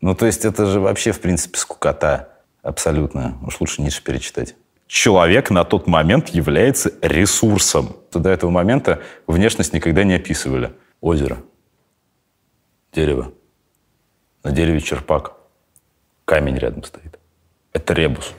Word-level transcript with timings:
Ну, 0.00 0.14
то 0.14 0.26
есть 0.26 0.44
это 0.44 0.66
же 0.66 0.80
вообще, 0.80 1.12
в 1.12 1.20
принципе, 1.20 1.58
скукота 1.58 2.28
абсолютно. 2.62 3.38
Уж 3.46 3.60
лучше 3.60 3.82
Ницше 3.82 4.02
перечитать. 4.02 4.54
Человек 4.86 5.50
на 5.50 5.64
тот 5.64 5.86
момент 5.86 6.30
является 6.30 6.92
ресурсом. 7.02 7.96
До 8.12 8.28
этого 8.28 8.50
момента 8.50 9.02
внешность 9.26 9.72
никогда 9.72 10.02
не 10.04 10.14
описывали. 10.14 10.72
Озеро, 11.00 11.38
дерево, 12.92 13.32
на 14.42 14.50
дереве 14.50 14.80
черпак, 14.80 15.34
камень 16.24 16.56
рядом 16.56 16.82
стоит. 16.82 17.18
Это 17.72 17.94
ребус. 17.94 18.34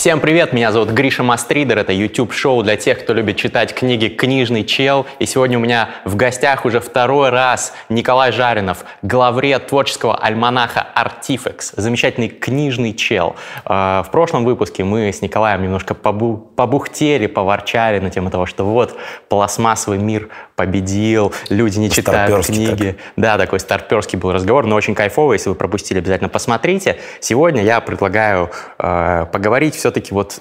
Всем 0.00 0.20
привет, 0.20 0.54
меня 0.54 0.72
зовут 0.72 0.88
Гриша 0.92 1.22
Мастридер, 1.22 1.76
это 1.76 1.92
YouTube-шоу 1.92 2.62
для 2.62 2.76
тех, 2.76 3.00
кто 3.00 3.12
любит 3.12 3.36
читать 3.36 3.74
книги 3.74 4.08
«Книжный 4.08 4.64
чел». 4.64 5.04
И 5.18 5.26
сегодня 5.26 5.58
у 5.58 5.60
меня 5.60 5.90
в 6.06 6.16
гостях 6.16 6.64
уже 6.64 6.80
второй 6.80 7.28
раз 7.28 7.74
Николай 7.90 8.32
Жаринов, 8.32 8.86
главред 9.02 9.66
творческого 9.66 10.16
альманаха 10.16 10.80
«Артифекс», 10.80 11.74
замечательный 11.76 12.30
книжный 12.30 12.94
чел. 12.94 13.36
А, 13.66 14.02
в 14.02 14.10
прошлом 14.10 14.46
выпуске 14.46 14.84
мы 14.84 15.12
с 15.12 15.20
Николаем 15.20 15.62
немножко 15.62 15.92
побу 15.92 16.50
побухтели, 16.56 17.26
поворчали 17.26 17.98
на 17.98 18.08
тему 18.08 18.30
того, 18.30 18.46
что 18.46 18.64
вот 18.64 18.96
пластмассовый 19.28 19.98
мир 19.98 20.30
победил, 20.56 21.34
люди 21.50 21.78
не 21.78 21.90
читают 21.90 22.46
книги. 22.46 22.92
Так. 22.92 23.12
Да, 23.16 23.36
такой 23.36 23.60
старперский 23.60 24.18
был 24.18 24.32
разговор, 24.32 24.64
но 24.64 24.76
очень 24.76 24.94
кайфовый, 24.94 25.36
если 25.36 25.50
вы 25.50 25.56
пропустили, 25.56 25.98
обязательно 25.98 26.30
посмотрите. 26.30 26.98
Сегодня 27.20 27.62
я 27.62 27.82
предлагаю 27.82 28.50
э, 28.78 29.26
поговорить 29.30 29.74
все 29.74 29.89
все-таки 29.90 30.14
вот 30.14 30.40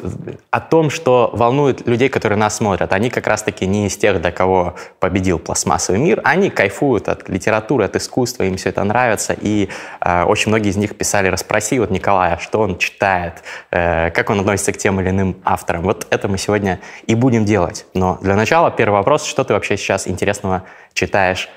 о 0.52 0.60
том, 0.60 0.92
что 0.92 1.32
волнует 1.34 1.88
людей, 1.88 2.10
которые 2.10 2.38
нас 2.38 2.58
смотрят. 2.58 2.94
Они 2.94 3.10
как 3.10 3.26
раз-таки 3.26 3.66
не 3.66 3.88
из 3.88 3.98
тех, 3.98 4.22
для 4.22 4.32
кого 4.32 4.76
победил 5.00 5.40
пластмассовый 5.40 6.00
мир. 6.00 6.22
Они 6.24 6.52
кайфуют 6.52 7.10
от 7.10 7.28
литературы, 7.30 7.86
от 7.86 7.96
искусства, 7.96 8.44
им 8.44 8.58
все 8.58 8.70
это 8.70 8.84
нравится. 8.84 9.34
И 9.34 9.70
э, 10.02 10.24
очень 10.24 10.50
многие 10.50 10.70
из 10.70 10.78
них 10.78 10.96
писали, 10.96 11.30
расспроси 11.30 11.80
вот 11.80 11.90
Николая, 11.90 12.38
что 12.38 12.60
он 12.60 12.78
читает, 12.78 13.42
э, 13.72 14.12
как 14.12 14.30
он 14.30 14.40
относится 14.42 14.72
к 14.72 14.78
тем 14.78 15.02
или 15.02 15.10
иным 15.10 15.42
авторам. 15.44 15.82
Вот 15.82 16.06
это 16.12 16.28
мы 16.28 16.38
сегодня 16.38 16.80
и 17.08 17.16
будем 17.16 17.46
делать. 17.46 17.88
Но 17.96 18.20
для 18.22 18.36
начала 18.36 18.70
первый 18.70 18.96
вопрос, 18.96 19.26
что 19.26 19.44
ты 19.44 19.54
вообще 19.54 19.78
сейчас 19.78 20.08
интересного 20.08 20.64
читаешь 20.94 21.50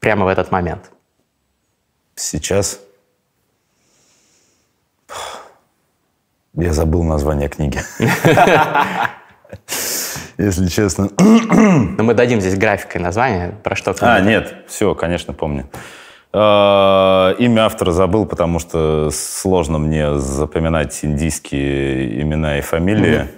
прямо 0.00 0.24
в 0.24 0.28
этот 0.28 0.50
момент? 0.50 0.90
Сейчас 2.16 2.80
Я 6.56 6.72
забыл 6.72 7.02
название 7.02 7.48
книги. 7.48 7.80
Если 10.38 10.66
честно. 10.68 11.10
Но 11.18 12.04
мы 12.04 12.14
дадим 12.14 12.40
здесь 12.40 12.56
графикой 12.56 13.00
название, 13.00 13.54
про 13.62 13.74
что 13.74 13.92
книга. 13.92 14.14
А, 14.14 14.20
нет, 14.20 14.54
все, 14.68 14.94
конечно, 14.94 15.32
помню. 15.32 15.68
А, 16.32 17.34
имя 17.38 17.66
автора 17.66 17.90
забыл, 17.90 18.26
потому 18.26 18.60
что 18.60 19.10
сложно 19.12 19.78
мне 19.78 20.18
запоминать 20.18 21.04
индийские 21.04 22.20
имена 22.22 22.58
и 22.58 22.60
фамилии. 22.60 23.28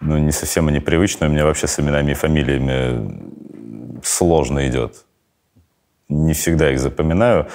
Ну, 0.00 0.18
не 0.18 0.32
совсем 0.32 0.68
они 0.68 0.78
привычные. 0.80 1.28
У 1.28 1.32
меня 1.32 1.44
вообще 1.44 1.66
с 1.66 1.78
именами 1.78 2.12
и 2.12 2.14
фамилиями 2.14 4.00
сложно 4.02 4.66
идет. 4.68 5.04
Не 6.08 6.34
всегда 6.34 6.70
их 6.70 6.78
запоминаю. 6.78 7.48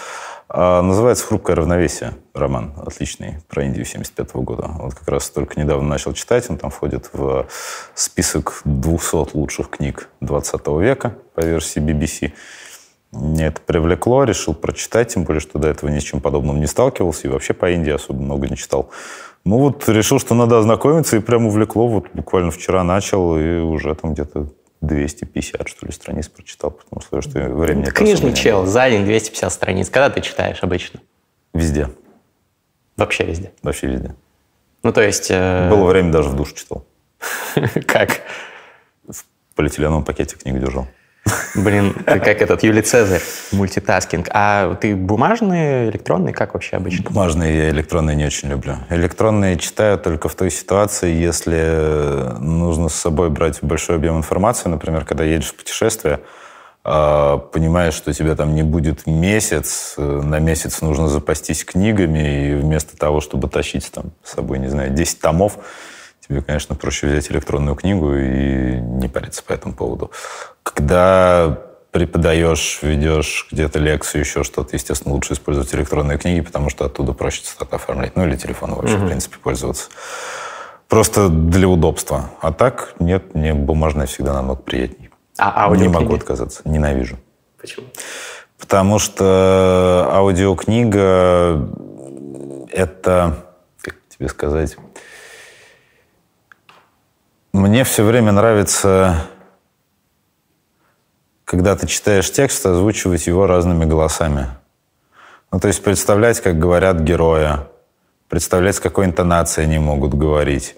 А, 0.50 0.82
называется 0.82 1.26
«Хрупкое 1.26 1.56
равновесие» 1.56 2.14
роман 2.36 2.74
отличный 2.86 3.38
про 3.48 3.64
Индию 3.64 3.86
75 3.86 4.32
-го 4.32 4.44
года. 4.44 4.70
Вот 4.78 4.94
как 4.94 5.08
раз 5.08 5.30
только 5.30 5.60
недавно 5.60 5.88
начал 5.88 6.14
читать. 6.14 6.50
Он 6.50 6.58
там 6.58 6.70
входит 6.70 7.10
в 7.14 7.48
список 7.96 8.62
200 8.66 9.36
лучших 9.36 9.70
книг 9.70 10.10
20 10.22 10.80
века 10.80 11.16
по 11.34 11.42
версии 11.42 11.80
BBC. 11.80 12.34
Мне 13.12 13.48
это 13.48 13.62
привлекло, 13.62 14.26
решил 14.26 14.54
прочитать, 14.54 15.14
тем 15.14 15.24
более, 15.24 15.40
что 15.40 15.58
до 15.58 15.70
этого 15.70 15.90
ни 15.90 16.00
с 16.00 16.04
чем 16.04 16.20
подобным 16.20 16.60
не 16.60 16.68
сталкивался 16.68 17.28
и 17.28 17.32
вообще 17.32 17.54
по 17.54 17.72
Индии 17.72 17.92
особо 17.92 18.22
много 18.22 18.50
не 18.50 18.58
читал. 18.58 18.90
Ну 19.46 19.60
вот 19.60 19.88
решил, 19.88 20.20
что 20.20 20.36
надо 20.36 20.58
ознакомиться, 20.60 21.16
и 21.16 21.20
прямо 21.20 21.48
увлекло. 21.48 21.88
Вот 21.88 22.08
буквально 22.14 22.52
вчера 22.52 22.84
начал, 22.84 23.38
и 23.38 23.60
уже 23.60 23.96
там 23.96 24.14
где-то 24.14 24.50
250, 24.82 25.68
что 25.70 25.86
ли, 25.86 25.92
страниц 25.92 26.28
прочитал, 26.28 26.72
потому 26.72 27.02
что, 27.02 27.22
что 27.22 27.40
времени... 27.40 27.86
Книжный 27.86 28.34
чел, 28.34 28.66
за 28.66 28.90
день 28.90 29.06
250 29.06 29.54
страниц. 29.54 29.90
Когда 29.90 30.10
ты 30.10 30.22
читаешь 30.22 30.60
обычно? 30.62 31.00
Везде. 31.54 31.90
Вообще 32.98 33.26
везде? 33.26 33.52
Вообще 33.62 33.88
везде. 33.88 34.16
Ну, 34.84 34.94
то 34.94 35.02
есть... 35.02 35.28
Э... 35.30 35.70
Было 35.70 35.86
время, 35.90 36.12
даже 36.12 36.30
в 36.30 36.36
душ 36.36 36.54
читал. 36.54 36.86
Как? 37.88 38.22
В 39.08 39.24
полиэтиленовом 39.56 40.04
пакете 40.04 40.36
книгу 40.38 40.60
держал. 40.60 40.88
Блин, 41.56 41.94
ты 42.06 42.20
как 42.20 42.42
этот 42.42 42.62
Юлий 42.64 42.82
Цезарь, 42.82 43.22
мультитаскинг. 43.52 44.28
А 44.32 44.76
ты 44.76 44.96
бумажные, 44.96 45.90
электронные, 45.90 46.34
как 46.34 46.54
вообще 46.54 46.76
обычно? 46.76 47.04
Бумажные 47.10 47.58
я 47.58 47.70
электронные 47.70 48.16
не 48.16 48.26
очень 48.26 48.50
люблю. 48.50 48.76
Электронные 48.90 49.58
читаю 49.58 49.98
только 49.98 50.30
в 50.30 50.36
той 50.36 50.52
ситуации, 50.52 51.12
если 51.12 52.38
нужно 52.40 52.90
с 52.90 52.96
собой 52.96 53.30
брать 53.30 53.60
большой 53.64 53.96
объем 53.96 54.18
информации, 54.18 54.70
например, 54.70 55.06
когда 55.06 55.24
едешь 55.24 55.48
в 55.48 55.56
путешествие, 55.56 56.20
понимаешь, 56.86 57.96
что 57.96 58.14
тебя 58.14 58.36
там 58.36 58.54
не 58.54 58.62
будет 58.62 59.08
месяц, 59.08 59.96
на 59.98 60.38
месяц 60.38 60.82
нужно 60.82 61.08
запастись 61.08 61.66
книгами, 61.66 62.50
и 62.50 62.54
вместо 62.56 62.96
того, 62.96 63.22
чтобы 63.22 63.50
тащить 63.50 63.92
там 63.92 64.12
с 64.24 64.34
собой, 64.34 64.60
не 64.60 64.68
знаю, 64.68 64.92
10 64.92 65.20
томов, 65.20 65.58
тебе, 66.28 66.42
конечно, 66.42 66.76
проще 66.76 67.08
взять 67.08 67.32
электронную 67.32 67.76
книгу 67.76 68.14
и 68.16 68.80
не 68.80 69.08
париться 69.08 69.44
по 69.44 69.54
этому 69.54 69.74
поводу. 69.74 70.12
Когда 70.62 71.58
преподаешь, 71.90 72.80
ведешь 72.84 73.48
где-то 73.52 73.80
лекцию, 73.80 74.22
еще 74.22 74.44
что-то, 74.44 74.76
естественно, 74.76 75.16
лучше 75.16 75.34
использовать 75.34 75.74
электронные 75.74 76.18
книги, 76.18 76.42
потому 76.42 76.70
что 76.70 76.86
оттуда 76.86 77.14
проще 77.14 77.42
цитаты 77.42 77.78
оформлять. 77.78 78.16
Ну, 78.16 78.28
или 78.28 78.36
телефоном 78.36 78.78
вообще, 78.78 78.98
угу. 78.98 79.06
в 79.06 79.08
принципе, 79.08 79.38
пользоваться. 79.42 79.90
Просто 80.88 81.30
для 81.30 81.68
удобства. 81.68 82.30
А 82.42 82.52
так, 82.52 82.94
нет, 83.00 83.34
мне 83.34 83.54
бумажная 83.54 84.06
всегда 84.06 84.34
намного 84.34 84.62
приятнее. 84.62 85.05
А 85.38 85.66
аудиокниги? 85.66 85.88
Не 85.88 86.04
могу 86.04 86.16
отказаться, 86.16 86.62
ненавижу. 86.66 87.18
Почему? 87.60 87.88
Потому 88.58 89.00
что 89.00 90.08
аудиокнига— 90.12 91.70
это, 92.72 93.46
как 93.82 93.96
тебе 94.10 94.30
сказать, 94.30 94.78
мне 97.52 97.84
все 97.84 98.04
время 98.04 98.32
нравится, 98.32 99.28
когда 101.46 101.76
ты 101.76 101.88
читаешь 101.88 102.32
текст, 102.32 102.66
озвучивать 102.66 103.28
его 103.28 103.48
разными 103.48 103.86
голосами. 103.86 104.48
Ну, 105.52 105.60
то 105.60 105.70
есть 105.70 105.82
представлять, 105.84 106.42
как 106.42 106.60
говорят 106.60 107.00
героя, 107.00 107.68
представлять, 108.28 108.76
с 108.76 108.80
какой 108.80 109.06
интонацией 109.06 109.68
они 109.68 109.80
могут 109.80 110.14
говорить. 110.14 110.76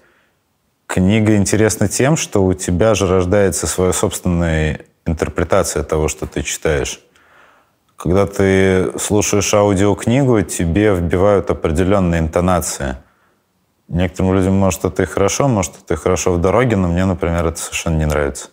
Книга 0.88 1.36
интересна 1.36 1.88
тем, 1.88 2.18
что 2.18 2.44
у 2.44 2.54
тебя 2.54 2.96
же 2.96 3.08
рождается 3.08 3.68
своя 3.68 3.94
собственная 3.94 4.82
интерпретация 5.06 5.84
того, 5.84 6.08
что 6.08 6.26
ты 6.26 6.42
читаешь. 6.42 7.00
Когда 7.96 8.26
ты 8.26 8.98
слушаешь 9.00 9.54
аудиокнигу, 9.54 10.42
тебе 10.42 10.96
вбивают 10.96 11.50
определенные 11.52 12.20
интонации– 12.20 12.98
Некоторым 13.88 14.34
людям, 14.34 14.54
может, 14.54 14.84
это 14.84 15.04
и 15.04 15.06
хорошо, 15.06 15.48
может, 15.48 15.74
это 15.82 15.94
и 15.94 15.98
хорошо 15.98 16.34
в 16.34 16.42
дороге, 16.42 16.76
но 16.76 16.90
мне, 16.90 17.06
например, 17.06 17.46
это 17.46 17.58
совершенно 17.58 17.98
не 17.98 18.06
нравится. 18.06 18.50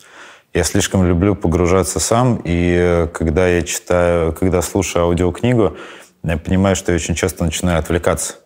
Я 0.53 0.63
слишком 0.63 1.05
люблю 1.05 1.35
погружаться 1.35 1.99
сам, 1.99 2.41
и 2.45 3.09
когда 3.13 3.49
я 3.49 3.63
читаю, 3.63 4.33
когда 4.33 4.63
слушаю 4.63 5.07
аудиокнигу, 5.07 5.77
я 6.23 6.37
понимаю, 6.37 6.77
что 6.77 6.93
я 6.93 6.97
очень 6.97 7.17
часто 7.17 7.43
начинаю 7.43 7.81
отвлекаться. 7.81 8.37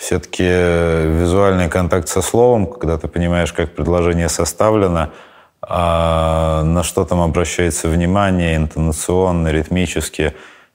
Все-таки 0.00 0.44
визуальный 0.44 1.68
контакт 1.68 2.08
со 2.08 2.22
словом, 2.22 2.66
когда 2.66 2.96
ты 2.96 3.06
понимаешь, 3.06 3.52
как 3.52 3.74
предложение 3.74 4.30
составлено, 4.30 5.10
а 5.60 6.62
на 6.64 6.82
что 6.82 7.04
там 7.04 7.20
обращается 7.20 7.86
внимание, 7.86 8.56
интонационно, 8.56 9.48
ритмически, 9.48 10.32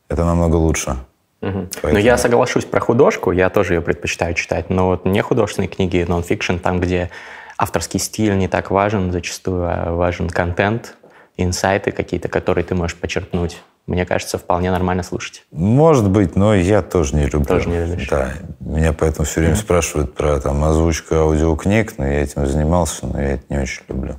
это 0.10 0.26
намного 0.26 0.58
лучше. 0.58 0.98
Угу. 1.42 1.70
Поэтому... 1.82 1.94
Но 1.94 2.00
я 2.00 2.20
соглашусь 2.20 2.66
про 2.66 2.80
художку, 2.80 3.32
я 3.32 3.50
тоже 3.50 3.74
ее 3.74 3.82
предпочитаю 3.82 4.36
читать, 4.36 4.70
но 4.70 4.90
вот 4.90 5.06
не 5.06 5.22
художественные 5.24 5.70
книги, 5.70 6.06
нон-фикшн, 6.08 6.58
там, 6.58 6.80
где 6.80 7.10
авторский 7.58 8.00
стиль 8.00 8.38
не 8.38 8.48
так 8.48 8.70
важен 8.70 9.12
зачастую, 9.12 9.66
а 9.68 9.92
важен 9.96 10.30
контент, 10.30 10.98
инсайты 11.36 11.92
какие-то, 11.92 12.28
которые 12.28 12.64
ты 12.64 12.76
можешь 12.76 12.96
почерпнуть. 12.96 13.60
Мне 13.88 14.06
кажется, 14.06 14.40
вполне 14.40 14.72
нормально 14.72 15.04
слушать. 15.04 15.46
Может 15.52 16.10
быть, 16.10 16.36
но 16.36 16.56
я 16.56 16.82
тоже 16.82 17.16
не 17.16 17.26
люблю. 17.26 17.46
Тоже 17.46 17.70
не 17.70 17.86
любишь. 17.86 18.08
Да. 18.10 18.34
Меня 18.60 18.94
поэтому 18.94 19.26
все 19.26 19.42
время 19.42 19.54
mm-hmm. 19.54 19.60
спрашивают 19.60 20.16
про 20.16 20.40
там, 20.40 20.64
озвучку 20.64 21.14
аудиокниг, 21.16 21.98
но 22.00 22.08
я 22.08 22.24
этим 22.24 22.48
занимался, 22.48 23.06
но 23.06 23.22
я 23.22 23.34
это 23.34 23.44
не 23.50 23.60
очень 23.60 23.84
люблю. 23.88 24.16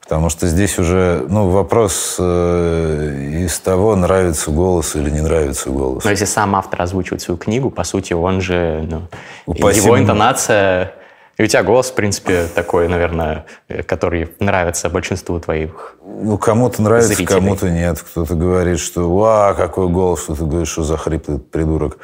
Потому 0.00 0.30
что 0.30 0.46
здесь 0.46 0.78
уже 0.78 1.26
ну, 1.28 1.50
вопрос 1.50 2.16
э, 2.18 3.42
из 3.44 3.58
того, 3.58 3.94
нравится 3.94 4.50
голос 4.50 4.96
или 4.96 5.10
не 5.10 5.20
нравится 5.20 5.68
голос. 5.70 6.04
Но 6.04 6.10
если 6.10 6.24
сам 6.24 6.56
автор 6.56 6.80
озвучивает 6.80 7.20
свою 7.20 7.36
книгу, 7.36 7.70
по 7.70 7.84
сути, 7.84 8.14
он 8.14 8.40
же... 8.40 8.88
Ну, 8.88 9.02
его 9.54 9.98
интонация 9.98 10.94
и 11.38 11.44
у 11.44 11.46
тебя 11.46 11.62
голос, 11.62 11.90
в 11.90 11.94
принципе, 11.94 12.46
такой, 12.52 12.88
наверное, 12.88 13.46
который 13.86 14.34
нравится 14.40 14.90
большинству 14.90 15.38
твоих 15.38 15.94
Ну, 16.04 16.36
кому-то 16.36 16.82
нравится, 16.82 17.14
зрителей. 17.14 17.26
кому-то 17.26 17.70
нет. 17.70 18.00
Кто-то 18.00 18.34
говорит, 18.34 18.80
что 18.80 19.08
«Ва, 19.14 19.54
какой 19.56 19.88
голос!» 19.88 20.22
Кто-то 20.24 20.44
говорит, 20.44 20.66
что 20.66 20.82
за 20.82 20.96
хриплый 20.96 21.38
придурок. 21.38 21.98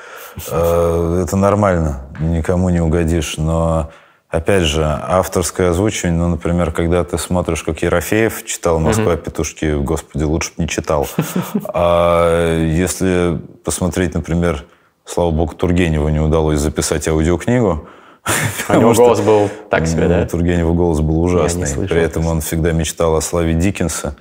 Э, 0.49 1.23
это 1.25 1.37
нормально, 1.37 2.03
никому 2.21 2.71
не 2.71 2.81
угодишь. 2.81 3.37
Но, 3.37 3.91
опять 4.29 4.63
же, 4.63 4.85
авторское 4.85 5.71
озвучивание, 5.71 6.17
ну, 6.17 6.29
например, 6.29 6.71
когда 6.71 7.03
ты 7.03 7.19
смотришь, 7.19 7.65
как 7.65 7.83
Ерофеев 7.83 8.45
читал 8.45 8.79
«Москва, 8.79 9.17
петушки», 9.17 9.75
господи, 9.75 10.23
лучше 10.23 10.53
бы 10.57 10.63
не 10.63 10.69
читал. 10.69 11.09
А 11.75 12.65
если 12.65 13.41
посмотреть, 13.65 14.15
например, 14.15 14.65
слава 15.05 15.33
богу, 15.33 15.57
Тургеневу 15.57 16.09
не 16.09 16.21
удалось 16.21 16.61
записать 16.61 17.09
аудиокнигу, 17.09 17.89
у 18.69 18.73
него 18.75 18.93
голос 18.95 19.21
был 19.21 19.51
так 19.71 19.87
себе, 19.87 20.09
да? 20.09 20.23
У 20.23 20.27
Тургенева 20.27 20.73
голос 20.73 21.01
был 21.01 21.23
ужасный. 21.23 21.87
При 21.87 22.01
этом 22.01 22.27
он 22.27 22.41
всегда 22.41 22.73
мечтал 22.73 23.17
о 23.17 23.21
славе 23.21 23.55
Диккенса 23.55 24.17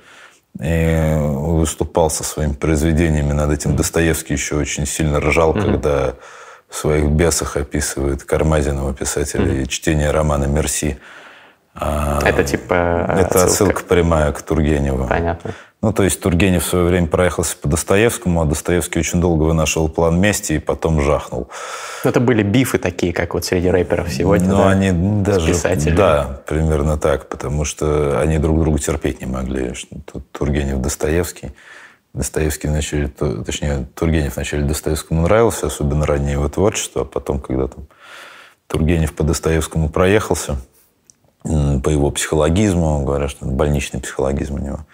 и 0.60 1.16
выступал 1.18 2.10
со 2.10 2.22
своими 2.22 2.52
произведениями 2.52 3.32
над 3.32 3.50
этим. 3.50 3.76
Достоевский 3.76 4.34
еще 4.34 4.56
очень 4.56 4.86
сильно 4.86 5.20
ржал, 5.20 5.52
когда 5.52 6.14
в 6.68 6.76
своих 6.76 7.06
бесах 7.06 7.56
описывает 7.56 8.24
Кармазинова 8.24 8.94
писателя 8.94 9.62
и 9.62 9.68
чтение 9.68 10.10
романа 10.10 10.44
«Мерси». 10.44 10.98
А, 11.76 12.20
это 12.24 12.44
типа 12.44 13.06
Это 13.18 13.26
отсылка, 13.26 13.44
отсылка 13.44 13.82
прямая 13.82 14.30
к 14.30 14.42
Тургеневу. 14.42 15.08
Понятно. 15.08 15.50
Ну, 15.84 15.92
то 15.92 16.02
есть 16.02 16.18
Тургенев 16.18 16.64
в 16.64 16.66
свое 16.66 16.86
время 16.86 17.08
проехался 17.08 17.58
по 17.58 17.68
Достоевскому, 17.68 18.40
а 18.40 18.46
Достоевский 18.46 19.00
очень 19.00 19.20
долго 19.20 19.42
вынашивал 19.42 19.90
план 19.90 20.18
мести 20.18 20.54
и 20.54 20.58
потом 20.58 21.02
жахнул. 21.02 21.50
Ну, 22.04 22.08
это 22.08 22.20
были 22.20 22.42
бифы 22.42 22.78
такие, 22.78 23.12
как 23.12 23.34
вот 23.34 23.44
среди 23.44 23.68
рэперов 23.68 24.10
сегодня, 24.10 24.48
Ну, 24.48 24.56
да? 24.56 24.70
они 24.70 24.92
даже... 25.22 25.52
Да, 25.90 26.40
примерно 26.46 26.96
так, 26.96 27.28
потому 27.28 27.66
что 27.66 28.18
они 28.18 28.38
друг 28.38 28.60
друга 28.60 28.78
терпеть 28.78 29.20
не 29.20 29.26
могли. 29.26 29.74
Тут 30.10 30.24
Тургенев, 30.32 30.80
Достоевский. 30.80 31.52
Достоевский 32.14 32.68
вначале, 32.68 33.08
точнее, 33.08 33.86
Тургенев 33.94 34.36
вначале 34.36 34.62
Достоевскому 34.62 35.20
нравился, 35.20 35.66
особенно 35.66 36.06
раннее 36.06 36.32
его 36.32 36.48
творчество, 36.48 37.02
а 37.02 37.04
потом, 37.04 37.40
когда 37.40 37.68
там 37.68 37.88
Тургенев 38.68 39.12
по 39.12 39.22
Достоевскому 39.22 39.90
проехался, 39.90 40.56
по 41.42 41.90
его 41.90 42.10
психологизму, 42.10 43.04
говорят, 43.04 43.30
что 43.30 43.44
больничный 43.44 44.00
психологизм 44.00 44.54
у 44.54 44.58
него– 44.60 44.78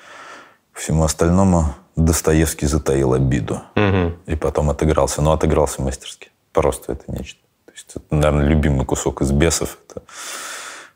всему 0.72 1.05
остальному 1.05 1.75
Достоевский 1.96 2.67
затаил 2.67 3.12
обиду. 3.12 3.62
Угу. 3.76 4.12
И 4.26 4.37
потом 4.37 4.70
отыгрался. 4.70 5.22
Но 5.22 5.32
отыгрался 5.32 5.82
мастерски. 5.82 6.31
Просто 6.52 6.93
это 6.93 7.05
нечто. 7.08 7.40
То 7.67 7.72
есть 7.72 7.93
это, 7.94 8.05
наверное, 8.11 8.46
любимый 8.46 8.87
кусок 8.87 9.22
из 9.22 9.31
«Бесов». 9.32 9.78
Это 9.88 10.02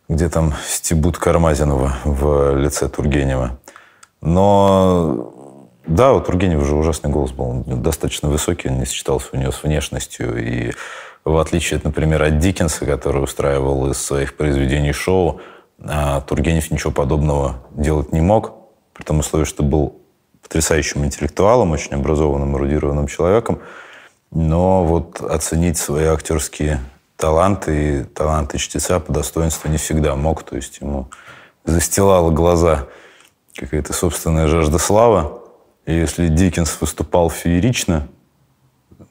где 0.08 0.28
там 0.28 0.54
стебут 0.66 1.18
Кармазинова 1.18 1.96
в 2.04 2.56
лице 2.58 2.88
Тургенева. 2.88 3.58
Но 4.20 5.32
да, 5.86 6.12
у 6.12 6.20
Тургенева 6.20 6.62
уже 6.62 6.74
ужасный 6.74 7.10
голос 7.10 7.32
был. 7.32 7.44
Он 7.44 7.82
достаточно 7.82 8.28
высокий, 8.28 8.68
он 8.68 8.78
не 8.78 8.86
сочетался 8.86 9.28
у 9.32 9.36
него 9.36 9.52
с 9.52 9.62
внешностью. 9.62 10.42
И 10.42 10.72
в 11.24 11.38
отличие, 11.38 11.78
от, 11.78 11.84
например, 11.84 12.22
от 12.22 12.38
Диккенса, 12.38 12.84
который 12.86 13.22
устраивал 13.22 13.90
из 13.90 13.98
своих 13.98 14.36
произведений 14.36 14.92
шоу, 14.92 15.40
а 15.82 16.20
Тургенев 16.20 16.70
ничего 16.70 16.92
подобного 16.92 17.56
делать 17.70 18.12
не 18.12 18.20
мог 18.20 18.63
при 18.94 19.02
том 19.02 19.18
условии, 19.18 19.44
что 19.44 19.62
был 19.62 20.00
потрясающим 20.42 21.04
интеллектуалом, 21.04 21.72
очень 21.72 21.94
образованным, 21.94 22.56
эрудированным 22.56 23.06
человеком, 23.06 23.60
но 24.30 24.84
вот 24.84 25.20
оценить 25.20 25.78
свои 25.78 26.06
актерские 26.06 26.80
таланты 27.16 28.00
и 28.00 28.04
таланты 28.04 28.58
чтеца 28.58 29.00
по 29.00 29.12
достоинству 29.12 29.68
не 29.68 29.76
всегда 29.76 30.14
мог, 30.16 30.42
то 30.42 30.56
есть 30.56 30.80
ему 30.80 31.08
застилала 31.64 32.30
глаза 32.30 32.86
какая-то 33.56 33.92
собственная 33.92 34.48
жажда 34.48 34.78
славы. 34.78 35.40
И 35.86 35.94
если 35.94 36.28
Диккенс 36.28 36.78
выступал 36.80 37.30
феерично, 37.30 38.08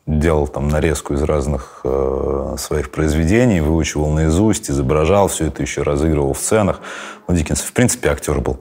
делал 0.05 0.47
там 0.47 0.67
нарезку 0.67 1.13
из 1.13 1.21
разных 1.23 1.81
э, 1.83 2.55
своих 2.57 2.91
произведений, 2.91 3.61
выучивал 3.61 4.09
наизусть, 4.09 4.69
изображал 4.69 5.27
все 5.29 5.47
это, 5.47 5.61
еще 5.61 5.81
разыгрывал 5.81 6.33
в 6.33 6.39
сценах. 6.39 6.81
Ну, 7.27 7.35
Диккенс, 7.35 7.61
в 7.61 7.71
принципе, 7.73 8.09
актер 8.09 8.39
был 8.41 8.59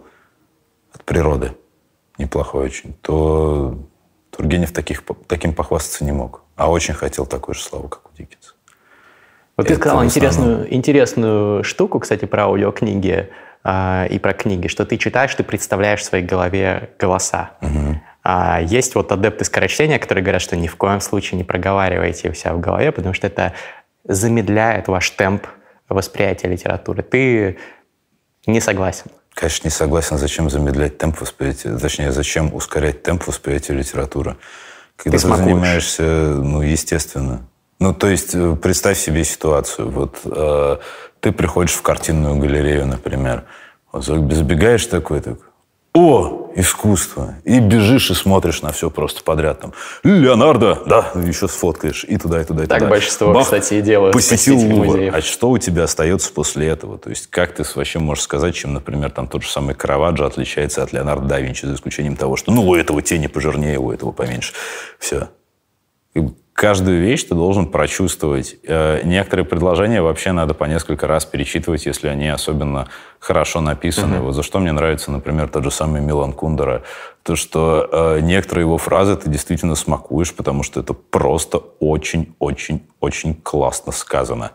природы, 1.12 1.52
неплохой 2.16 2.64
очень, 2.64 2.94
то 3.02 3.76
Тургенев 4.30 4.72
таких, 4.72 5.02
таким 5.26 5.52
похвастаться 5.52 6.04
не 6.04 6.12
мог. 6.12 6.42
А 6.56 6.70
очень 6.70 6.94
хотел 6.94 7.26
такой 7.26 7.54
же 7.54 7.60
славы, 7.60 7.90
как 7.90 8.10
у 8.10 8.16
Диккенса. 8.16 8.54
Вот 9.58 9.66
ты 9.66 9.74
сказал 9.74 10.02
интересную, 10.02 10.74
интересную 10.74 11.64
штуку, 11.64 12.00
кстати, 12.00 12.24
про 12.24 12.44
аудиокниги 12.44 13.28
э, 13.62 14.06
и 14.08 14.18
про 14.18 14.32
книги, 14.32 14.68
что 14.68 14.86
ты 14.86 14.96
читаешь, 14.96 15.34
ты 15.34 15.44
представляешь 15.44 16.00
в 16.00 16.04
своей 16.04 16.24
голове 16.24 16.88
голоса. 16.98 17.50
Угу. 17.60 18.00
А 18.24 18.62
есть 18.62 18.94
вот 18.94 19.12
адепты 19.12 19.44
скорочтения, 19.44 19.98
которые 19.98 20.24
говорят, 20.24 20.40
что 20.40 20.56
ни 20.56 20.66
в 20.66 20.76
коем 20.76 21.02
случае 21.02 21.36
не 21.36 21.44
проговаривайте 21.44 22.30
у 22.30 22.34
себя 22.34 22.54
в 22.54 22.60
голове, 22.60 22.90
потому 22.90 23.12
что 23.12 23.26
это 23.26 23.52
замедляет 24.04 24.88
ваш 24.88 25.10
темп 25.10 25.46
восприятия 25.90 26.48
литературы. 26.48 27.02
Ты 27.02 27.58
не 28.46 28.60
согласен? 28.60 29.10
Конечно, 29.34 29.66
не 29.66 29.70
согласен, 29.70 30.18
зачем 30.18 30.50
замедлять 30.50 30.98
темп 30.98 31.20
восприятия, 31.20 31.76
точнее, 31.78 32.12
зачем 32.12 32.54
ускорять 32.54 33.02
темп 33.02 33.26
восприятия 33.26 33.72
литературы. 33.72 34.36
Когда 34.96 35.18
ты, 35.18 35.26
ты 35.26 35.36
занимаешься, 35.36 36.02
ну, 36.02 36.62
естественно. 36.62 37.48
Ну, 37.78 37.94
то 37.94 38.08
есть, 38.08 38.34
э, 38.34 38.56
представь 38.56 38.98
себе 38.98 39.24
ситуацию. 39.24 39.90
Вот 39.90 40.20
э, 40.24 40.76
ты 41.20 41.32
приходишь 41.32 41.72
в 41.72 41.82
картинную 41.82 42.36
галерею, 42.36 42.86
например, 42.86 43.44
вот 43.90 44.04
забегаешь 44.04 44.86
такой, 44.86 45.20
такой, 45.20 45.46
о, 45.94 46.50
искусство. 46.56 47.34
И 47.44 47.58
бежишь 47.60 48.10
и 48.10 48.14
смотришь 48.14 48.62
на 48.62 48.72
все 48.72 48.88
просто 48.88 49.22
подряд. 49.22 49.60
Там, 49.60 49.72
Леонардо, 50.02 50.82
да, 50.86 51.12
еще 51.14 51.48
сфоткаешь. 51.48 52.04
И 52.04 52.16
туда, 52.16 52.40
и 52.40 52.44
туда, 52.44 52.64
и 52.64 52.66
так 52.66 52.78
туда. 52.78 52.80
Так 52.80 52.88
большинство, 52.88 53.32
Бах, 53.32 53.44
кстати, 53.44 53.74
и 53.74 53.82
делают. 53.82 54.14
Посетил 54.14 54.58
Лувр. 54.58 55.14
А 55.14 55.20
что 55.20 55.50
у 55.50 55.58
тебя 55.58 55.84
остается 55.84 56.32
после 56.32 56.68
этого? 56.68 56.98
То 56.98 57.10
есть 57.10 57.26
как 57.28 57.54
ты 57.54 57.64
вообще 57.74 57.98
можешь 57.98 58.24
сказать, 58.24 58.54
чем, 58.54 58.72
например, 58.72 59.10
там 59.10 59.28
тот 59.28 59.42
же 59.42 59.50
самый 59.50 59.74
Караваджо 59.74 60.26
отличается 60.26 60.82
от 60.82 60.92
Леонардо 60.92 61.26
да 61.26 61.40
Винчи, 61.40 61.66
за 61.66 61.74
исключением 61.74 62.16
того, 62.16 62.36
что 62.36 62.52
ну 62.52 62.66
у 62.66 62.74
этого 62.74 63.02
тени 63.02 63.26
пожирнее, 63.26 63.78
у 63.78 63.92
этого 63.92 64.12
поменьше. 64.12 64.54
Все 64.98 65.28
каждую 66.52 67.00
вещь 67.00 67.24
ты 67.24 67.34
должен 67.34 67.66
прочувствовать. 67.66 68.56
Э, 68.64 69.00
некоторые 69.04 69.46
предложения 69.46 70.02
вообще 70.02 70.32
надо 70.32 70.54
по 70.54 70.64
несколько 70.64 71.06
раз 71.06 71.24
перечитывать, 71.24 71.86
если 71.86 72.08
они 72.08 72.28
особенно 72.28 72.88
хорошо 73.18 73.60
написаны. 73.60 74.18
Угу. 74.18 74.26
Вот 74.26 74.34
за 74.34 74.42
что 74.42 74.58
мне 74.58 74.72
нравится, 74.72 75.10
например, 75.10 75.48
тот 75.48 75.64
же 75.64 75.70
самый 75.70 76.00
Милан 76.00 76.32
Кундера. 76.32 76.82
То, 77.22 77.36
что 77.36 77.88
э, 77.90 78.20
некоторые 78.20 78.64
его 78.64 78.78
фразы 78.78 79.16
ты 79.16 79.30
действительно 79.30 79.74
смакуешь, 79.74 80.34
потому 80.34 80.62
что 80.62 80.80
это 80.80 80.92
просто 80.92 81.58
очень-очень-очень 81.80 83.34
классно 83.42 83.92
сказано. 83.92 84.52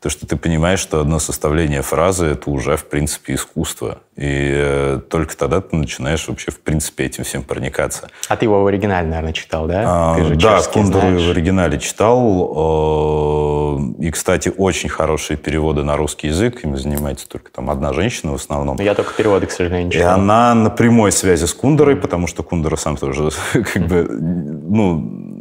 То, 0.00 0.10
что 0.10 0.28
ты 0.28 0.36
понимаешь, 0.36 0.78
что 0.78 1.00
одно 1.00 1.18
составление 1.18 1.82
фразы– 1.82 2.26
это 2.26 2.50
уже, 2.50 2.76
в 2.76 2.84
принципе, 2.84 3.34
искусство. 3.34 3.98
И 4.14 4.22
э, 4.26 5.00
только 5.10 5.36
тогда 5.36 5.60
ты 5.60 5.74
начинаешь 5.74 6.28
вообще, 6.28 6.52
в 6.52 6.60
принципе, 6.60 7.06
этим 7.06 7.24
всем 7.24 7.42
проникаться. 7.42 8.08
А 8.28 8.36
ты 8.36 8.44
его 8.44 8.62
в 8.62 8.66
оригинале, 8.68 9.08
наверное, 9.08 9.32
читал, 9.32 9.66
да? 9.66 10.14
А, 10.14 10.34
да, 10.36 10.62
Кундеру 10.62 11.18
в 11.18 11.30
оригинале 11.30 11.80
читал. 11.80 13.76
Э, 13.76 14.04
и, 14.04 14.10
кстати, 14.12 14.52
очень 14.56 14.88
хорошие 14.88 15.36
переводы 15.36 15.82
на 15.82 15.96
русский 15.96 16.28
язык. 16.28 16.62
Им 16.62 16.76
занимается 16.76 17.28
только 17.28 17.50
там 17.50 17.68
одна 17.68 17.92
женщина 17.92 18.30
в 18.30 18.36
основном. 18.36 18.78
Я 18.80 18.94
только 18.94 19.12
переводы, 19.14 19.46
к 19.46 19.50
сожалению, 19.50 19.86
не 19.86 19.92
читал. 19.92 20.10
И 20.10 20.20
она 20.20 20.54
на 20.54 20.70
прямой 20.70 21.10
связи 21.10 21.46
с 21.46 21.52
Кундерой, 21.52 21.96
потому 21.96 22.28
что 22.28 22.44
Кундера 22.44 22.76
сам 22.76 22.96
тоже, 22.96 23.30
как 23.52 23.88
бы, 23.88 24.06
ну, 24.08 25.37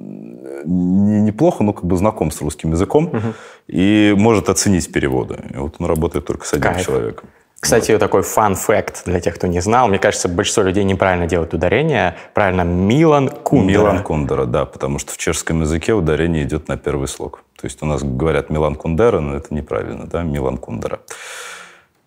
неплохо, 0.68 1.64
но 1.64 1.74
как 1.74 1.86
бы 1.86 1.98
знаком 1.98 2.32
с 2.32 2.42
русским 2.42 2.72
языком 2.72 3.06
угу. 3.06 3.34
и 3.68 4.14
может 4.18 4.50
оценить 4.50 4.92
переводы. 4.92 5.40
И 5.54 5.58
вот 5.58 5.76
он 5.80 5.86
работает 5.88 6.26
только 6.26 6.46
с 6.46 6.54
одним 6.54 6.74
Кайф. 6.74 6.86
человеком. 6.86 7.30
Кстати, 7.60 7.92
вот. 7.92 8.00
такой 8.00 8.22
фан-факт 8.22 9.04
для 9.06 9.20
тех, 9.20 9.36
кто 9.36 9.48
не 9.48 9.62
знал. 9.62 9.88
Мне 9.88 9.98
кажется, 9.98 10.30
большинство 10.30 10.64
людей 10.64 10.84
неправильно 10.84 11.26
делают 11.26 11.54
ударение. 11.54 12.16
Правильно, 12.34 12.62
Милан 12.62 13.30
Кундера. 13.30 13.82
Милан 13.82 14.04
Кундера, 14.04 14.46
да, 14.46 14.66
потому 14.66 15.00
что 15.00 15.14
в 15.14 15.18
чешском 15.18 15.62
языке 15.62 15.94
ударение 15.94 16.44
идет 16.44 16.68
на 16.68 16.78
первый 16.78 17.08
слог. 17.08 17.44
То 17.60 17.66
есть 17.66 17.82
у 17.82 17.86
нас 17.88 18.04
говорят 18.04 18.52
Милан 18.52 18.76
Кундера, 18.76 19.20
но 19.20 19.36
это 19.36 19.54
неправильно, 19.54 20.06
да, 20.06 20.22
Милан 20.22 20.58
Кундера 20.58 21.00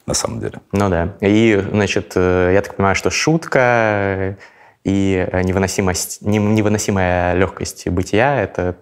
на 0.07 0.15
самом 0.15 0.41
деле. 0.41 0.61
Ну 0.73 0.89
да. 0.89 1.15
И, 1.21 1.63
значит, 1.73 2.13
э, 2.15 2.53
я 2.55 2.63
так 2.63 2.77
понимаю, 2.77 2.95
что 2.95 3.11
шутка 3.11 4.37
и 4.85 5.27
э, 5.31 5.43
невыносимость, 5.43 6.23
невыносимая 6.23 7.35
легкость 7.35 7.89
бытия— 7.89 8.41
это 8.43 8.77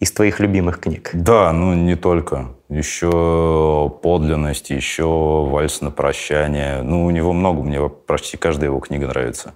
из 0.00 0.12
твоих 0.12 0.40
любимых 0.40 0.80
книг? 0.80 1.10
Да, 1.12 1.52
ну 1.52 1.74
не 1.74 1.96
только. 1.96 2.48
Еще 2.68 3.92
«Подлинность», 4.02 4.70
еще 4.70 5.46
«Вальс 5.48 5.80
на 5.80 5.92
прощание». 5.92 6.82
Ну, 6.82 7.06
у 7.06 7.10
него 7.10 7.32
много, 7.32 7.62
мне 7.62 7.88
почти 7.88 8.36
каждая 8.36 8.70
его 8.70 8.80
книга 8.80 9.06
нравится. 9.06 9.54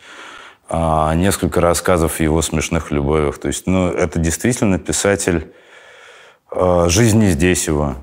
А, 0.68 1.12
несколько 1.16 1.60
рассказов 1.60 2.20
о 2.20 2.22
его 2.22 2.40
смешных 2.40 2.92
любовях. 2.92 3.38
То 3.38 3.48
есть, 3.48 3.66
ну, 3.66 3.88
это 3.88 4.20
действительно 4.20 4.78
писатель 4.78 5.52
а, 6.50 6.88
«Жизнь 6.88 7.18
не 7.18 7.30
здесь 7.30 7.66
его». 7.66 7.96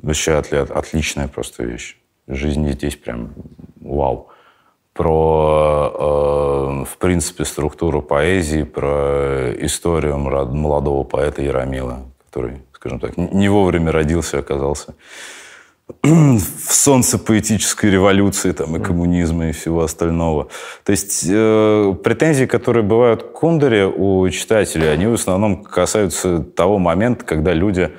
Вообще 0.00 0.34
отличная 0.34 1.26
просто 1.26 1.64
вещь. 1.64 1.96
«Жизнь 2.28 2.60
не 2.60 2.72
здесь» 2.72 2.94
прям 2.94 3.34
вау 3.80 4.30
про, 4.94 5.92
э, 5.92 6.84
в 6.84 6.98
принципе, 6.98 7.44
структуру 7.44 8.00
поэзии, 8.00 8.62
про 8.62 9.52
историю 9.58 10.18
молодого 10.18 11.02
поэта 11.04 11.42
Яромила, 11.42 12.02
который, 12.26 12.62
скажем 12.72 13.00
так, 13.00 13.16
не 13.16 13.48
вовремя 13.48 13.92
родился, 13.92 14.38
оказался 14.38 14.94
в 16.02 16.72
солнце 16.72 17.18
поэтической 17.18 17.90
революции 17.90 18.52
там, 18.52 18.76
и 18.76 18.80
коммунизма, 18.80 19.48
и 19.50 19.52
всего 19.52 19.82
остального. 19.82 20.48
То 20.84 20.92
есть 20.92 21.24
э, 21.28 21.94
претензии, 22.02 22.46
которые 22.46 22.82
бывают 22.82 23.22
к 23.22 23.32
Кундере 23.32 23.86
у 23.86 24.28
читателей, 24.30 24.90
они 24.92 25.06
в 25.06 25.14
основном 25.14 25.62
касаются 25.62 26.38
того 26.38 26.78
момента, 26.78 27.24
когда 27.24 27.52
люди 27.52 27.90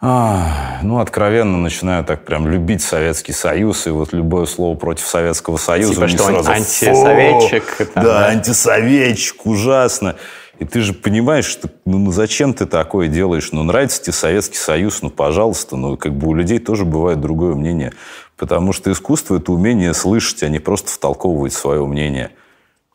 а, 0.00 0.78
ну, 0.82 1.00
откровенно 1.00 1.58
начинаю 1.58 2.04
так 2.04 2.24
прям 2.24 2.46
любить 2.48 2.82
Советский 2.82 3.32
Союз, 3.32 3.86
и 3.88 3.90
вот 3.90 4.12
любое 4.12 4.46
слово 4.46 4.76
против 4.76 5.06
Советского 5.06 5.56
Союза... 5.56 5.94
Типа, 5.94 6.08
что 6.08 6.24
сразу, 6.24 6.50
антисоветчик. 6.50 7.76
Там, 7.94 8.04
да, 8.04 8.20
да, 8.20 8.26
антисоветчик, 8.28 9.44
ужасно. 9.44 10.14
И 10.60 10.64
ты 10.64 10.80
же 10.80 10.92
понимаешь, 10.92 11.46
что 11.46 11.68
ну, 11.84 11.98
ну 11.98 12.12
зачем 12.12 12.54
ты 12.54 12.66
такое 12.66 13.08
делаешь? 13.08 13.50
Ну, 13.52 13.62
нравится 13.64 14.02
тебе 14.02 14.12
Советский 14.12 14.56
Союз, 14.56 15.02
ну, 15.02 15.10
пожалуйста. 15.10 15.76
Ну, 15.76 15.96
как 15.96 16.16
бы 16.16 16.28
у 16.28 16.34
людей 16.34 16.60
тоже 16.60 16.84
бывает 16.84 17.20
другое 17.20 17.54
мнение. 17.54 17.92
Потому 18.36 18.72
что 18.72 18.92
искусство– 18.92 19.36
это 19.38 19.50
умение 19.50 19.94
слышать, 19.94 20.44
а 20.44 20.48
не 20.48 20.60
просто 20.60 20.90
втолковывать 20.90 21.52
свое 21.52 21.84
мнение. 21.84 22.30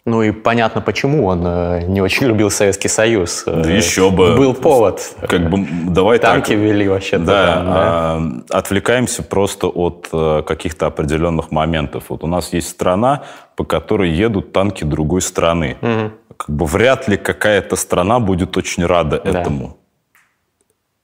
Ну 0.05 0.21
и 0.21 0.31
понятно, 0.31 0.81
почему 0.81 1.25
он 1.27 1.43
э, 1.45 1.83
не 1.87 2.01
очень 2.01 2.27
любил 2.27 2.51
Советский 2.51 2.89
Союз. 2.89 3.43
Да 3.45 3.69
еще 3.69 4.11
бы. 4.11 4.35
Был 4.35 4.53
повод. 4.53 5.15
Как 5.29 5.49
бы, 5.49 5.65
давай 5.87 6.19
Танки 6.19 6.49
так. 6.49 6.57
вели 6.57 6.89
вообще. 6.89 7.19
Да, 7.19 7.53
там, 7.55 7.65
да. 7.65 7.73
А, 7.73 8.57
отвлекаемся 8.59 9.23
просто 9.23 9.67
от 9.67 10.09
а, 10.11 10.41
каких-то 10.41 10.87
определенных 10.87 11.51
моментов. 11.51 12.05
Вот 12.09 12.25
у 12.25 12.27
нас 12.27 12.51
есть 12.51 12.67
страна, 12.67 13.23
по 13.55 13.63
которой 13.63 14.11
едут 14.11 14.51
танки 14.51 14.83
другой 14.83 15.21
страны. 15.21 15.77
Угу. 15.81 16.11
Как 16.35 16.49
бы 16.49 16.65
вряд 16.65 17.07
ли 17.07 17.15
какая-то 17.15 17.77
страна 17.77 18.19
будет 18.19 18.57
очень 18.57 18.85
рада 18.85 19.21
да. 19.23 19.39
этому. 19.39 19.77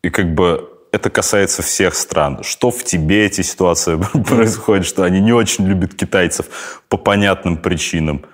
И 0.03 0.09
как 0.09 0.33
бы 0.33 0.69
это 0.91 1.09
касается 1.09 1.61
всех 1.61 1.95
стран. 1.95 2.43
Что 2.43 2.71
в 2.71 2.83
Тибете 2.83 3.43
ситуация 3.43 3.97
происходит, 4.27 4.85
что 4.85 5.03
они 5.03 5.21
не 5.21 5.31
очень 5.31 5.65
любят 5.67 5.93
китайцев 5.93 6.81
по 6.89 6.97
понятным 6.97 7.55
причинам. 7.55 8.25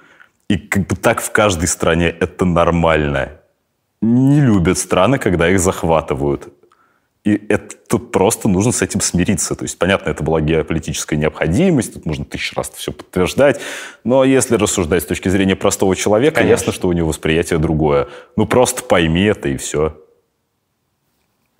И 0.49 0.57
как 0.57 0.87
бы 0.87 0.95
так 0.95 1.21
в 1.21 1.31
каждой 1.31 1.67
стране 1.67 2.07
это 2.07 2.45
нормально. 2.45 3.39
Не 4.01 4.41
любят 4.41 4.77
страны, 4.77 5.17
когда 5.17 5.49
их 5.49 5.59
захватывают. 5.59 6.49
И 7.23 7.41
это 7.49 7.75
тут 7.89 8.11
просто 8.11 8.47
нужно 8.47 8.71
с 8.71 8.83
этим 8.83 9.01
смириться. 9.01 9.55
То 9.55 9.63
есть, 9.63 9.79
понятно, 9.79 10.11
это 10.11 10.23
была 10.23 10.41
геополитическая 10.41 11.17
необходимость, 11.17 11.95
тут 11.95 12.05
можно 12.05 12.23
тысячу 12.23 12.55
раз 12.55 12.69
все 12.75 12.91
подтверждать. 12.91 13.59
Но 14.03 14.23
если 14.23 14.55
рассуждать 14.55 15.01
с 15.01 15.05
точки 15.07 15.29
зрения 15.29 15.55
простого 15.55 15.95
человека, 15.95 16.35
Конечно. 16.35 16.51
ясно, 16.51 16.71
что 16.71 16.87
у 16.87 16.91
него 16.91 17.07
восприятие 17.07 17.57
другое. 17.57 18.07
Ну, 18.35 18.45
просто 18.45 18.83
пойми 18.83 19.23
это 19.23 19.49
и 19.49 19.57
все. 19.57 19.97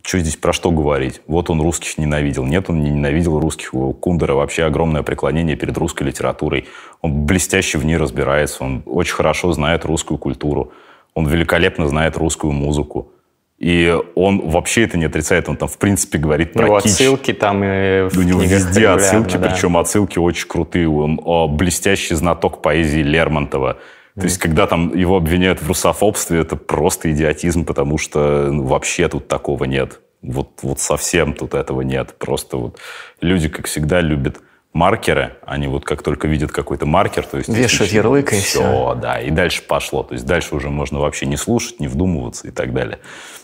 Что 0.06 0.20
здесь 0.20 0.36
про 0.36 0.54
что 0.54 0.70
говорить? 0.70 1.22
Вот 1.26 1.50
он 1.50 1.60
русских 1.60 1.98
ненавидел. 1.98 2.46
Нет, 2.46 2.70
он 2.70 2.84
не 2.84 2.92
ненавидел 2.92 3.40
русских. 3.40 3.74
У 3.74 3.92
Кундера 3.92 4.36
вообще 4.36 4.64
огромное 4.66 5.02
преклонение 5.02 5.56
перед 5.56 5.76
русской 5.80 6.04
литературой. 6.04 6.68
Он 7.02 7.26
блестяще 7.26 7.80
в 7.80 7.86
ней 7.86 7.98
разбирается. 7.98 8.64
Он 8.64 8.84
очень 8.86 9.16
хорошо 9.16 9.52
знает 9.52 9.84
русскую 9.84 10.20
культуру. 10.20 10.72
Он 11.16 11.28
великолепно 11.28 11.88
знает 11.88 12.18
русскую 12.18 12.54
музыку. 12.54 13.12
И 13.58 13.98
он 14.14 14.48
вообще 14.48 14.84
это 14.84 14.98
не 14.98 15.06
отрицает, 15.06 15.48
он 15.48 15.56
там 15.56 15.70
в 15.70 15.78
принципе 15.78 16.18
говорит 16.18 16.52
про 16.54 16.68
ну, 16.68 16.80
кич. 16.82 16.92
отсылки 16.92 17.34
там 17.34 17.64
и 17.64 18.10
в 18.10 18.18
У 18.18 18.22
него 18.22 18.42
везде 18.42 18.90
отсылки, 18.90 19.38
да. 19.38 19.50
причем 19.50 19.78
отсылки 19.78 20.20
очень 20.20 20.48
крутые. 20.48 20.88
Он 20.88 21.20
о, 21.24 21.48
блестящий 21.48 22.14
знаток 22.14 22.62
поэзии 22.62 23.02
Лермонтова. 23.02 23.78
То 24.16 24.24
есть, 24.24 24.38
когда 24.38 24.66
там 24.66 24.96
его 24.96 25.18
обвиняют 25.18 25.62
в 25.62 25.68
русофобстве, 25.68 26.40
это 26.40 26.56
просто 26.56 27.12
идиотизм, 27.12 27.66
потому 27.66 27.98
что 27.98 28.50
ну, 28.50 28.64
вообще 28.64 29.10
тут 29.10 29.28
такого 29.28 29.66
нет. 29.66 30.00
Вот, 30.22 30.52
вот 30.62 30.80
совсем 30.80 31.34
тут 31.34 31.54
этого 31.54 31.82
нет. 31.82 32.16
Просто 32.18 32.58
вот 32.58 32.80
люди, 33.20 33.50
как 33.50 33.68
всегда, 33.68 34.00
любят 34.00 34.38
маркеры. 34.72 35.36
Они 35.46 35.68
вот 35.68 35.86
как 35.86 36.02
только 36.02 36.28
видят 36.28 36.52
какой-то 36.52 36.86
маркер, 36.86 37.26
то 37.26 37.38
есть... 37.38 37.50
Вешают 37.50 37.92
ярлык 37.92 38.32
и 38.32 38.38
все. 38.38 38.60
Все, 38.60 38.96
да. 39.02 39.20
И 39.20 39.32
дальше 39.32 39.64
пошло. 39.64 40.04
То 40.04 40.14
есть 40.14 40.26
дальше 40.26 40.56
уже 40.56 40.70
можно 40.70 41.00
вообще 41.00 41.26
не 41.26 41.38
слушать, 41.38 41.80
не 41.80 41.88
вдумываться 41.88 42.48
и 42.48 42.52
так 42.52 42.74
далее. 42.74 43.00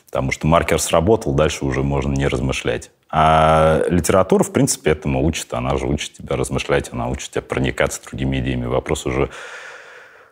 Потому 0.09 0.31
что 0.31 0.47
маркер 0.47 0.79
сработал, 0.79 1.33
дальше 1.33 1.65
уже 1.65 1.83
можно 1.83 2.13
не 2.13 2.27
размышлять. 2.27 2.91
А 3.09 3.83
литература, 3.89 4.43
в 4.43 4.51
принципе, 4.51 4.91
этому 4.91 5.25
учит. 5.25 5.53
Она 5.53 5.77
же 5.77 5.85
учит 5.85 6.13
тебя 6.13 6.35
размышлять, 6.35 6.89
она 6.91 7.09
учит 7.09 7.31
тебя 7.31 7.41
проникаться 7.41 8.01
другими 8.03 8.39
идеями. 8.39 8.65
Вопрос 8.65 9.05
уже 9.05 9.29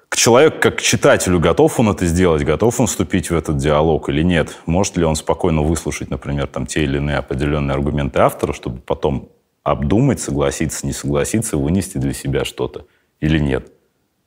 к 0.09 0.15
человеку, 0.15 0.57
как 0.59 0.77
к 0.77 0.81
читателю, 0.81 1.39
готов 1.39 1.79
он 1.79 1.89
это 1.89 2.05
сделать, 2.05 2.43
готов 2.43 2.79
он 2.79 2.87
вступить 2.87 3.29
в 3.29 3.35
этот 3.35 3.57
диалог 3.57 4.09
или 4.09 4.23
нет? 4.23 4.57
Может 4.65 4.97
ли 4.97 5.05
он 5.05 5.15
спокойно 5.15 5.61
выслушать, 5.61 6.09
например, 6.09 6.47
там, 6.47 6.65
те 6.65 6.83
или 6.83 6.97
иные 6.97 7.17
определенные 7.17 7.75
аргументы 7.75 8.19
автора, 8.19 8.53
чтобы 8.53 8.79
потом 8.81 9.29
обдумать, 9.63 10.19
согласиться, 10.19 10.85
не 10.85 10.93
согласиться, 10.93 11.57
вынести 11.57 11.97
для 11.99 12.13
себя 12.13 12.43
что-то 12.43 12.85
или 13.19 13.37
нет? 13.37 13.71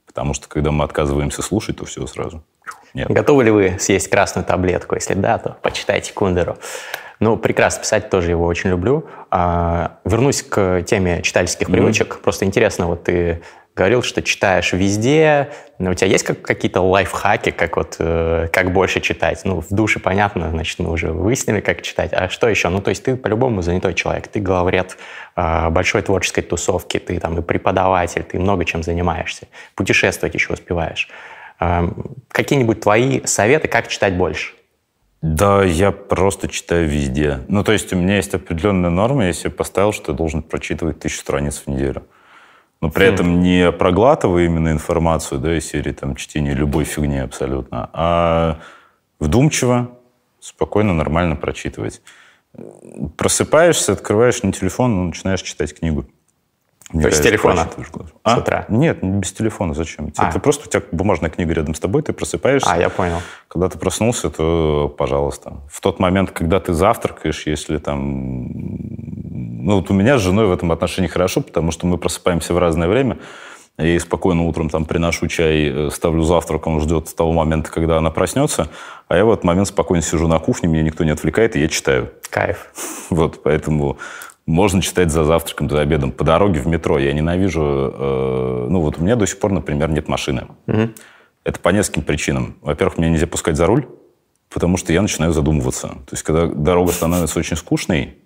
Потому 0.07 0.35
что, 0.35 0.49
когда 0.49 0.71
мы 0.71 0.85
отказываемся 0.85 1.43
слушать, 1.43 1.79
то 1.79 1.85
все 1.85 2.07
сразу. 2.07 2.45
Нет. 2.95 3.09
Готовы 3.09 3.45
ли 3.45 3.51
вы 3.51 3.77
съесть 3.81 4.09
красную 4.09 4.45
таблетку? 4.45 4.95
Если 4.95 5.15
да, 5.15 5.39
то 5.39 5.57
почитайте 5.63 6.13
Кундеру. 6.13 6.59
Ну, 7.19 7.37
прекрасно 7.37 7.83
писать, 7.83 8.11
тоже 8.11 8.31
его 8.31 8.45
очень 8.47 8.71
люблю. 8.71 9.07
А, 9.31 9.99
вернусь 10.05 10.43
к 10.43 10.83
теме 10.83 11.23
читательских 11.23 11.69
mm-hmm. 11.69 11.73
привычек. 11.73 12.21
Просто 12.21 12.45
интересно, 12.45 12.87
вот 12.87 13.05
ты 13.05 13.43
говорил, 13.75 14.03
что 14.03 14.23
читаешь 14.23 14.73
везде. 14.73 15.51
У 15.79 15.95
тебя 15.95 16.07
есть 16.07 16.25
как, 16.25 16.43
какие-то 16.43 16.81
лайфхаки, 16.81 17.51
как 17.51 17.77
вот 17.77 17.97
э, 17.99 18.49
как 18.53 18.73
больше 18.73 19.01
читать? 19.01 19.41
Ну, 19.45 19.61
в 19.61 19.69
душе 19.71 19.99
понятно, 19.99 20.51
значит, 20.51 20.79
мы 20.79 20.91
уже 20.91 21.13
выяснили, 21.13 21.61
как 21.61 21.83
читать. 21.83 22.11
А 22.13 22.29
что 22.29 22.49
еще? 22.49 22.69
Ну, 22.69 22.81
то 22.81 22.91
есть 22.91 23.03
ты 23.03 23.17
по-любому 23.17 23.63
занятой 23.63 23.95
человек, 23.95 24.29
ты 24.29 24.41
главред 24.41 24.97
э, 25.37 25.71
большой 25.71 26.03
творческой 26.03 26.43
тусовки, 26.43 26.99
ты 26.99 27.19
там 27.19 27.39
и 27.39 27.43
преподаватель, 27.43 28.23
ты 28.23 28.39
много 28.39 28.65
чем 28.65 28.83
занимаешься. 28.83 29.49
Путешествовать 29.75 30.35
еще 30.35 30.53
успеваешь. 30.53 31.09
Э, 31.59 31.89
какие-нибудь 32.29 32.81
твои 32.81 33.25
советы, 33.25 33.69
как 33.69 33.89
читать 33.89 34.15
больше? 34.15 34.53
Да, 35.23 35.65
я 35.65 35.93
просто 35.93 36.49
читаю 36.49 36.89
везде. 36.89 37.41
Ну, 37.49 37.65
то 37.65 37.73
есть 37.73 37.93
у 37.93 37.97
меня 37.97 38.17
есть 38.17 38.35
определенная 38.35 38.91
норма, 38.91 39.27
я 39.27 39.33
себе 39.33 39.51
поставил, 39.51 39.93
что 39.93 40.13
я 40.13 40.19
должен 40.19 40.43
прочитывать 40.43 40.99
тысячу 40.99 41.21
страниц 41.21 41.63
в 41.65 41.71
неделю 41.71 42.03
но 42.83 42.91
при 42.91 43.05
хм. 43.05 43.15
этом 43.15 43.41
не 43.41 43.71
проглатывая 43.71 44.45
именно 44.45 44.73
информацию, 44.73 45.41
да, 45.41 45.57
из 45.57 45.67
серии 45.67 45.93
там 45.93 46.17
чтения 46.17 46.53
любой 46.53 46.85
фигни 46.85 47.19
абсолютно, 47.19 47.89
а 47.93 48.59
вдумчиво, 49.21 49.93
спокойно, 50.41 50.93
нормально 50.93 51.37
прочитывать. 51.37 52.03
Просыпаешься, 53.17 53.93
открываешь 53.93 54.43
не 54.43 54.53
телефон, 54.53 54.97
но 54.97 55.05
начинаешь 55.05 55.43
читать 55.43 55.79
книгу. 55.79 56.07
Не 56.93 57.03
То 57.03 57.09
есть 57.09 57.23
телефона? 57.23 57.69
А? 58.23 58.37
С 58.37 58.39
утра? 58.39 58.67
Нет, 58.69 58.99
без 59.03 59.33
телефона. 59.33 59.75
Зачем? 59.75 60.13
А. 60.17 60.31
Ты 60.31 60.39
просто, 60.39 60.69
у 60.69 60.71
тебя 60.71 60.83
бумажная 60.93 61.31
книга 61.31 61.55
рядом 61.55 61.75
с 61.75 61.81
тобой, 61.81 62.03
ты 62.03 62.13
просыпаешься. 62.13 62.71
А, 62.71 62.79
я 62.79 62.91
понял. 62.91 63.21
Когда 63.49 63.69
ты 63.69 63.79
проснулся, 63.79 64.31
то, 64.31 64.95
пожалуйста. 64.97 65.55
В 65.71 65.81
тот 65.81 65.99
момент, 65.99 66.31
когда 66.31 66.61
ты 66.61 66.75
завтракаешь, 66.75 67.47
если 67.47 67.79
там... 67.79 68.49
Ну, 69.65 69.77
вот 69.77 69.91
у 69.91 69.95
меня 69.95 70.19
с 70.19 70.21
женой 70.21 70.47
в 70.47 70.53
этом 70.53 70.73
отношении 70.73 71.09
хорошо, 71.09 71.41
потому 71.41 71.71
что 71.71 71.87
мы 71.87 71.97
просыпаемся 71.97 72.53
в 72.53 72.59
разное 72.59 72.89
время. 72.89 73.19
Я 73.79 73.87
ей 73.87 74.01
спокойно 74.01 74.43
утром 74.43 74.69
там 74.69 74.85
приношу 74.85 75.29
чай, 75.29 75.71
э, 75.71 75.91
ставлю 75.91 76.23
завтрак, 76.23 76.67
он 76.67 76.81
ждет 76.81 77.15
того 77.17 77.33
момента, 77.33 77.71
когда 77.71 77.97
она 77.97 78.11
проснется, 78.11 78.69
а 79.09 79.17
я 79.17 79.25
в 79.25 79.33
этот 79.33 79.45
момент 79.45 79.69
спокойно 79.69 80.03
сижу 80.03 80.29
на 80.29 80.39
кухне, 80.39 80.69
меня 80.69 80.83
никто 80.83 81.05
не 81.05 81.11
отвлекает, 81.11 81.57
и 81.57 81.61
я 81.61 81.69
читаю. 81.69 82.13
Кайф. 82.29 82.67
Вот, 83.11 83.43
поэтому 83.43 83.99
можно 84.47 84.83
читать 84.83 85.11
за 85.11 85.25
завтраком, 85.25 85.71
за 85.71 85.81
обедом, 85.81 86.13
по 86.13 86.25
дороге 86.25 86.61
в 86.61 86.67
метро. 86.67 86.99
Я 86.99 87.13
ненавижу... 87.13 87.63
Э, 87.63 88.67
ну, 88.69 88.81
вот 88.81 88.99
у 88.99 89.03
меня 89.03 89.17
до 89.17 89.27
сих 89.27 89.39
пор, 89.39 89.53
например, 89.53 89.91
нет 89.91 90.09
машины. 90.09 90.49
Угу. 90.67 90.91
Это 91.45 91.61
по 91.61 91.69
нескольким 91.71 92.03
причинам. 92.03 92.57
Во-первых, 92.61 92.99
меня 92.99 93.11
нельзя 93.11 93.27
пускать 93.27 93.57
за 93.57 93.67
руль, 93.67 93.87
потому 94.51 94.77
что 94.77 94.93
я 94.93 95.03
начинаю 95.03 95.33
задумываться. 95.33 95.89
То 95.89 96.13
есть, 96.13 96.23
когда 96.23 96.47
дорога 96.47 96.93
становится 96.93 97.39
очень 97.39 97.57
скучной, 97.57 98.17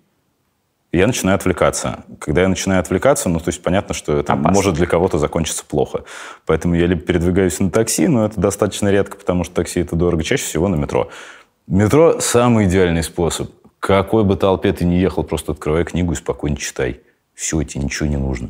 я 0.91 1.05
начинаю 1.05 1.35
отвлекаться. 1.35 2.05
Когда 2.19 2.41
я 2.43 2.47
начинаю 2.47 2.79
отвлекаться, 2.79 3.29
ну, 3.29 3.39
то 3.39 3.49
есть 3.49 3.61
понятно, 3.61 3.93
что 3.93 4.17
это 4.17 4.33
Опасно. 4.33 4.51
может 4.51 4.75
для 4.75 4.87
кого-то 4.87 5.17
закончиться 5.17 5.65
плохо. 5.65 6.03
Поэтому 6.45 6.75
я 6.75 6.87
либо 6.87 7.01
передвигаюсь 7.01 7.59
на 7.59 7.69
такси, 7.69 8.07
но 8.07 8.25
это 8.25 8.39
достаточно 8.39 8.89
редко, 8.89 9.17
потому 9.17 9.43
что 9.43 9.53
такси 9.53 9.81
это 9.81 9.95
дорого, 9.95 10.23
чаще 10.23 10.43
всего 10.43 10.67
на 10.67 10.75
метро. 10.75 11.09
Метро– 11.67 12.19
самый 12.21 12.65
идеальный 12.65 13.03
способ. 13.03 13.51
Какой 13.79 14.23
бы 14.23 14.35
толпе 14.35 14.73
ты 14.73 14.85
ни 14.85 14.95
ехал, 14.95 15.23
просто 15.23 15.51
открывай 15.51 15.83
книгу 15.83 16.13
и 16.13 16.15
спокойно 16.15 16.57
читай. 16.57 17.01
Все, 17.33 17.61
тебе 17.63 17.83
ничего 17.83 18.09
не 18.09 18.17
нужно. 18.17 18.49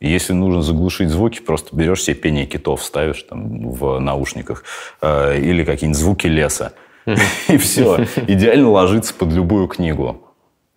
Если 0.00 0.32
нужно 0.32 0.62
заглушить 0.62 1.08
звуки, 1.08 1.40
просто 1.40 1.74
берешь 1.74 2.02
себе 2.02 2.14
пение 2.14 2.46
китов, 2.46 2.84
ставишь 2.84 3.22
там 3.24 3.70
в 3.70 3.98
наушниках 3.98 4.62
э, 5.02 5.40
или 5.40 5.64
какие-нибудь 5.64 6.00
звуки 6.00 6.28
леса. 6.28 6.72
И 7.48 7.56
все. 7.56 8.06
Идеально 8.28 8.70
ложится 8.70 9.12
под 9.12 9.32
любую 9.32 9.66
книгу. 9.66 10.22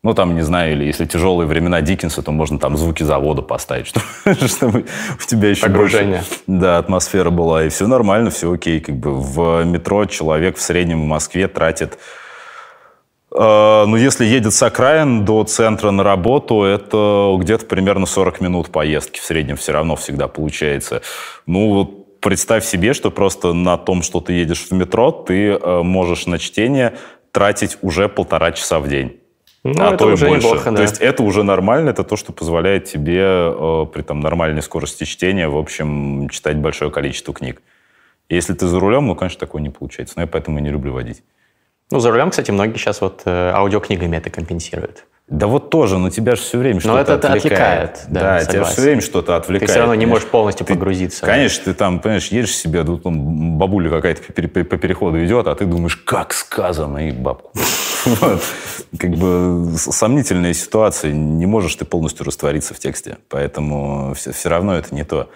Ну, 0.04 0.16
там, 0.16 0.34
не 0.34 0.42
знаю, 0.42 0.74
или 0.74 0.86
если 0.86 1.06
тяжелые 1.06 1.48
времена 1.48 1.82
Диккенса, 1.82 2.24
то 2.24 2.32
можно 2.32 2.58
там 2.58 2.76
звуки 2.76 3.04
завода 3.04 3.44
поставить, 3.44 3.86
чтобы, 4.26 4.48
чтобы 4.48 4.80
у 4.80 5.28
тебя 5.28 5.50
еще 5.50 5.68
Погружение. 5.68 6.18
больше 6.18 6.42
да, 6.48 6.80
атмосфера 6.80 7.30
была. 7.30 7.66
И 7.66 7.70
все 7.70 7.86
нормально, 7.86 8.32
все 8.32 8.52
окей. 8.52 8.80
Как 8.80 8.96
бы 8.96 9.14
в 9.14 9.64
метро 9.64 10.06
человек 10.06 10.58
в 10.58 10.62
среднем 10.62 11.04
в 11.04 11.06
Москве 11.06 11.48
тратит 11.48 12.00
ну, 13.34 13.96
если 13.96 14.26
едет 14.26 14.54
с 14.54 14.62
окраин 14.62 15.24
до 15.24 15.44
центра 15.44 15.92
на 15.92 16.04
работу, 16.04 16.64
это 16.64 17.36
где-то 17.40 17.66
примерно 17.66 18.06
40 18.06 18.42
минут 18.42 18.70
поездки 18.72 19.20
в 19.20 19.24
среднем 19.24 19.56
все 19.56 19.72
равно 19.72 19.96
всегда 19.96 20.28
получается. 20.28 21.02
Ну, 21.46 21.74
вот 21.74 22.20
представь 22.22 22.64
себе, 22.64 22.94
что 22.94 23.12
просто 23.12 23.54
на 23.54 23.78
том, 23.78 24.02
что 24.04 24.22
ты 24.22 24.34
едешь 24.34 24.68
в 24.70 24.72
метро, 24.72 25.12
ты 25.12 25.52
э, 25.52 25.82
можешь 25.82 26.28
на 26.28 26.40
чтение 26.40 26.98
тратить 27.32 27.78
уже 27.82 28.08
полтора 28.08 28.52
часа 28.52 28.80
в 28.80 28.88
день. 28.88 29.18
Ну, 29.64 29.74
а 29.78 29.96
то 29.96 30.12
и 30.12 30.18
больше. 30.18 30.30
неплохо, 30.30 30.72
да. 30.72 30.78
То 30.78 30.82
есть 30.82 31.00
это 31.00 31.24
уже 31.24 31.44
нормально, 31.44 31.90
это 31.90 32.04
то, 32.04 32.16
что 32.16 32.34
позволяет 32.34 32.86
тебе 32.86 33.22
э, 33.22 33.86
при 33.94 34.02
там, 34.02 34.22
нормальной 34.22 34.62
скорости 34.62 35.04
чтения, 35.04 35.48
в 35.48 35.58
общем, 35.58 36.30
читать 36.30 36.58
большое 36.58 36.90
количество 36.90 37.34
книг. 37.34 37.62
Если 38.30 38.54
ты 38.54 38.68
за 38.68 38.80
рулем, 38.80 39.08
ну, 39.08 39.16
конечно, 39.16 39.40
такое 39.40 39.62
не 39.62 39.70
получается. 39.70 40.14
Но 40.16 40.24
я 40.24 40.28
поэтому 40.28 40.60
и 40.60 40.62
не 40.62 40.70
люблю 40.70 40.94
водить. 40.94 41.22
Ну, 41.92 42.00
за 42.00 42.10
рулем, 42.12 42.30
кстати, 42.30 42.52
многие 42.52 42.78
сейчас 42.78 43.02
вот 43.02 43.22
э, 43.26 43.52
аудиокнигами 43.54 44.18
это 44.18 44.30
компенсируют. 44.30 45.04
Да 45.28 45.48
вот 45.48 45.70
тоже, 45.70 45.98
но 45.98 46.10
тебя 46.10 46.36
же 46.36 46.42
все 46.42 46.58
время 46.58 46.82
что-то 46.82 47.14
это 47.14 47.14
отвлекает. 47.34 47.44
отвлекает, 47.46 48.02
да, 48.10 48.20
Да, 48.22 48.40
тебя 48.40 48.52
согласен. 48.52 48.74
все 48.74 48.82
время 48.82 49.02
что-то 49.02 49.28
Ты 49.28 49.34
отвлекает. 49.34 49.70
все 49.72 49.80
равно 49.80 49.94
не 49.96 50.00
понимаешь? 50.02 50.20
можешь 50.24 50.30
полностью 50.30 50.66
Ты- 50.66 50.74
погрузиться. 50.74 51.26
Конечно, 51.26 51.64
ты 51.66 51.74
там, 51.74 52.00
понимаешь, 52.00 52.28
едешь 52.28 52.54
себе, 52.56 52.84
тут 52.84 53.04
там 53.04 53.58
бабуля 53.58 53.90
какая-то 53.90 54.24
по, 54.24 54.34
пере- 54.34 54.50
по 54.50 54.78
переходу 54.78 55.24
идет, 55.24 55.48
а 55.48 55.56
ты 55.56 55.66
думаешь, 55.66 55.96
как 55.96 56.34
сказано, 56.34 57.08
и 57.08 57.12
бабку. 57.12 57.52
Вот. 58.06 58.42
Как 58.98 59.12
бы 59.12 59.74
сомнительная 59.78 60.54
ситуация, 60.54 61.14
не 61.14 61.46
можешь 61.46 61.76
ты 61.76 61.86
полностью 61.86 62.26
раствориться 62.26 62.74
в 62.74 62.80
тексте, 62.80 63.20
поэтому 63.30 64.16
все, 64.16 64.32
равно 64.50 64.76
это 64.76 64.94
не 64.96 65.04
то. 65.04 65.30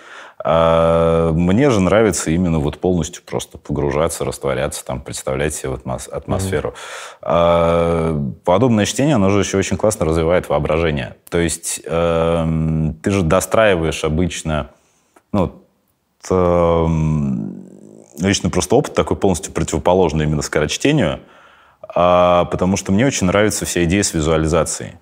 А 0.47 1.31
мне 1.31 1.71
же 1.71 1.79
нравится 1.79 2.29
именно 2.29 2.59
вот 2.59 2.79
полностью 2.79 3.23
просто 3.23 3.57
погружаться, 3.57 4.23
растворяться, 4.23 4.85
там, 4.85 5.01
представлять 5.01 5.55
себе 5.55 5.71
атмос- 5.71 6.07
атмосферу. 6.07 6.75
А 7.23 8.15
подобное 8.43 8.85
чтение, 8.85 9.15
оно 9.15 9.31
же 9.31 9.39
еще 9.39 9.57
очень 9.57 9.75
классно 9.75 10.05
развивает 10.05 10.47
воображение. 10.47 11.15
То 11.31 11.39
есть 11.39 11.81
эм, 11.83 12.93
ты 13.01 13.09
же 13.09 13.23
достраиваешь 13.23 14.03
обычно, 14.03 14.69
ну, 15.31 15.51
эм, 16.29 17.65
лично 18.19 18.51
просто 18.51 18.75
опыт 18.75 18.93
такой 18.93 19.17
полностью 19.17 19.51
противоположный 19.51 20.25
именно 20.25 20.43
скорочтению, 20.43 21.21
а, 21.81 22.45
потому 22.45 22.77
что 22.77 22.91
мне 22.91 23.07
очень 23.07 23.25
нравится 23.25 23.65
вся 23.65 23.83
идея 23.85 24.03
с 24.03 24.13
визуализацией. 24.13 24.93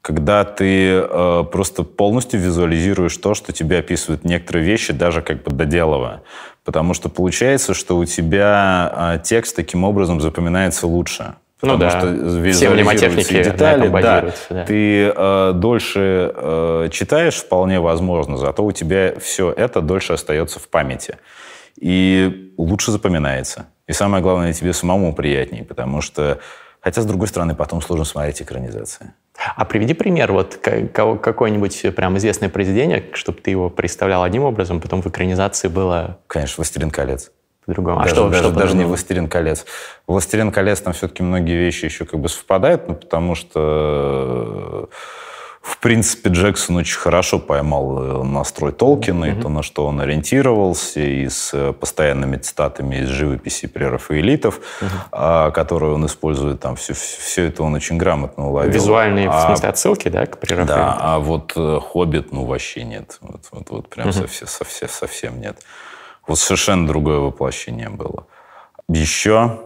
Когда 0.00 0.44
ты 0.44 0.90
э, 0.92 1.44
просто 1.50 1.82
полностью 1.82 2.40
визуализируешь 2.40 3.16
то, 3.16 3.34
что 3.34 3.52
тебе 3.52 3.78
описывают 3.78 4.24
некоторые 4.24 4.64
вещи, 4.64 4.92
даже 4.92 5.22
как 5.22 5.42
бы 5.42 5.50
доделывая. 5.50 6.22
Потому 6.64 6.94
что 6.94 7.08
получается, 7.08 7.74
что 7.74 7.96
у 7.96 8.04
тебя 8.04 9.16
э, 9.16 9.18
текст 9.24 9.56
таким 9.56 9.84
образом 9.84 10.20
запоминается 10.20 10.86
лучше. 10.86 11.34
Ну 11.60 11.72
Потому 11.72 11.90
да. 11.90 11.90
что 11.90 12.06
визуализируются 12.08 13.42
детали, 13.42 13.88
да. 13.88 14.32
да. 14.48 14.64
Ты 14.64 15.12
э, 15.14 15.52
дольше 15.54 16.32
э, 16.34 16.88
читаешь, 16.92 17.34
вполне 17.34 17.80
возможно, 17.80 18.36
зато 18.36 18.64
у 18.64 18.70
тебя 18.70 19.14
все 19.18 19.50
это 19.50 19.80
дольше 19.80 20.12
остается 20.12 20.60
в 20.60 20.68
памяти. 20.68 21.16
И 21.80 22.52
лучше 22.56 22.92
запоминается. 22.92 23.66
И 23.88 23.92
самое 23.92 24.22
главное, 24.22 24.52
тебе 24.52 24.72
самому 24.72 25.14
приятнее, 25.14 25.64
потому 25.64 26.00
что... 26.00 26.38
Хотя, 26.88 27.02
с 27.02 27.04
другой 27.04 27.28
стороны, 27.28 27.54
потом 27.54 27.82
сложно 27.82 28.06
смотреть 28.06 28.40
экранизации. 28.40 29.12
А 29.56 29.66
приведи 29.66 29.92
пример, 29.92 30.32
вот 30.32 30.56
какое-нибудь 30.56 31.94
прям 31.94 32.16
известное 32.16 32.48
произведение, 32.48 33.04
чтобы 33.12 33.42
ты 33.42 33.50
его 33.50 33.68
представлял 33.68 34.22
одним 34.22 34.44
образом, 34.44 34.80
потом 34.80 35.02
в 35.02 35.06
экранизации 35.06 35.68
было 35.68 36.16
Конечно, 36.26 36.54
«Властелин 36.56 36.90
колец». 36.90 37.30
по-другому. 37.66 38.00
А 38.00 38.04
даже, 38.04 38.14
что, 38.14 38.28
даже, 38.30 38.42
что 38.44 38.52
даже 38.52 38.74
не? 38.74 38.86
«Властелин 38.86 39.28
колец». 39.28 39.66
«Властелин 40.06 40.50
колец» 40.50 40.80
там 40.80 40.94
все-таки 40.94 41.22
многие 41.22 41.58
вещи 41.58 41.84
еще 41.84 42.06
как 42.06 42.20
бы 42.20 42.30
совпадают, 42.30 42.88
ну, 42.88 42.94
потому 42.94 43.34
что, 43.34 44.88
э, 44.90 44.94
в 45.60 45.78
принципе, 45.78 46.30
Джексон 46.30 46.76
очень 46.76 46.98
хорошо 46.98 47.38
поймал 47.38 48.22
э, 48.22 48.22
настрой 48.22 48.72
Толкина, 48.72 49.26
и 49.26 49.40
то, 49.40 49.48
на 49.48 49.62
что 49.62 49.86
он 49.86 50.00
ориентировался, 50.00 51.00
и 51.00 51.28
с 51.28 51.50
э, 51.52 51.72
постоянными 51.72 52.36
цитатами 52.36 52.96
из 52.96 53.08
живописи 53.08 53.66
прерафаэлитов, 53.66 54.60
а, 55.10 55.50
которые 55.50 55.94
он 55.94 56.06
использует 56.06 56.60
там, 56.60 56.76
все, 56.76 56.94
все 56.94 57.46
это 57.46 57.62
он 57.62 57.74
очень 57.74 57.98
грамотно 57.98 58.48
уловил. 58.48 58.72
Визуальные, 58.72 59.28
в 59.28 59.32
А 59.32 59.46
смысле, 59.46 59.68
отсылки, 59.68 60.08
да, 60.08 60.26
к 60.26 60.38
прерафаэлиту? 60.38 60.74
да, 60.74 60.96
а 61.00 61.18
вот 61.18 61.52
э, 61.56 61.80
«Хоббит», 61.80 62.32
ну, 62.32 62.44
вообще 62.44 62.84
нет. 62.84 63.18
Вот, 63.20 63.42
вот, 63.50 63.70
вот 63.70 63.88
прям 63.88 64.12
совсем, 64.12 64.46
совсем, 64.46 64.88
совсем 64.88 65.40
нет. 65.40 65.58
Вот 66.26 66.38
совершенно 66.38 66.86
другое 66.86 67.18
воплощение 67.18 67.88
было. 67.88 68.26
Еще... 68.88 69.60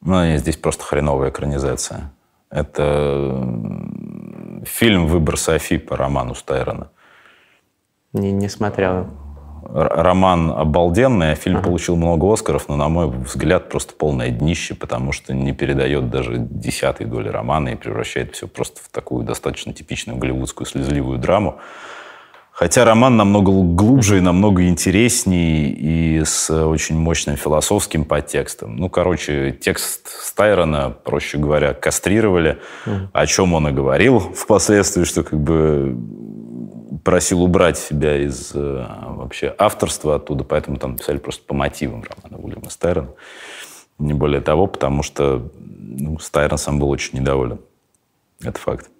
Ну, 0.00 0.36
здесь 0.36 0.56
просто 0.56 0.82
хреновая 0.82 1.30
экранизация. 1.30 2.12
Это 2.52 3.48
фильм 4.64 5.06
«Выбор 5.06 5.38
Софи» 5.38 5.78
по 5.78 5.96
роману 5.96 6.34
Стайрона. 6.34 6.90
Не, 8.12 8.30
не 8.30 8.48
смотрел. 8.50 9.06
Р- 9.64 9.88
роман 9.90 10.50
обалденный, 10.50 11.32
а 11.32 11.34
фильм 11.34 11.62
получил 11.62 11.96
много 11.96 12.30
Оскаров, 12.30 12.68
но, 12.68 12.76
на 12.76 12.90
мой 12.90 13.08
взгляд, 13.08 13.70
просто 13.70 13.94
полное 13.94 14.30
днище, 14.30 14.74
потому 14.74 15.12
что 15.12 15.32
не 15.32 15.52
передает 15.52 16.10
даже 16.10 16.36
десятой 16.36 17.06
доли 17.06 17.28
романа 17.28 17.70
и 17.70 17.74
превращает 17.74 18.34
все 18.34 18.46
просто 18.46 18.82
в 18.82 18.88
такую 18.88 19.24
достаточно 19.24 19.72
типичную 19.72 20.18
голливудскую 20.18 20.66
слезливую 20.66 21.18
драму. 21.18 21.58
Хотя 22.52 22.84
роман 22.84 23.16
намного 23.16 23.50
глубже 23.50 24.18
и 24.18 24.20
намного 24.20 24.68
интереснее 24.68 25.70
и 25.70 26.22
с 26.22 26.50
очень 26.50 26.98
мощным 26.98 27.36
философским 27.36 28.04
подтекстом. 28.04 28.76
Ну, 28.76 28.90
короче, 28.90 29.52
текст 29.58 30.08
Стайрона, 30.08 30.90
проще 30.90 31.38
говоря, 31.38 31.72
кастрировали, 31.72 32.60
о 33.12 33.26
чем 33.26 33.54
он 33.54 33.68
и 33.68 33.72
говорил 33.72 34.20
впоследствии, 34.36 35.04
что 35.04 35.22
как 35.24 35.40
бы 35.40 35.96
просил 37.02 37.42
убрать 37.42 37.78
себя 37.78 38.18
из 38.18 38.52
э, 38.54 38.86
вообще 39.08 39.54
авторства 39.58 40.16
оттуда, 40.16 40.44
поэтому 40.44 40.76
там 40.76 40.96
писали 40.96 41.18
просто 41.18 41.44
по 41.44 41.54
мотивам 41.54 42.04
романа 42.04 42.40
Уильяма 42.40 42.70
Стайрона. 42.70 43.08
Не 43.98 44.12
более 44.12 44.42
того, 44.42 44.66
потому 44.66 45.02
что 45.02 45.50
ну, 45.58 46.18
Стайрон 46.18 46.58
сам 46.58 46.78
был 46.78 46.90
очень 46.90 47.18
недоволен. 47.18 47.60
Это 48.42 48.58
факт. 48.60 48.91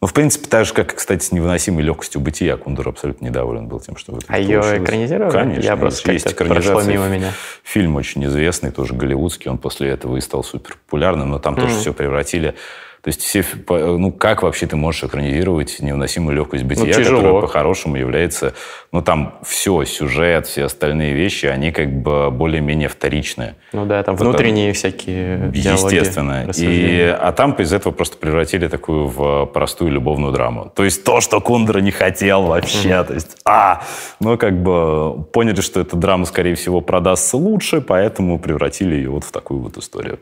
Ну, 0.00 0.06
в 0.06 0.12
принципе, 0.14 0.46
так 0.48 0.64
же, 0.64 0.74
как, 0.74 0.94
кстати, 0.94 1.24
с 1.24 1.32
невыносимой 1.32 1.82
легкостью 1.82 2.20
бытия, 2.20 2.56
Кундер 2.56 2.88
абсолютно 2.88 3.24
недоволен 3.26 3.66
был 3.66 3.80
тем, 3.80 3.96
что 3.96 4.16
А 4.28 4.38
ее 4.38 4.60
получилось. 4.60 4.82
экранизировали? 4.84 5.32
Конечно. 5.32 5.62
Я 5.64 5.76
просто 5.76 6.12
есть 6.12 6.24
как-то 6.24 6.44
прошло 6.44 6.60
экранизация. 6.80 6.92
мимо 6.92 7.08
меня. 7.08 7.32
Фильм 7.64 7.96
очень 7.96 8.24
известный, 8.26 8.70
тоже 8.70 8.94
голливудский, 8.94 9.50
он 9.50 9.58
после 9.58 9.90
этого 9.90 10.16
и 10.16 10.20
стал 10.20 10.44
супер 10.44 10.78
популярным, 10.86 11.30
но 11.30 11.38
там 11.40 11.56
тоже 11.56 11.74
все 11.76 11.92
превратили... 11.92 12.54
То 13.02 13.08
есть 13.08 13.22
все, 13.22 13.42
по- 13.42 13.78
ну 13.78 14.10
как 14.10 14.42
вообще 14.42 14.66
ты 14.66 14.76
можешь 14.76 15.04
экранизировать 15.04 15.78
невыносимую 15.80 16.36
легкость 16.36 16.64
бытия, 16.64 16.92
тяжело. 16.92 17.20
которая 17.20 17.40
по-хорошему 17.42 17.96
является, 17.96 18.54
ну 18.90 19.02
там 19.02 19.38
все, 19.44 19.84
сюжет, 19.84 20.46
все 20.46 20.64
остальные 20.64 21.14
вещи, 21.14 21.46
они 21.46 21.70
как 21.70 21.92
бы 22.02 22.30
более-менее 22.30 22.88
вторичные. 22.88 23.54
Ну 23.72 23.86
да, 23.86 24.02
там 24.02 24.16
Потому- 24.16 24.32
внутренние 24.32 24.72
всякие 24.72 25.50
диалоги, 25.50 25.94
Естественно. 25.94 26.50
И, 26.56 27.00
а 27.02 27.32
там 27.32 27.52
из 27.52 27.72
этого 27.72 27.92
просто 27.92 28.16
превратили 28.16 28.66
такую 28.66 29.06
в 29.06 29.46
простую 29.46 29.92
любовную 29.92 30.32
драму. 30.32 30.72
То 30.74 30.84
есть 30.84 31.04
то, 31.04 31.20
что 31.20 31.40
Кундра 31.40 31.78
не 31.78 31.92
хотел 31.92 32.42
вообще. 32.42 33.04
То 33.04 33.14
есть, 33.14 33.36
а, 33.44 33.82
ну 34.18 34.36
как 34.36 34.60
бы 34.60 35.22
поняли, 35.32 35.60
что 35.60 35.80
эта 35.80 35.96
драма, 35.96 36.24
скорее 36.24 36.56
всего, 36.56 36.80
продастся 36.80 37.36
лучше, 37.36 37.80
поэтому 37.80 38.38
превратили 38.38 38.96
ее 38.96 39.10
вот 39.10 39.24
в 39.24 39.30
такую 39.30 39.60
вот 39.60 39.76
историю. 39.76 40.18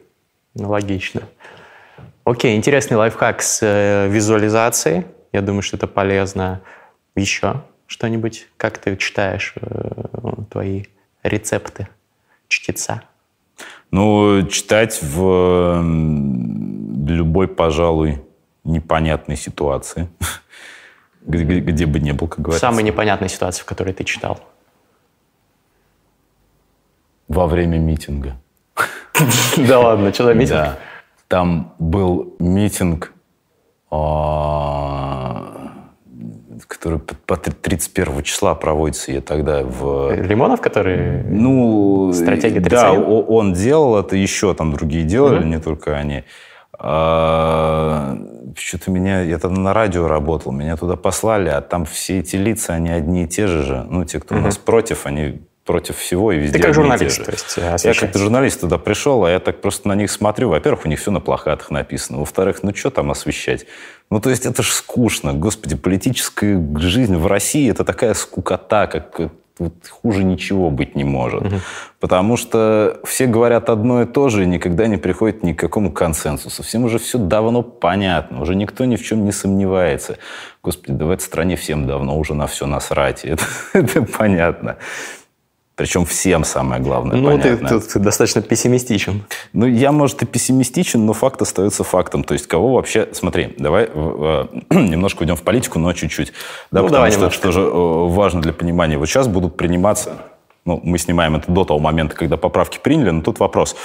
Ну, 0.54 0.68
логично. 0.70 1.22
Окей, 2.26 2.56
интересный 2.56 2.96
лайфхак 2.96 3.40
с 3.40 3.60
э, 3.62 4.08
визуализацией. 4.08 5.06
Я 5.32 5.42
думаю, 5.42 5.62
что 5.62 5.76
это 5.76 5.86
полезно. 5.86 6.60
Еще 7.14 7.62
что-нибудь? 7.86 8.48
Как 8.56 8.78
ты 8.78 8.96
читаешь 8.96 9.54
э, 9.54 10.32
твои 10.50 10.86
рецепты 11.22 11.86
чтеца? 12.48 13.02
Ну, 13.92 14.44
читать 14.48 14.98
в 15.00 15.84
любой, 17.06 17.46
пожалуй, 17.46 18.20
непонятной 18.64 19.36
ситуации, 19.36 20.08
где, 21.24 21.86
бы 21.86 22.00
не 22.00 22.10
был, 22.10 22.26
как 22.26 22.40
говорится. 22.40 22.66
самой 22.66 22.82
непонятной 22.82 23.28
ситуации, 23.28 23.62
в 23.62 23.66
которой 23.66 23.94
ты 23.94 24.02
читал. 24.02 24.40
Во 27.28 27.46
время 27.46 27.78
митинга. 27.78 28.36
Да 29.56 29.78
ладно, 29.78 30.12
что 30.12 30.24
за 30.24 30.34
митинг? 30.34 30.76
Да. 31.28 31.36
Там 31.36 31.72
был 31.78 32.34
митинг, 32.38 33.12
а, 33.90 35.72
который 36.68 36.98
по 36.98 37.36
31 37.36 38.22
числа 38.22 38.54
проводится, 38.54 39.12
я 39.12 39.20
тогда 39.20 39.62
в... 39.62 40.12
Лимонов, 40.14 40.60
который... 40.60 41.22
Ну, 41.24 42.12
Стратегия 42.12 42.60
да, 42.60 42.90
31? 42.92 43.02
о- 43.02 43.20
он 43.22 43.52
делал 43.52 43.98
это, 43.98 44.16
еще 44.16 44.54
там 44.54 44.72
другие 44.72 45.04
делали, 45.04 45.44
не 45.44 45.58
только 45.58 45.96
они. 45.96 46.24
А, 46.78 48.16
Что-то 48.56 48.90
меня, 48.90 49.22
я 49.22 49.38
тогда 49.38 49.60
на 49.60 49.72
радио 49.74 50.06
работал, 50.08 50.52
меня 50.52 50.76
туда 50.76 50.96
послали, 50.96 51.48
а 51.48 51.60
там 51.60 51.84
все 51.84 52.20
эти 52.20 52.36
лица, 52.36 52.74
они 52.74 52.90
одни 52.90 53.24
и 53.24 53.26
те 53.26 53.46
же 53.46 53.62
же. 53.62 53.86
Ну, 53.88 54.04
те, 54.04 54.20
кто 54.20 54.34
у 54.36 54.38
нас 54.38 54.58
против, 54.58 55.06
они 55.06 55.40
против 55.66 55.98
всего 55.98 56.32
и 56.32 56.38
везде 56.38 56.58
Ты 56.58 56.64
как 56.64 56.74
журналист, 56.74 57.24
то 57.24 57.32
есть, 57.32 57.56
Я 57.56 57.74
освещаешь. 57.74 58.12
как 58.12 58.16
журналист 58.16 58.60
туда 58.60 58.78
пришел, 58.78 59.24
а 59.24 59.30
я 59.30 59.40
так 59.40 59.60
просто 59.60 59.88
на 59.88 59.94
них 59.94 60.10
смотрю. 60.10 60.48
Во-первых, 60.48 60.86
у 60.86 60.88
них 60.88 61.00
все 61.00 61.10
на 61.10 61.20
плакатах 61.20 61.70
написано. 61.70 62.18
Во-вторых, 62.18 62.62
ну 62.62 62.74
что 62.74 62.90
там 62.90 63.10
освещать? 63.10 63.66
Ну, 64.10 64.20
то 64.20 64.30
есть 64.30 64.46
это 64.46 64.62
ж 64.62 64.68
скучно. 64.68 65.34
Господи, 65.34 65.74
политическая 65.76 66.64
жизнь 66.78 67.16
в 67.16 67.26
России– 67.26 67.68
это 67.70 67.84
такая 67.84 68.14
скукота, 68.14 68.86
как 68.86 69.18
э, 69.18 69.28
вот 69.58 69.72
хуже 69.88 70.22
ничего 70.22 70.70
быть 70.70 70.94
не 70.94 71.02
может. 71.02 71.42
Потому 71.98 72.36
что 72.36 73.00
все 73.04 73.26
говорят 73.26 73.68
одно 73.68 74.02
и 74.02 74.06
то 74.06 74.28
же, 74.28 74.44
и 74.44 74.46
никогда 74.46 74.86
не 74.86 74.98
приходит 74.98 75.42
ни 75.42 75.52
к 75.52 75.58
какому 75.58 75.90
консенсусу. 75.90 76.62
Всем 76.62 76.84
уже 76.84 76.98
все 76.98 77.18
давно 77.18 77.62
понятно, 77.62 78.42
уже 78.42 78.54
никто 78.54 78.84
ни 78.84 78.94
в 78.94 79.02
чем 79.02 79.24
не 79.24 79.32
сомневается. 79.32 80.18
Господи, 80.62 80.92
да 80.92 81.06
в 81.06 81.10
этой 81.10 81.22
стране 81.22 81.56
всем 81.56 81.86
давно 81.86 82.16
уже 82.18 82.34
на 82.34 82.46
все 82.46 82.66
насрать. 82.66 83.24
Это, 83.24 83.44
это 83.72 84.02
понятно. 84.02 84.76
Причем 85.76 86.06
всем 86.06 86.42
самое 86.44 86.80
главное 86.80 87.16
Ну, 87.18 87.36
ты 87.38 87.54
понятно. 87.56 87.80
тут 87.80 88.02
достаточно 88.02 88.40
пессимистичен. 88.40 89.22
Ну, 89.52 89.66
я, 89.66 89.92
может, 89.92 90.22
и 90.22 90.26
пессимистичен, 90.26 91.04
но 91.04 91.12
факт 91.12 91.42
остается 91.42 91.84
фактом. 91.84 92.24
То 92.24 92.32
есть, 92.32 92.46
кого 92.46 92.72
вообще... 92.74 93.08
Смотри, 93.12 93.54
давай 93.58 93.84
э, 93.92 94.46
э, 94.70 94.74
немножко 94.74 95.20
уйдем 95.20 95.36
в 95.36 95.42
политику, 95.42 95.78
но 95.78 95.92
чуть-чуть. 95.92 96.32
Да, 96.70 96.80
Ну, 96.80 96.86
потому 96.86 96.88
давай 96.88 97.10
что 97.10 97.20
немножко. 97.20 97.38
это 97.38 97.42
тоже 97.48 97.60
э, 97.60 98.08
важно 98.08 98.40
для 98.40 98.54
понимания. 98.54 98.96
Вот 98.96 99.06
сейчас 99.06 99.28
будут 99.28 99.58
приниматься... 99.58 100.12
Ну, 100.64 100.80
мы 100.82 100.98
снимаем 100.98 101.36
это 101.36 101.52
до 101.52 101.64
того 101.64 101.78
момента, 101.78 102.16
когда 102.16 102.36
поправки 102.36 102.80
приняли, 102.82 103.10
но 103.10 103.22
тут 103.22 103.38
вопрос. 103.38 103.76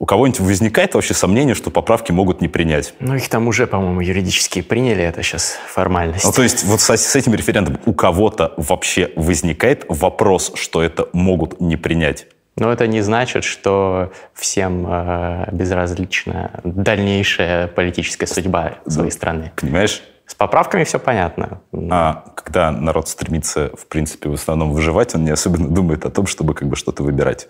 У 0.00 0.06
кого-нибудь 0.06 0.40
возникает 0.40 0.94
вообще 0.94 1.12
сомнение, 1.12 1.54
что 1.54 1.70
поправки 1.70 2.10
могут 2.10 2.40
не 2.40 2.48
принять? 2.48 2.94
Ну, 3.00 3.16
их 3.16 3.28
там 3.28 3.46
уже, 3.48 3.66
по-моему, 3.66 4.00
юридически 4.00 4.62
приняли, 4.62 5.04
это 5.04 5.22
сейчас 5.22 5.58
формальность. 5.68 6.24
Ну, 6.24 6.32
то 6.32 6.42
есть 6.42 6.64
вот 6.64 6.80
с, 6.80 6.88
с 6.88 7.16
этим 7.16 7.34
референдумом 7.34 7.82
у 7.84 7.92
кого-то 7.92 8.54
вообще 8.56 9.12
возникает 9.14 9.84
вопрос, 9.90 10.52
что 10.54 10.82
это 10.82 11.10
могут 11.12 11.60
не 11.60 11.76
принять? 11.76 12.28
Но 12.56 12.72
это 12.72 12.86
не 12.86 13.02
значит, 13.02 13.44
что 13.44 14.10
всем 14.32 14.86
э, 14.88 15.48
безразлична 15.52 16.60
дальнейшая 16.64 17.68
политическая 17.68 18.26
судьба 18.26 18.76
своей 18.86 19.10
страны. 19.10 19.52
Понимаешь? 19.56 20.02
С 20.24 20.34
поправками 20.34 20.84
все 20.84 20.98
понятно. 20.98 21.60
А 21.90 22.24
когда 22.36 22.70
народ 22.70 23.06
стремится, 23.08 23.70
в 23.76 23.86
принципе, 23.86 24.30
в 24.30 24.34
основном 24.34 24.72
выживать, 24.72 25.14
он 25.14 25.24
не 25.24 25.30
особенно 25.30 25.68
думает 25.68 26.06
о 26.06 26.10
том, 26.10 26.26
чтобы 26.26 26.54
как 26.54 26.68
бы 26.68 26.76
что-то 26.76 27.02
выбирать. 27.02 27.48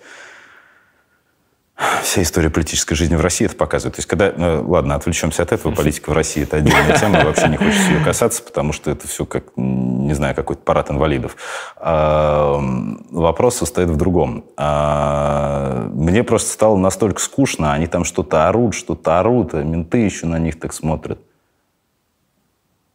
Вся 2.03 2.21
история 2.23 2.51
политической 2.51 2.95
жизни 2.95 3.17
в 3.17 3.23
России 3.23 3.47
это 3.47 3.57
показывает. 3.57 3.97
То 3.97 4.01
есть, 4.01 4.09
когда, 4.09 4.29
э, 4.29 4.63
ладно, 4.67 4.97
отвлечемся 4.97 5.43
от 5.43 5.53
этого, 5.53 5.75
политика 5.75 6.11
в 6.11 6.13
России 6.13 6.43
это 6.43 6.59
отдельная 6.59 6.99
тема, 6.99 7.25
вообще 7.25 7.49
не 7.49 7.57
хочется 7.57 7.91
ее 7.91 8.05
касаться, 8.05 8.43
потому 8.43 8.75
что 8.75 8.91
это 8.91 9.09
все 9.09 9.25
как, 9.25 9.45
не 9.57 10.13
знаю, 10.13 10.35
какой-то 10.35 10.61
парад 10.63 10.91
инвалидов. 10.91 11.37
А, 11.77 12.61
вопрос 13.11 13.57
состоит 13.57 13.89
в 13.89 13.97
другом. 13.97 14.45
А, 14.59 15.89
мне 15.95 16.23
просто 16.23 16.51
стало 16.53 16.77
настолько 16.77 17.19
скучно, 17.19 17.73
они 17.73 17.87
там 17.87 18.05
что-то 18.05 18.47
орут, 18.47 18.75
что-то 18.75 19.19
орут, 19.19 19.55
а 19.55 19.63
менты 19.63 19.99
еще 19.99 20.27
на 20.27 20.39
них 20.39 20.61
так 20.61 20.75
смотрят. 20.75 21.19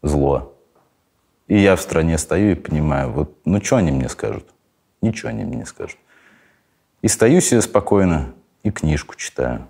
Зло. 0.03 0.53
И 1.47 1.57
я 1.57 1.75
в 1.75 1.81
стране 1.81 2.19
стою 2.19 2.51
и 2.51 2.55
понимаю, 2.55 3.11
вот, 3.11 3.35
ну 3.45 3.63
что 3.63 3.77
они 3.77 3.91
мне 3.91 4.09
скажут? 4.09 4.45
Ничего 5.01 5.29
они 5.29 5.43
мне 5.43 5.57
не 5.57 5.65
скажут. 5.65 5.97
И 7.01 7.07
стою 7.07 7.41
себе 7.41 7.61
спокойно 7.61 8.34
и 8.65 8.71
книжку 8.71 9.15
читаю. 9.15 9.67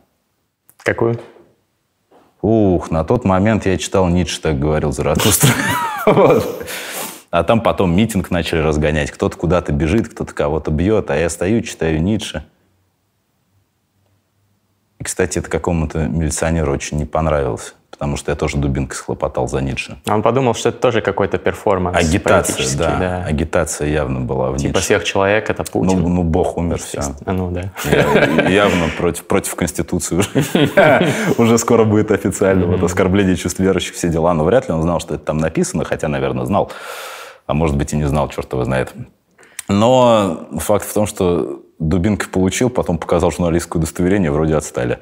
Какую? 0.77 1.19
Ух, 2.41 2.89
на 2.91 3.03
тот 3.03 3.25
момент 3.25 3.65
я 3.65 3.77
читал 3.77 4.07
Ницше, 4.07 4.41
так 4.41 4.57
говорил 4.57 4.91
Заратустра. 4.91 5.51
А 7.31 7.43
там 7.43 7.59
потом 7.59 7.93
митинг 7.93 8.31
начали 8.31 8.59
разгонять. 8.59 9.11
Кто-то 9.11 9.35
куда-то 9.35 9.73
бежит, 9.73 10.07
кто-то 10.07 10.33
кого-то 10.33 10.71
бьет, 10.71 11.11
а 11.11 11.17
я 11.17 11.29
стою, 11.29 11.61
читаю 11.63 12.01
Ницше. 12.01 12.45
И, 14.99 15.03
кстати, 15.03 15.39
это 15.39 15.49
какому-то 15.49 16.07
милиционеру 16.07 16.71
очень 16.71 16.97
не 16.97 17.05
понравилось, 17.05 17.75
потому 17.91 18.15
что 18.15 18.31
я 18.31 18.35
тоже 18.37 18.55
дубинкой 18.57 18.95
схлопотал 18.95 19.47
за 19.49 19.59
Ницше. 19.61 19.97
Он 20.07 20.21
подумал, 20.21 20.53
что 20.53 20.69
это 20.69 20.79
тоже 20.79 21.01
какой-то 21.01 21.37
перформанс 21.37 21.97
Агитация, 21.97 22.55
политический, 22.55 22.77
да. 22.99 23.23
Агитация 23.25 23.87
явно 23.89 24.21
была 24.21 24.51
в 24.51 24.57
Типа 24.57 24.69
Ницше. 24.77 24.81
сверхчеловек— 24.85 25.49
это 25.49 25.63
Ну, 25.63 25.71
Путин. 25.71 25.99
ну, 26.15 26.23
бог 26.23 26.57
умер, 26.57 26.77
все. 26.79 27.01
А, 27.25 27.33
ну 27.33 27.51
да. 27.51 27.71
Явно 28.49 28.87
против, 28.97 29.25
против 29.25 29.55
Конституции 29.55 30.15
уже. 30.15 30.29
Уже 31.37 31.57
скоро 31.57 31.83
будет 31.83 32.11
официально. 32.11 32.65
Вот 32.65 32.81
оскорбление 32.83 33.35
чувств 33.35 33.59
верующих, 33.59 33.95
все 33.95 34.07
дела. 34.07 34.33
Но 34.33 34.45
вряд 34.45 34.69
ли 34.69 34.73
он 34.73 34.81
знал, 34.81 34.99
что 35.01 35.15
это 35.15 35.25
там 35.25 35.37
написано, 35.39 35.83
хотя, 35.83 36.07
наверное, 36.07 36.45
знал. 36.45 36.71
А 37.47 37.53
может 37.53 37.75
быть 37.75 37.91
и 37.93 37.97
не 37.97 38.05
знал, 38.05 38.29
черт 38.29 38.51
его 38.53 38.63
знает. 38.63 38.93
Но 39.67 40.47
факт 40.59 40.87
в 40.87 40.93
том, 40.93 41.07
что 41.07 41.63
Дубинка 41.79 42.29
получил, 42.29 42.69
потом 42.69 42.97
показал 42.97 43.31
журналистское 43.31 43.79
удостоверение, 43.79 44.31
вроде 44.31 44.55
отстали. 44.55 44.99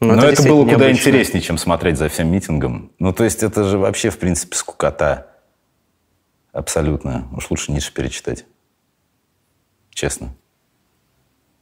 Ну, 0.00 0.14
Но 0.14 0.24
это 0.24 0.42
это, 0.42 0.48
было 0.48 0.64
куда 0.64 0.76
необычно. 0.76 1.00
интереснее, 1.00 1.40
чем 1.40 1.56
смотреть 1.56 1.96
за 1.98 2.08
всем 2.08 2.30
митингом. 2.30 2.92
Ну, 2.98 3.12
то 3.12 3.24
есть 3.24 3.42
это 3.42 3.64
же 3.64 3.78
вообще, 3.78 4.10
в 4.10 4.18
принципе, 4.18 4.56
скукота. 4.56 5.28
Абсолютно. 6.52 7.28
Уж 7.36 7.50
лучше 7.50 7.72
Ницше 7.72 7.92
перечитать. 7.92 8.44
Честно. 9.90 10.34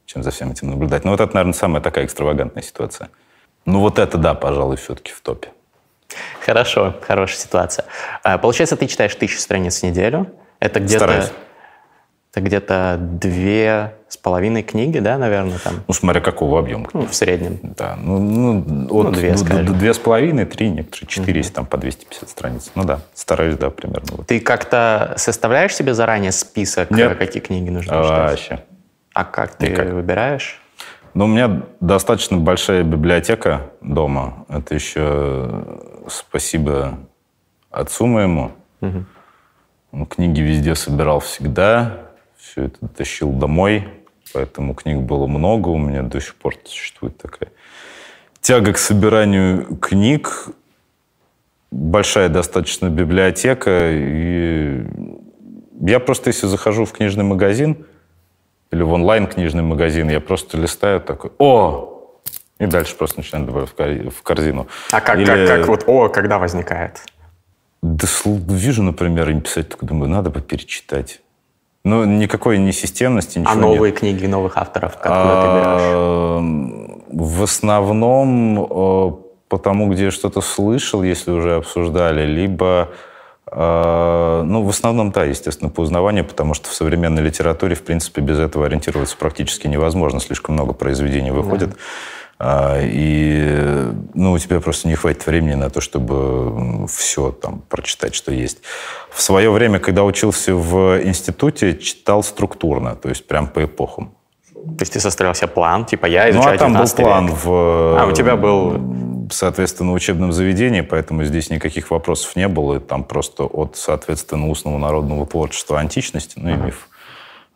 Чем 0.05 0.23
за 0.23 0.31
всем 0.31 0.51
этим 0.51 0.69
наблюдать. 0.69 1.05
Ну, 1.05 1.11
вот 1.11 1.21
это, 1.21 1.33
наверное, 1.33 1.53
самая 1.53 1.81
такая 1.81 2.05
экстравагантная 2.05 2.63
ситуация. 2.63 3.09
Ну, 3.65 3.79
вот 3.79 3.97
это, 3.99 4.17
да, 4.17 4.33
пожалуй, 4.33 4.75
все-таки 4.77 5.11
в 5.11 5.21
топе. 5.21 5.49
Хорошо, 6.41 6.95
хорошая 7.01 7.37
ситуация. 7.39 7.85
А, 8.23 8.37
Получается, 8.37 8.75
ты 8.75 8.87
читаешь 8.87 9.15
тысячу 9.15 9.39
страниц 9.39 9.79
в 9.79 9.83
неделю. 9.83 10.31
Это 10.59 10.79
где-то... 10.79 11.05
Стараюсь. 11.05 11.31
Это 12.33 12.41
где-то 12.41 12.97
две 12.99 13.93
с 14.07 14.17
половиной 14.17 14.63
книги, 14.63 14.97
да, 14.97 15.19
наверное, 15.19 15.59
там, 15.59 15.83
Ну, 15.87 15.93
смотря 15.93 16.19
какого 16.19 16.57
объема. 16.57 16.89
ну, 16.91 17.05
в 17.05 17.13
среднем. 17.13 17.59
Да, 17.61 17.95
ну, 17.95 18.17
ну, 18.17 18.87
от 19.01 19.11
две, 19.13 19.29
д- 19.29 19.37
д- 19.37 19.37
скажем. 19.37 19.77
две 19.77 19.93
с 19.93 19.99
половиной, 19.99 20.45
три, 20.45 20.69
некоторые 20.71 21.07
четыре, 21.07 21.37
если 21.41 21.53
там 21.53 21.67
по 21.67 21.77
250 21.77 22.27
страниц. 22.27 22.71
Ну 22.73 22.85
да, 22.85 23.01
стараюсь, 23.13 23.55
да, 23.57 23.69
примерно. 23.69 24.07
Вот. 24.17 24.25
Ты 24.25 24.39
как-то 24.39 25.13
составляешь 25.17 25.75
себе 25.75 25.93
заранее 25.93 26.31
список, 26.31 26.89
Нет. 26.89 27.11
э, 27.11 27.15
какие 27.15 27.39
книги 27.39 27.69
нужно 27.69 27.99
А, 27.99 28.03
читать? 28.03 28.29
Вообще. 28.31 28.63
А 29.13 29.25
как 29.25 29.53
ты 29.53 29.67
Никак. 29.69 29.89
выбираешь? 29.89 30.59
Ну, 31.13 31.25
у 31.25 31.27
меня 31.27 31.61
достаточно 31.81 32.37
большая 32.37 32.81
библиотека 32.81 33.69
дома. 33.81 34.45
Это 34.49 34.73
еще 34.73 35.65
спасибо 36.07 36.97
отцу 37.69 38.07
моему. 38.07 38.53
Он 38.81 40.07
книги 40.07 40.41
везде 40.41 40.73
собирал 40.73 41.19
всегда. 41.19 41.97
Все 42.53 42.65
это 42.65 42.87
тащил 42.87 43.31
домой. 43.31 43.87
Поэтому 44.31 44.75
книг 44.75 44.99
было 44.99 45.25
много. 45.25 45.69
У 45.69 45.77
меня 45.79 46.03
до 46.03 46.21
сих 46.21 46.35
пор 46.35 46.53
существует 46.65 47.17
такая 47.17 47.49
тяга 48.41 48.73
к 48.73 48.77
собиранию 48.77 49.75
книг. 49.77 50.49
Большая 51.71 52.29
достаточно 52.29 52.89
библиотека. 52.89 53.89
И 53.91 54.85
я 55.81 55.99
просто, 55.99 56.29
если 56.29 56.45
захожу 56.45 56.85
в 56.85 56.91
книжный 56.91 57.23
магазин, 57.23 57.87
или 58.69 58.83
в 58.83 58.91
онлайн-книжный 58.93 59.63
магазин, 59.63 60.09
я 60.09 60.19
просто 60.19 60.57
листаю 60.57 61.01
такой, 61.01 61.31
о! 61.39 62.11
И 62.59 62.67
дальше 62.67 62.95
просто 62.95 63.21
начинаю 63.21 63.47
добавлять 63.47 63.71
в 63.71 63.73
кор- 63.73 64.11
в 64.11 64.21
корзину. 64.21 64.67
А 64.91 65.01
как, 65.01 65.17
Или- 65.17 65.25
как, 65.25 65.47
как 65.47 65.67
вот 65.67 65.83
«О», 65.87 66.07
когда 66.09 66.37
возникает? 66.37 67.03
Да 67.81 68.07
вижу, 68.25 68.83
например, 68.83 69.29
им 69.31 69.41
писать, 69.41 69.69
такой 69.69 69.87
думаю, 69.87 70.09
надо 70.11 70.29
бы 70.29 70.39
перечитать. 70.39 71.22
Ну, 71.85 72.05
никакой 72.05 72.59
не 72.59 72.71
системности, 72.71 73.39
ничего 73.39 73.51
А 73.51 73.55
нет. 73.55 73.63
новые 73.65 73.91
книги 73.91 74.25
новых 74.25 74.57
авторов, 74.57 74.93
откуда 74.95 75.41
ты 75.41 75.47
берешь? 75.57 75.81
А, 75.81 76.39
В 77.09 77.43
основном 77.43 78.67
э, 78.69 79.11
потому, 79.49 79.89
где 79.91 80.05
я 80.05 80.11
что-то 80.11 80.39
слышал, 80.39 81.03
если 81.03 81.31
уже 81.31 81.55
обсуждали, 81.55 82.25
либо, 82.25 82.89
э, 83.51 84.43
ну, 84.45 84.63
в 84.63 84.69
основном, 84.69 85.11
да, 85.11 85.25
естественно, 85.25 85.69
по 85.69 85.81
узнаванию, 85.81 86.23
потому 86.23 86.53
что 86.53 86.69
в 86.69 86.73
современной 86.73 87.21
литературе, 87.21 87.75
в 87.75 87.83
принципе, 87.83 88.21
без 88.21 88.39
этого 88.39 88.65
ориентироваться 88.65 89.17
практически 89.17 89.67
невозможно. 89.67 90.21
Слишком 90.21 90.55
много 90.55 90.71
произведений 90.71 91.31
выходит. 91.31 91.71
А, 91.71 91.77
И 92.45 93.93
ну, 94.13 94.33
у 94.33 94.37
тебя 94.37 94.59
просто 94.59 94.87
не 94.87 94.95
хватит 94.95 95.25
времени 95.25 95.53
на 95.53 95.69
то, 95.69 95.79
чтобы 95.79 96.87
все 96.87 97.31
там 97.31 97.61
прочитать, 97.69 98.15
что 98.15 98.33
есть. 98.33 98.59
В 99.11 99.21
свое 99.21 99.49
время, 99.49 99.79
когда 99.79 100.03
учился 100.03 100.53
в 100.53 101.01
институте, 101.03 101.77
читал 101.77 102.23
структурно, 102.23 102.95
то 102.95 103.09
есть 103.09 103.27
прям 103.27 103.47
по 103.47 103.63
эпохам. 103.63 104.13
То 104.53 104.81
есть 104.81 104.93
ты 104.93 104.99
составлял 104.99 105.35
себе 105.35 105.47
план, 105.47 105.85
типа 105.85 106.05
я 106.05 106.29
изучаю 106.29 106.51
Ну, 106.51 106.55
а 106.55 106.57
там 106.57 106.73
был 106.73 106.89
план 106.89 107.27
век. 107.27 107.35
в... 107.43 107.99
А, 107.99 108.05
у 108.07 108.11
тебя 108.11 108.35
был... 108.35 109.27
Соответственно, 109.31 109.93
учебном 109.93 110.31
заведении, 110.31 110.81
поэтому 110.81 111.23
здесь 111.23 111.49
никаких 111.49 111.91
вопросов 111.91 112.35
не 112.35 112.47
было. 112.47 112.79
Там 112.79 113.03
просто 113.03 113.43
от, 113.43 113.77
соответственно, 113.77 114.49
устного 114.49 114.77
народного 114.77 115.25
творчества 115.25 115.79
античности, 115.79 116.37
ну 116.37 116.49
и 116.49 116.55
миф, 116.55 116.89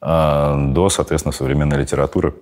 а, 0.01 0.55
до, 0.57 0.89
соответственно, 0.89 1.33
современной 1.33 1.77
литературы 1.77 2.33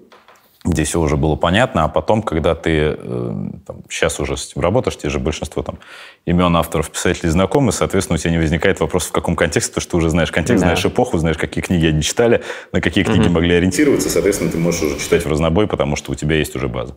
где 0.66 0.84
все 0.84 1.00
уже 1.00 1.16
было 1.16 1.36
понятно, 1.36 1.84
а 1.84 1.88
потом, 1.88 2.22
когда 2.24 2.56
ты 2.56 2.98
э, 2.98 3.34
там, 3.66 3.84
сейчас 3.90 4.20
уже 4.20 4.36
с 4.36 4.52
этим 4.52 4.62
работаешь, 4.62 4.98
тебе 4.98 5.10
же 5.10 5.20
большинство 5.20 5.62
там 5.62 5.78
имен 6.26 6.56
авторов, 6.56 6.90
писателей 6.90 7.30
знакомы, 7.30 7.72
соответственно, 7.72 8.16
у 8.16 8.18
тебя 8.18 8.32
не 8.32 8.40
возникает 8.40 8.80
вопрос, 8.80 9.06
в 9.06 9.12
каком 9.12 9.36
контексте, 9.36 9.72
потому 9.72 9.82
что 9.82 9.92
ты 9.92 9.98
уже 9.98 10.10
знаешь 10.10 10.32
контекст, 10.32 10.62
да. 10.62 10.68
знаешь 10.70 10.86
эпоху, 10.86 11.18
знаешь, 11.18 11.38
какие 11.38 11.64
книги 11.64 11.86
они 11.86 12.02
читали, 12.02 12.44
на 12.72 12.82
какие 12.82 13.04
книги 13.04 13.26
угу. 13.28 13.34
могли 13.34 13.56
ориентироваться, 13.56 14.10
соответственно, 14.10 14.52
ты 14.52 14.58
можешь 14.58 14.82
уже 14.82 15.00
читать 15.00 15.24
в 15.24 15.30
разнобой, 15.30 15.68
потому 15.68 15.96
что 15.96 16.12
у 16.12 16.16
тебя 16.16 16.36
есть 16.36 16.56
уже 16.56 16.68
база. 16.68 16.96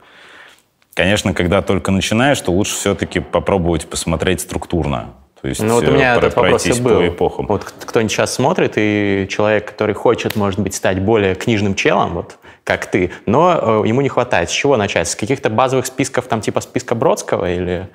Конечно, 0.95 1.35
когда 1.35 1.63
только 1.63 1.93
начинаешь, 1.93 2.41
то 2.41 2.51
лучше 2.51 2.75
все-таки 2.75 3.21
попробовать 3.21 3.87
посмотреть 3.87 4.41
структурно. 4.41 5.15
То 5.41 5.47
есть 5.47 5.63
ну, 5.63 5.75
вот 5.75 5.87
у 5.87 5.93
меня 5.93 6.17
этот 6.17 6.35
вопрос 6.35 6.67
и 6.67 6.81
был. 6.81 6.99
По 6.99 7.09
эпохам. 7.09 7.47
Вот 7.47 7.65
кто-нибудь 7.65 8.11
сейчас 8.11 8.35
смотрит, 8.35 8.73
и 8.77 9.29
человек, 9.31 9.67
который 9.67 9.95
хочет, 9.95 10.35
может 10.35 10.59
быть, 10.59 10.75
стать 10.75 11.01
более 11.01 11.37
книжным 11.37 11.77
челом, 11.77 12.15
вот 12.15 12.39
как 12.69 12.85
ты, 12.85 13.13
но 13.25 13.83
э, 13.83 13.89
ему 13.89 14.03
не 14.03 14.11
хватает. 14.11 14.51
С 14.51 14.53
чего 14.53 14.77
начать? 14.77 15.09
С 15.09 15.17
каких-то 15.17 15.49
базовых 15.49 15.87
списков, 15.87 16.27
там 16.27 16.43
типа 16.43 16.61
списка 16.61 16.95
Бродского 16.95 17.51
или... 17.51 17.89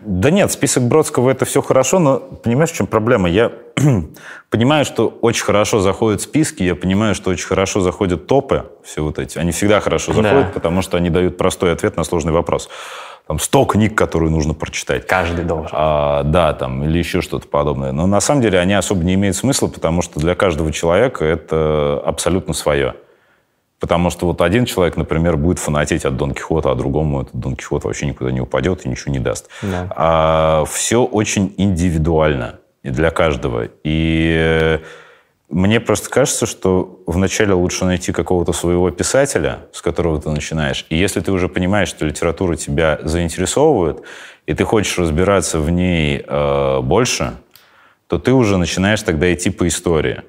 Да 0.00 0.30
нет, 0.30 0.52
список 0.52 0.84
Бродского 0.84 1.28
это 1.28 1.44
все 1.44 1.60
хорошо, 1.60 1.98
но 1.98 2.20
понимаешь, 2.20 2.70
в 2.70 2.76
чем 2.76 2.86
проблема? 2.86 3.28
Я 3.28 3.50
понимаю, 4.50 4.84
что 4.84 5.08
очень 5.08 5.42
хорошо 5.42 5.80
заходят 5.80 6.22
списки, 6.22 6.62
я 6.62 6.76
понимаю, 6.76 7.16
что 7.16 7.30
очень 7.30 7.48
хорошо 7.48 7.80
заходят 7.80 8.28
топы, 8.28 8.70
все 8.84 9.02
вот 9.02 9.18
эти. 9.18 9.38
Они 9.38 9.50
всегда 9.50 9.80
хорошо 9.80 10.12
заходят, 10.12 10.46
да. 10.46 10.52
потому 10.52 10.82
что 10.82 10.96
они 10.96 11.10
дают 11.10 11.36
простой 11.36 11.72
ответ 11.72 11.96
на 11.96 12.04
сложный 12.04 12.32
вопрос. 12.32 12.70
Там 13.26 13.40
100 13.40 13.64
книг, 13.64 13.98
которые 13.98 14.30
нужно 14.30 14.54
прочитать. 14.54 15.08
Каждый 15.08 15.44
должен. 15.44 15.70
А, 15.72 16.22
да, 16.22 16.52
там, 16.52 16.84
или 16.84 16.98
еще 16.98 17.22
что-то 17.22 17.48
подобное. 17.48 17.90
Но 17.90 18.06
на 18.06 18.20
самом 18.20 18.40
деле 18.40 18.60
они 18.60 18.74
особо 18.74 19.02
не 19.02 19.14
имеют 19.14 19.34
смысла, 19.34 19.66
потому 19.66 20.00
что 20.00 20.20
для 20.20 20.36
каждого 20.36 20.72
человека 20.72 21.24
это 21.24 22.00
абсолютно 22.06 22.54
свое. 22.54 22.94
Потому 23.80 24.10
что 24.10 24.26
вот 24.26 24.42
один 24.42 24.66
человек, 24.66 24.96
например, 24.96 25.38
будет 25.38 25.58
фанатеть 25.58 26.04
от 26.04 26.16
Дон 26.16 26.34
Кихота, 26.34 26.70
а 26.70 26.74
другому 26.74 27.22
этот 27.22 27.34
Дон 27.34 27.56
Кихот 27.56 27.84
вообще 27.84 28.06
никуда 28.06 28.30
не 28.30 28.40
упадет 28.40 28.84
и 28.84 28.88
ничего 28.88 29.12
не 29.12 29.18
даст. 29.18 29.48
Да. 29.62 29.88
А, 29.96 30.64
все 30.66 31.02
очень 31.02 31.54
индивидуально 31.56 32.60
и 32.82 32.90
для 32.90 33.10
каждого. 33.10 33.68
И 33.82 34.80
мне 35.48 35.80
просто 35.80 36.10
кажется, 36.10 36.46
что 36.46 37.02
вначале 37.06 37.54
лучше 37.54 37.84
найти 37.86 38.12
какого-то 38.12 38.52
своего 38.52 38.90
писателя, 38.90 39.60
с 39.72 39.80
которого 39.80 40.20
ты 40.20 40.30
начинаешь. 40.30 40.86
И 40.90 40.96
если 40.96 41.20
ты 41.20 41.32
уже 41.32 41.48
понимаешь, 41.48 41.88
что 41.88 42.06
литература 42.06 42.56
тебя 42.56 43.00
заинтересовывает, 43.02 44.02
и 44.46 44.54
ты 44.54 44.64
хочешь 44.64 44.98
разбираться 44.98 45.58
в 45.58 45.70
ней 45.70 46.22
э, 46.26 46.80
больше, 46.82 47.32
то 48.06 48.18
ты 48.18 48.32
уже 48.32 48.58
начинаешь 48.58 49.02
тогда 49.02 49.32
идти 49.32 49.50
по 49.50 49.66
истории. 49.66 50.22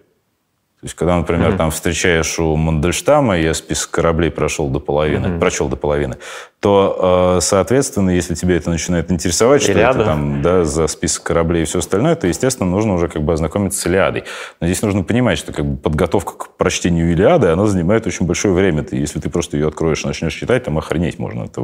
То 0.81 0.85
есть, 0.85 0.95
когда, 0.95 1.15
например, 1.15 1.51
mm-hmm. 1.51 1.57
там 1.57 1.69
встречаешь 1.69 2.39
у 2.39 2.55
Мандельштама, 2.55 3.37
я 3.37 3.53
список 3.53 3.91
кораблей 3.91 4.31
прошел 4.31 4.67
до 4.67 4.79
половины, 4.79 5.27
mm-hmm. 5.27 5.39
прочел 5.39 5.69
до 5.69 5.75
половины, 5.75 6.17
то, 6.59 7.35
э, 7.37 7.41
соответственно, 7.41 8.09
если 8.09 8.33
тебе 8.33 8.57
это 8.57 8.71
начинает 8.71 9.11
интересовать, 9.11 9.61
что 9.61 9.73
Илиада. 9.73 9.99
это 9.99 10.09
там, 10.09 10.41
да, 10.41 10.63
за 10.63 10.87
список 10.87 11.21
кораблей 11.21 11.61
и 11.61 11.65
все 11.65 11.79
остальное, 11.79 12.15
то, 12.15 12.25
естественно, 12.25 12.67
нужно 12.67 12.95
уже 12.95 13.09
как 13.09 13.21
бы 13.21 13.31
ознакомиться 13.31 13.79
с 13.79 13.85
Илиадой. 13.85 14.23
Но 14.59 14.65
здесь 14.65 14.81
нужно 14.81 15.03
понимать, 15.03 15.37
что 15.37 15.53
как 15.53 15.67
бы 15.67 15.77
подготовка 15.77 16.33
к 16.33 16.57
прочтению 16.57 17.11
Илиады, 17.11 17.49
она 17.49 17.67
занимает 17.67 18.07
очень 18.07 18.25
большое 18.25 18.55
время. 18.55 18.81
Ты, 18.81 18.95
если 18.95 19.19
ты 19.19 19.29
просто 19.29 19.57
ее 19.57 19.67
откроешь 19.67 20.03
и 20.03 20.07
начнешь 20.07 20.33
читать, 20.33 20.63
там 20.63 20.79
охренеть 20.79 21.19
можно. 21.19 21.43
Это 21.43 21.61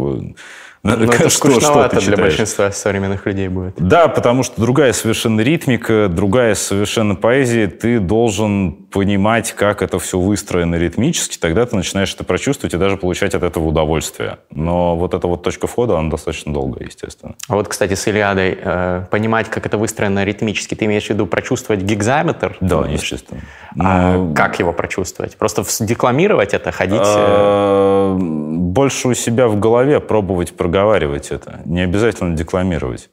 ну, 0.95 1.11
это 1.11 1.29
скучновато 1.29 1.99
для 1.99 2.17
большинства 2.17 2.71
современных 2.71 3.25
людей 3.25 3.47
будет. 3.47 3.75
Да, 3.77 4.07
потому 4.07 4.43
что 4.43 4.61
другая 4.61 4.93
совершенно 4.93 5.41
ритмика, 5.41 6.07
другая 6.09 6.55
совершенно 6.55 7.15
поэзия. 7.15 7.67
Ты 7.67 7.99
должен 7.99 8.73
понимать, 8.91 9.51
как 9.51 9.81
это 9.81 9.99
все 9.99 10.19
выстроено 10.19 10.75
ритмически, 10.75 11.37
тогда 11.37 11.65
ты 11.65 11.75
начинаешь 11.75 12.13
это 12.13 12.23
прочувствовать 12.23 12.73
и 12.73 12.77
даже 12.77 12.97
получать 12.97 13.35
от 13.35 13.43
этого 13.43 13.67
удовольствие. 13.67 14.37
Но 14.51 14.95
вот 14.95 15.13
эта 15.13 15.27
вот 15.27 15.43
точка 15.43 15.67
входа, 15.67 15.97
она 15.97 16.09
достаточно 16.09 16.53
долгая, 16.53 16.85
естественно. 16.85 17.35
А 17.47 17.55
вот, 17.55 17.67
кстати, 17.67 17.93
с 17.93 18.07
Илиадой, 18.07 18.57
э, 18.59 19.05
понимать, 19.11 19.49
как 19.49 19.65
это 19.65 19.77
выстроено 19.77 20.23
ритмически, 20.23 20.75
ты 20.75 20.85
имеешь 20.85 21.05
в 21.05 21.09
виду 21.09 21.27
прочувствовать 21.27 21.81
гигзаметр? 21.83 22.57
Да, 22.61 22.85
естественно. 22.87 23.41
А 23.79 24.17
Но... 24.17 24.33
как 24.33 24.59
его 24.59 24.73
прочувствовать? 24.73 25.37
Просто 25.37 25.63
декламировать 25.81 26.53
это, 26.53 26.71
ходить? 26.71 27.01
Э? 27.03 28.15
Э, 28.15 28.17
больше 28.17 29.09
у 29.09 29.13
себя 29.13 29.47
в 29.47 29.59
голове 29.59 29.99
пробовать 29.99 30.55
проговаривать 30.77 31.31
это, 31.31 31.61
не 31.65 31.81
обязательно 31.81 32.35
декламировать. 32.35 33.09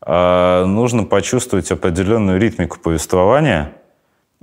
А 0.00 0.66
нужно 0.66 1.04
почувствовать 1.04 1.70
определенную 1.70 2.40
ритмику 2.40 2.78
повествования, 2.80 3.72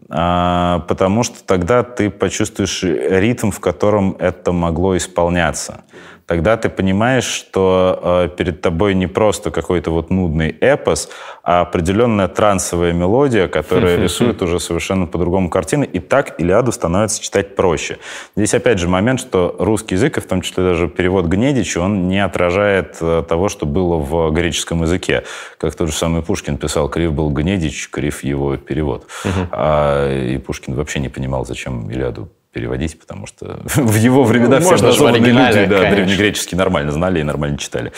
а, 0.09 0.79
потому 0.87 1.23
что 1.23 1.43
тогда 1.43 1.83
ты 1.83 2.09
почувствуешь 2.09 2.83
ритм, 2.83 3.51
в 3.51 3.59
котором 3.59 4.15
это 4.19 4.53
могло 4.53 4.95
исполняться 4.95 5.81
тогда 6.25 6.57
ты 6.57 6.69
понимаешь, 6.69 7.25
что 7.25 7.99
э, 8.01 8.29
перед 8.35 8.61
тобой 8.61 8.93
не 8.93 9.07
просто 9.07 9.51
какой-то 9.51 9.91
вот 9.91 10.09
нудный 10.09 10.49
эпос, 10.49 11.09
а 11.43 11.61
определенная 11.61 12.27
трансовая 12.27 12.93
мелодия, 12.93 13.47
которая 13.47 13.97
рисует 13.97 14.41
уже 14.41 14.59
совершенно 14.59 15.07
по-другому 15.07 15.49
картины, 15.49 15.83
и 15.83 15.99
так 15.99 16.39
Илиаду 16.39 16.71
становится 16.71 17.21
читать 17.21 17.55
проще. 17.55 17.97
Здесь 18.35 18.53
опять 18.53 18.79
же 18.79 18.87
момент, 18.87 19.19
что 19.19 19.55
русский 19.59 19.95
язык, 19.95 20.17
и 20.17 20.21
в 20.21 20.25
том 20.25 20.41
числе 20.41 20.63
даже 20.63 20.87
перевод 20.87 21.25
Гнедича, 21.25 21.79
он 21.79 22.07
не 22.07 22.23
отражает 22.23 22.97
э, 23.01 23.23
того, 23.27 23.49
что 23.49 23.65
было 23.65 23.97
в 23.97 24.31
греческом 24.31 24.83
языке. 24.83 25.23
Как 25.57 25.75
тот 25.75 25.89
же 25.89 25.95
самый 25.95 26.21
Пушкин 26.21 26.57
писал, 26.57 26.89
крив 26.89 27.13
был 27.13 27.29
Гнедич, 27.29 27.89
крив 27.89 28.23
его 28.23 28.57
перевод. 28.57 29.07
А, 29.51 30.09
и 30.09 30.37
Пушкин 30.37 30.75
вообще 30.75 30.99
не 30.99 31.09
понимал, 31.09 31.45
зачем 31.45 31.89
Илиаду 31.89 32.29
переводить, 32.51 32.99
потому 32.99 33.25
что 33.27 33.61
в 33.75 33.95
его 33.95 34.23
времена 34.23 34.59
ну, 34.59 34.65
все 34.65 34.75
образованные 34.75 35.31
люди 35.31 35.65
да, 35.65 35.89
древнегреческий 35.89 36.57
нормально 36.57 36.91
знали 36.91 37.19
и 37.19 37.23
нормально 37.23 37.57
читали. 37.57 37.91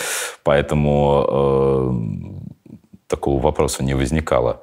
Поэтому 0.43 1.25
э, 1.27 3.07
такого 3.07 3.41
вопроса 3.41 3.83
не 3.83 3.93
возникало. 3.93 4.61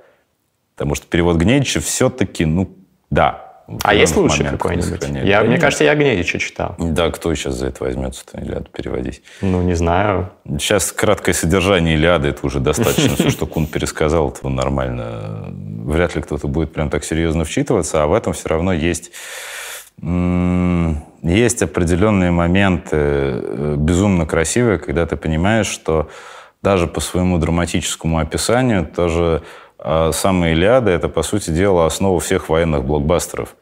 Потому 0.75 0.95
что 0.95 1.07
перевод 1.07 1.37
Гнедича 1.37 1.81
все-таки, 1.81 2.45
ну, 2.45 2.71
да. 3.11 3.47
А 3.83 3.95
есть 3.95 4.17
лучше 4.17 4.43
какой-нибудь? 4.45 5.05
Я, 5.25 5.45
мне 5.45 5.59
кажется, 5.59 5.85
я 5.85 5.95
Гнедича 5.95 6.39
читал. 6.39 6.75
Да, 6.79 7.11
кто 7.11 7.33
сейчас 7.35 7.55
за 7.55 7.69
это 7.69 7.85
возьмется-то 7.85 8.41
Илиаду 8.41 8.69
переводить? 8.71 9.23
Ну, 9.43 9.63
не 9.63 9.75
знаю. 9.75 10.31
Сейчас 10.59 10.91
краткое 10.91 11.35
содержание 11.35 11.95
Илиады, 11.95 12.29
это 12.29 12.45
уже 12.47 12.61
достаточно. 12.61 13.15
Все, 13.15 13.31
что 13.31 13.47
Кун 13.47 13.67
пересказал, 13.67 14.31
это 14.31 14.49
нормально. 14.49 15.53
Вряд 15.85 16.17
ли 16.17 16.23
кто-то 16.23 16.49
будет 16.49 16.73
прям 16.73 16.91
так 16.91 17.05
серьезно 17.05 17.45
вчитываться, 17.45 18.03
а 18.03 18.07
в 18.07 18.15
этом 18.15 18.33
все 18.33 18.49
равно 18.49 18.73
есть 18.73 19.13
есть 21.23 21.63
определенные 21.63 22.31
моменты 22.31 22.97
э, 22.97 23.75
безумно 23.79 24.27
красивые, 24.27 24.79
когда 24.79 25.07
ты 25.07 25.17
понимаешь, 25.17 25.67
что 25.67 26.09
даже 26.63 26.87
по 26.87 27.01
своему 27.01 27.39
драматическому 27.39 28.19
описанию 28.19 28.87
тоже 28.87 29.43
э, 29.79 30.11
самая 30.13 30.53
Илиада— 30.53 30.91
это, 30.93 31.09
по 31.09 31.23
сути 31.23 31.51
дела, 31.51 31.87
основа 31.87 32.21
всех 32.21 32.49
военных 32.49 32.85
блокбастеров. 32.85 33.57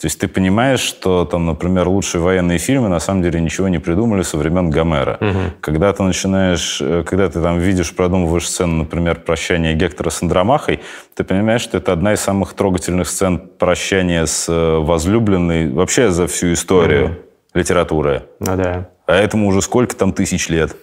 То 0.00 0.06
есть 0.06 0.18
ты 0.18 0.28
понимаешь, 0.28 0.80
что 0.80 1.26
там, 1.26 1.44
например, 1.44 1.86
лучшие 1.86 2.22
военные 2.22 2.56
фильмы 2.56 2.88
на 2.88 3.00
самом 3.00 3.22
деле 3.22 3.38
ничего 3.38 3.68
не 3.68 3.78
придумали 3.78 4.22
со 4.22 4.38
времен 4.38 4.70
Гомера. 4.70 5.18
Угу. 5.20 5.38
Когда 5.60 5.92
ты 5.92 6.02
начинаешь, 6.02 6.80
э, 6.80 7.04
когда 7.06 7.28
ты 7.28 7.42
там 7.42 7.58
видишь, 7.58 7.94
продумываешь 7.94 8.48
сцену, 8.48 8.76
например, 8.78 9.20
прощания 9.20 9.74
Гектора 9.74 10.08
с 10.08 10.22
Андромахой, 10.22 10.80
ты 11.14 11.22
понимаешь, 11.22 11.60
что 11.60 11.76
это 11.76 11.92
одна 11.92 12.14
из 12.14 12.20
самых 12.20 12.54
трогательных 12.54 13.10
сцен 13.10 13.38
прощания 13.38 14.24
с 14.24 14.48
э, 14.48 14.78
возлюбленной 14.78 15.70
вообще 15.70 16.10
за 16.10 16.26
всю 16.26 16.54
историю 16.54 17.04
угу. 17.04 17.14
литературы. 17.52 18.22
Ну 18.38 18.56
да. 18.56 18.88
А 19.04 19.16
этому 19.16 19.48
уже 19.48 19.60
сколько 19.60 19.94
там 19.94 20.14
тысяч 20.14 20.48
лет. 20.48 20.76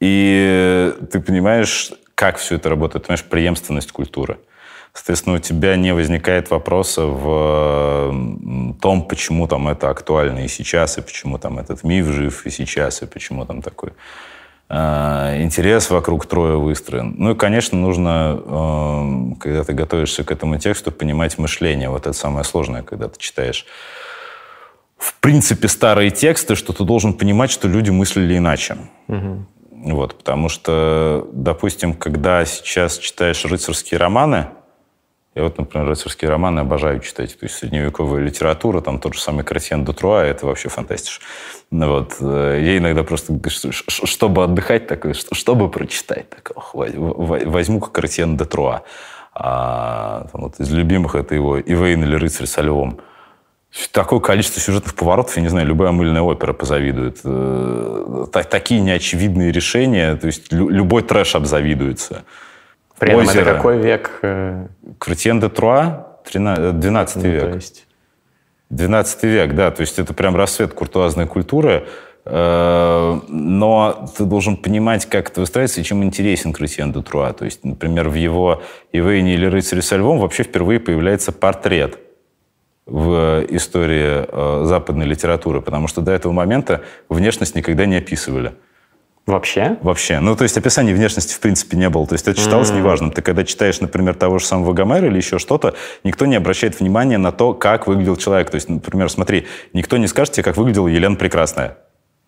И 0.00 0.92
ты 1.12 1.20
понимаешь, 1.20 1.92
как 2.16 2.38
все 2.38 2.56
это 2.56 2.68
работает, 2.68 3.04
ты 3.04 3.06
понимаешь 3.06 3.24
преемственность 3.26 3.92
культуры. 3.92 4.38
Соответственно, 4.96 5.36
у 5.36 5.38
тебя 5.38 5.76
не 5.76 5.92
возникает 5.92 6.48
вопроса 6.48 7.02
в 7.02 8.74
том, 8.80 9.02
почему 9.02 9.46
там 9.46 9.68
это 9.68 9.90
актуально 9.90 10.46
и 10.46 10.48
сейчас, 10.48 10.96
и 10.96 11.02
почему 11.02 11.38
там 11.38 11.58
этот 11.58 11.84
миф 11.84 12.06
жив 12.06 12.46
и 12.46 12.50
сейчас, 12.50 13.02
и 13.02 13.06
почему 13.06 13.44
там 13.44 13.60
такой 13.60 13.92
э, 14.70 15.42
интерес 15.42 15.90
вокруг 15.90 16.24
Троя 16.24 16.56
выстроен. 16.56 17.14
Ну 17.18 17.32
и, 17.32 17.34
конечно, 17.34 17.78
нужно, 17.78 18.40
э, 18.42 19.34
когда 19.38 19.64
ты 19.64 19.74
готовишься 19.74 20.24
к 20.24 20.32
этому 20.32 20.58
тексту, 20.58 20.90
понимать 20.90 21.36
мышление. 21.36 21.90
Вот 21.90 22.06
это 22.06 22.14
самое 22.14 22.44
сложное, 22.44 22.82
когда 22.82 23.08
ты 23.08 23.18
читаешь 23.18 23.66
в 24.96 25.12
принципе 25.20 25.68
старые 25.68 26.10
тексты, 26.10 26.54
что 26.54 26.72
ты 26.72 26.84
должен 26.84 27.12
понимать, 27.12 27.50
что 27.50 27.68
люди 27.68 27.90
мыслили 27.90 28.38
иначе. 28.38 28.78
Угу. 29.08 29.46
Вот, 29.92 30.16
потому 30.16 30.48
что, 30.48 31.28
допустим, 31.34 31.92
когда 31.92 32.46
сейчас 32.46 32.96
читаешь 32.96 33.44
рыцарские 33.44 34.00
романы, 34.00 34.46
Я 35.36 35.42
вот, 35.42 35.58
например, 35.58 35.86
рыцарские 35.86 36.30
романы 36.30 36.60
обожаю 36.60 37.00
читать. 37.00 37.38
То 37.38 37.44
есть 37.44 37.56
средневековая 37.56 38.22
литература, 38.22 38.80
там 38.80 38.98
тот 38.98 39.12
же 39.12 39.20
самый 39.20 39.44
Кратьен 39.44 39.84
де 39.84 39.92
Труа, 39.92 40.24
это 40.24 40.46
вообще 40.46 40.70
фантастиш. 40.70 41.20
Ну, 41.70 41.90
вот. 41.90 42.16
Э, 42.20 42.58
я 42.58 42.78
иногда 42.78 43.04
просто, 43.04 43.38
чтобы 43.86 44.44
отдыхать, 44.44 44.86
такой, 44.86 45.12
чтобы 45.12 45.70
прочитать, 45.70 46.30
так, 46.30 46.52
ох, 46.54 46.74
возьму-ка 46.74 48.02
де 48.02 48.44
Труа. 48.46 48.82
А, 49.34 50.26
там, 50.32 50.40
вот, 50.40 50.58
из 50.58 50.70
любимых 50.70 51.14
это 51.14 51.34
его 51.34 51.60
«Ивейн» 51.60 52.02
или 52.02 52.16
«Рыцарь 52.16 52.46
со 52.46 52.62
львом». 52.62 52.98
Такое 53.92 54.20
количество 54.20 54.62
сюжетных 54.62 54.94
поворотов, 54.94 55.36
я 55.36 55.42
не 55.42 55.48
знаю, 55.48 55.66
любая 55.66 55.92
мыльная 55.92 56.22
опера 56.22 56.54
позавидует. 56.54 57.20
Э, 57.24 58.24
такие 58.48 58.80
неочевидные 58.80 59.52
решения, 59.52 60.16
то 60.16 60.28
есть 60.28 60.50
любой 60.50 61.02
трэш 61.02 61.34
обзавидуется. 61.34 62.24
При 62.98 63.10
этом 63.12 63.26
Озеро. 63.26 63.42
это 63.42 63.54
какой 63.54 63.78
век? 63.78 64.18
Э? 64.22 64.66
Кретьен 64.98 65.40
де 65.40 65.48
Труа, 65.48 66.06
12 66.32 67.16
ну, 67.16 67.22
век. 67.22 67.42
То 67.42 67.54
есть... 67.54 67.86
12 68.70 69.22
век, 69.24 69.54
да, 69.54 69.70
то 69.70 69.82
есть 69.82 69.98
это 69.98 70.12
прям 70.12 70.34
рассвет 70.34 70.72
куртуазной 70.72 71.26
культуры. 71.26 71.86
Э, 72.24 73.20
но 73.28 74.08
ты 74.16 74.24
должен 74.24 74.56
понимать, 74.56 75.06
как 75.06 75.30
это 75.30 75.40
выстраивается 75.40 75.80
и 75.80 75.84
чем 75.84 76.02
интересен 76.02 76.52
Кретьен 76.52 76.92
де 76.92 77.00
Труа. 77.00 77.32
То 77.32 77.44
есть, 77.44 77.64
например, 77.64 78.08
в 78.08 78.14
его 78.14 78.62
«Ивейне» 78.92 79.34
или 79.34 79.46
«Рыцаре 79.46 79.82
со 79.82 79.96
львом» 79.96 80.18
вообще 80.18 80.42
впервые 80.42 80.80
появляется 80.80 81.30
портрет 81.30 81.98
в 82.86 83.44
истории 83.48 84.26
э, 84.26 84.64
западной 84.64 85.06
литературы, 85.06 85.60
потому 85.60 85.86
что 85.86 86.00
до 86.00 86.12
этого 86.12 86.32
момента 86.32 86.82
внешность 87.08 87.54
никогда 87.54 87.86
не 87.86 87.96
описывали. 87.96 88.54
Вообще? 89.26 89.76
Вообще. 89.82 90.20
Ну, 90.20 90.36
то 90.36 90.44
есть 90.44 90.56
описания 90.56 90.94
внешности 90.94 91.34
в 91.34 91.40
принципе 91.40 91.76
не 91.76 91.90
было. 91.90 92.06
То 92.06 92.12
есть 92.12 92.28
это 92.28 92.40
читалось 92.40 92.70
mm-hmm. 92.70 92.78
неважно. 92.78 93.10
Ты 93.10 93.22
когда 93.22 93.42
читаешь, 93.42 93.80
например, 93.80 94.14
того 94.14 94.38
же 94.38 94.46
самого 94.46 94.72
Гомера 94.72 95.08
или 95.08 95.16
еще 95.16 95.40
что-то, 95.40 95.74
никто 96.04 96.26
не 96.26 96.36
обращает 96.36 96.78
внимания 96.78 97.18
на 97.18 97.32
то, 97.32 97.52
как 97.52 97.88
выглядел 97.88 98.16
человек. 98.16 98.50
То 98.50 98.54
есть, 98.54 98.68
например, 98.68 99.10
смотри, 99.10 99.46
никто 99.72 99.96
не 99.96 100.06
скажет 100.06 100.34
тебе, 100.34 100.44
как 100.44 100.56
выглядела 100.56 100.86
Елена 100.86 101.16
Прекрасная. 101.16 101.76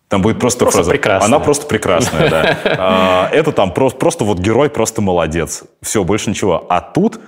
Там 0.09 0.21
будет 0.21 0.39
просто, 0.39 0.65
просто 0.65 0.79
фраза. 0.79 0.91
Прекрасная. 0.91 1.27
Она 1.27 1.39
просто 1.39 1.67
прекрасная, 1.67 2.29
да. 2.29 2.57
А, 2.65 3.29
это 3.31 3.53
там 3.53 3.71
просто 3.71 4.25
вот 4.25 4.39
герой 4.39 4.69
просто 4.69 5.01
молодец. 5.01 5.63
Все, 5.81 6.03
больше 6.03 6.31
ничего. 6.31 6.65
А 6.67 6.81
тут 6.81 7.21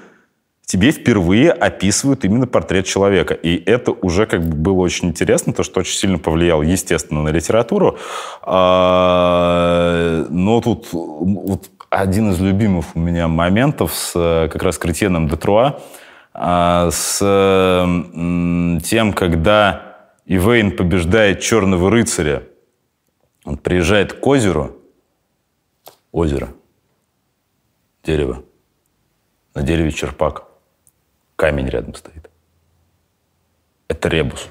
тебе 0.66 0.92
впервые 0.92 1.52
описывают 1.52 2.24
именно 2.24 2.48
портрет 2.48 2.86
человека. 2.86 3.34
И 3.34 3.62
это 3.66 3.92
уже 3.92 4.26
как 4.26 4.42
бы 4.42 4.56
было 4.56 4.80
очень 4.80 5.10
интересно, 5.10 5.52
то, 5.54 5.64
что 5.64 5.82
очень 5.82 5.98
сильно 5.98 6.18
повлияло, 6.18 6.62
естественно, 6.62 7.24
на 7.24 7.30
литературу. 7.30 7.98
А, 8.42 10.26
но 10.30 10.62
тут 10.62 10.88
вот 10.92 11.70
один 11.90 12.32
из 12.32 12.40
любимых 12.40 12.96
у 12.96 13.00
меня 13.00 13.28
моментов 13.28 13.94
с 13.94 14.14
как 14.52 14.64
раз 14.64 14.78
Кретьеном 14.78 15.28
де 15.28 15.36
Труа, 15.36 15.82
а, 16.34 16.90
с 16.90 17.18
тем, 18.84 19.14
когда 19.14 20.08
Ивейн 20.26 20.72
побеждает 20.76 21.42
черного 21.42 21.92
рыцаря. 21.92 22.44
Он 23.44 23.58
приезжает 23.58 24.14
к 24.14 24.26
озеру. 24.26 24.78
Озеро. 26.14 26.50
Дерево. 28.04 28.44
На 29.54 29.64
дереве 29.64 29.92
черпак 29.92 30.51
камень 31.42 31.70
рядом 31.70 31.96
стоит. 31.96 32.30
Это 33.88 34.10
ребус. 34.10 34.48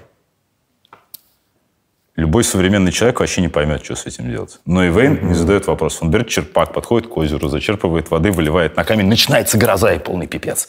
Любой 2.16 2.42
современный 2.42 2.90
человек 2.90 3.20
вообще 3.20 3.42
не 3.42 3.48
поймет, 3.48 3.84
что 3.84 3.94
с 3.94 4.06
этим 4.06 4.28
делать. 4.28 4.58
Но 4.66 4.84
Ивейн 4.84 5.14
mm-hmm. 5.14 5.24
не 5.24 5.34
задает 5.34 5.68
вопрос. 5.68 6.02
Он 6.02 6.10
берет 6.10 6.28
черпак, 6.28 6.72
подходит 6.72 7.08
к 7.08 7.16
озеру, 7.16 7.48
зачерпывает 7.48 8.10
воды, 8.10 8.32
выливает 8.32 8.76
на 8.76 8.82
камень. 8.82 9.06
Начинается 9.06 9.56
гроза 9.56 9.94
и 9.94 10.00
полный 10.00 10.26
пипец. 10.26 10.68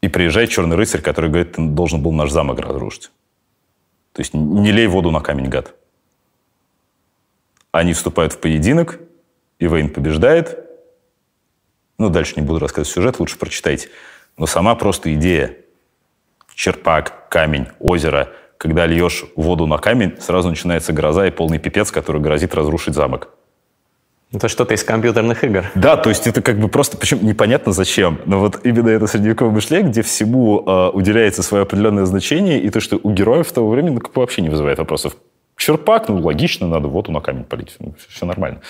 И 0.00 0.08
приезжает 0.08 0.50
черный 0.50 0.74
рыцарь, 0.74 1.02
который 1.02 1.30
говорит, 1.30 1.52
ты 1.52 1.62
должен 1.62 2.02
был 2.02 2.10
наш 2.10 2.32
замок 2.32 2.58
разрушить. 2.58 3.12
То 4.12 4.22
есть 4.22 4.34
не 4.34 4.72
лей 4.72 4.88
воду 4.88 5.12
на 5.12 5.20
камень, 5.20 5.48
гад. 5.48 5.72
Они 7.70 7.92
вступают 7.92 8.32
в 8.32 8.38
поединок, 8.38 8.98
Ивейн 9.60 9.88
побеждает. 9.88 10.58
Ну, 11.96 12.08
дальше 12.08 12.34
не 12.34 12.42
буду 12.42 12.58
рассказывать 12.58 12.92
сюжет, 12.92 13.20
лучше 13.20 13.38
прочитайте. 13.38 13.88
Но 14.36 14.46
сама 14.46 14.74
просто 14.74 15.12
идея. 15.14 15.56
Черпак, 16.54 17.28
камень, 17.28 17.68
озеро. 17.78 18.28
Когда 18.58 18.86
льешь 18.86 19.24
воду 19.34 19.66
на 19.66 19.78
камень, 19.78 20.14
сразу 20.20 20.48
начинается 20.48 20.92
гроза 20.92 21.26
и 21.26 21.30
полный 21.30 21.58
пипец, 21.58 21.90
который 21.90 22.20
грозит 22.20 22.54
разрушить 22.54 22.94
замок. 22.94 23.30
Это 24.32 24.48
что-то 24.48 24.72
из 24.72 24.82
компьютерных 24.82 25.44
игр. 25.44 25.66
Да, 25.74 25.96
то 25.96 26.08
есть 26.08 26.26
это 26.26 26.40
как 26.40 26.58
бы 26.58 26.68
просто, 26.68 26.96
причем 26.96 27.24
непонятно 27.24 27.72
зачем, 27.72 28.18
но 28.24 28.40
вот 28.40 28.60
именно 28.64 28.88
это 28.88 29.06
средневековое 29.06 29.52
мышление, 29.52 29.90
где 29.90 30.00
всему 30.00 30.62
э, 30.66 30.90
уделяется 30.94 31.42
свое 31.42 31.64
определенное 31.64 32.06
значение, 32.06 32.58
и 32.58 32.70
то, 32.70 32.80
что 32.80 32.98
у 33.02 33.10
героев 33.10 33.52
того 33.52 33.68
времени 33.68 33.94
ну, 33.96 34.00
вообще 34.14 34.40
не 34.40 34.48
вызывает 34.48 34.78
вопросов. 34.78 35.16
Черпак, 35.56 36.08
ну, 36.08 36.18
логично, 36.18 36.66
надо 36.66 36.88
воду 36.88 37.12
на 37.12 37.20
камень 37.20 37.44
полить. 37.44 37.76
Ну, 37.78 37.94
все 38.08 38.26
нормально. 38.26 38.60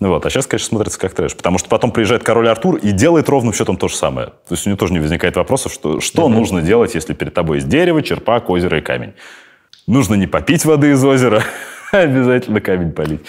Ну, 0.00 0.08
вот. 0.08 0.26
А 0.26 0.30
сейчас, 0.30 0.46
конечно, 0.46 0.68
смотрится 0.68 0.98
как 0.98 1.14
трэш. 1.14 1.36
Потому 1.36 1.58
что 1.58 1.68
потом 1.68 1.92
приезжает 1.92 2.24
король 2.24 2.48
Артур 2.48 2.76
и 2.76 2.90
делает 2.90 3.28
ровным 3.28 3.52
счетом 3.52 3.76
то 3.76 3.88
же 3.88 3.94
самое. 3.94 4.28
То 4.28 4.54
есть 4.54 4.66
у 4.66 4.70
него 4.70 4.76
тоже 4.76 4.92
не 4.92 4.98
возникает 4.98 5.36
вопросов, 5.36 5.72
что, 5.72 6.00
что 6.00 6.22
mm-hmm. 6.22 6.28
нужно 6.28 6.62
делать, 6.62 6.94
если 6.94 7.14
перед 7.14 7.34
тобой 7.34 7.58
есть 7.58 7.68
дерево, 7.68 8.02
черпак, 8.02 8.50
озеро 8.50 8.78
и 8.78 8.80
камень. 8.80 9.12
Нужно 9.86 10.14
не 10.14 10.26
попить 10.26 10.64
воды 10.64 10.92
из 10.92 11.04
озера, 11.04 11.42
а 11.92 11.98
обязательно 11.98 12.60
камень 12.60 12.92
полить. 12.92 13.20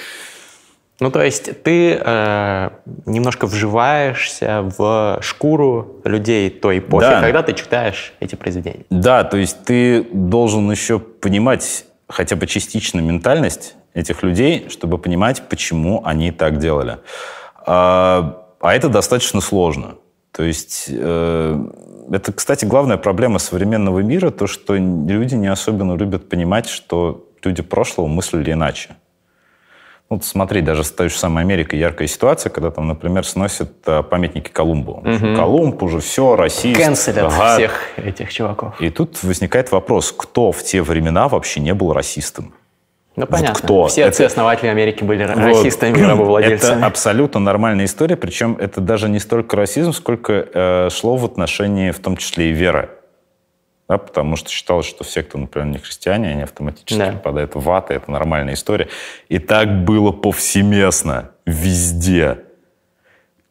Ну, 0.99 1.11
то 1.11 1.21
есть 1.21 1.63
ты 1.63 1.99
э, 1.99 2.69
немножко 3.05 3.45
вживаешься 3.45 4.61
в 4.77 5.19
шкуру 5.21 6.01
людей 6.03 6.49
той 6.49 6.79
эпохи, 6.79 7.05
да. 7.05 7.21
когда 7.21 7.41
ты 7.41 7.53
читаешь 7.53 8.13
эти 8.19 8.35
произведения. 8.35 8.85
Да, 8.89 9.23
то 9.23 9.37
есть 9.37 9.65
ты 9.65 10.03
должен 10.13 10.71
еще 10.71 10.99
понимать 10.99 11.85
хотя 12.13 12.35
бы 12.35 12.47
частично 12.47 12.99
ментальность 12.99 13.75
этих 13.93 14.23
людей, 14.23 14.69
чтобы 14.69 14.97
понимать, 14.97 15.43
почему 15.49 16.01
они 16.05 16.31
так 16.31 16.57
делали. 16.57 16.99
А, 17.65 18.45
а 18.59 18.73
это 18.73 18.89
достаточно 18.89 19.41
сложно. 19.41 19.95
То 20.31 20.43
есть 20.43 20.85
э, 20.89 21.65
это, 22.11 22.33
кстати, 22.33 22.65
главная 22.65 22.97
проблема 22.97 23.39
современного 23.39 23.99
мира, 23.99 24.31
то, 24.31 24.47
что 24.47 24.75
люди 24.75 25.35
не 25.35 25.47
особенно 25.47 25.95
любят 25.95 26.29
понимать, 26.29 26.67
что 26.67 27.27
люди 27.43 27.61
прошлого 27.61 28.07
мыслили 28.07 28.51
иначе. 28.51 28.95
Вот 30.09 30.23
смотри, 30.25 30.61
даже 30.61 30.83
с 30.83 30.91
той 30.91 31.09
же 31.09 31.17
самой 31.17 31.43
Америкой 31.43 31.79
яркая 31.79 32.07
ситуация, 32.07 32.49
когда 32.49 32.69
там, 32.71 32.87
например, 32.87 33.25
сносят 33.25 33.71
а, 33.85 34.03
памятники 34.03 34.49
Колумбу. 34.49 35.03
Угу. 35.03 35.35
Колумб 35.35 35.81
уже 35.81 35.99
все, 35.99 36.35
расист. 36.35 36.79
Канцелят 36.79 37.33
ага. 37.33 37.55
всех 37.55 37.81
этих 37.97 38.31
чуваков. 38.31 38.79
И 38.79 38.89
тут 38.89 39.23
возникает 39.23 39.71
вопрос, 39.71 40.13
кто 40.15 40.51
в 40.51 40.61
те 40.61 40.81
времена 40.81 41.27
вообще 41.27 41.61
не 41.61 41.73
был 41.73 41.93
расистом? 41.93 42.53
Ну, 43.15 43.25
понятно. 43.27 43.53
Вот 43.53 43.61
кто? 43.63 43.87
Все 43.87 44.05
отцы-основатели 44.05 44.67
Америки 44.67 45.03
были 45.03 45.25
вот. 45.25 45.37
расистами, 45.37 45.99
рабовладельцами. 46.09 46.77
Это 46.77 46.85
абсолютно 46.85 47.39
нормальная 47.39 47.85
история, 47.85 48.15
причем 48.15 48.57
это 48.59 48.81
даже 48.81 49.09
не 49.09 49.19
столько 49.19 49.55
расизм, 49.55 49.93
сколько 49.93 50.47
э, 50.53 50.89
шло 50.91 51.15
в 51.15 51.25
отношении, 51.25 51.91
в 51.91 51.99
том 51.99 52.17
числе 52.17 52.49
и 52.49 52.53
веры 52.53 52.89
да, 53.93 53.99
потому 53.99 54.35
что 54.35 54.49
считалось, 54.49 54.87
что 54.87 55.03
все, 55.03 55.21
кто, 55.21 55.37
например, 55.37 55.67
не 55.67 55.77
христиане, 55.77 56.31
они 56.31 56.41
автоматически 56.41 56.97
да. 56.97 57.11
попадают 57.11 57.51
в 57.53 57.69
ад, 57.69 57.91
и 57.91 57.93
это 57.93 58.09
нормальная 58.09 58.55
история. 58.55 58.87
И 59.29 59.37
так 59.37 59.83
было 59.83 60.11
повсеместно, 60.11 61.29
везде. 61.45 62.39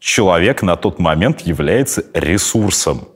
Человек 0.01 0.63
на 0.63 0.75
тот 0.75 0.99
момент 0.99 1.43
является 1.43 2.05
ресурсом. 2.13 3.07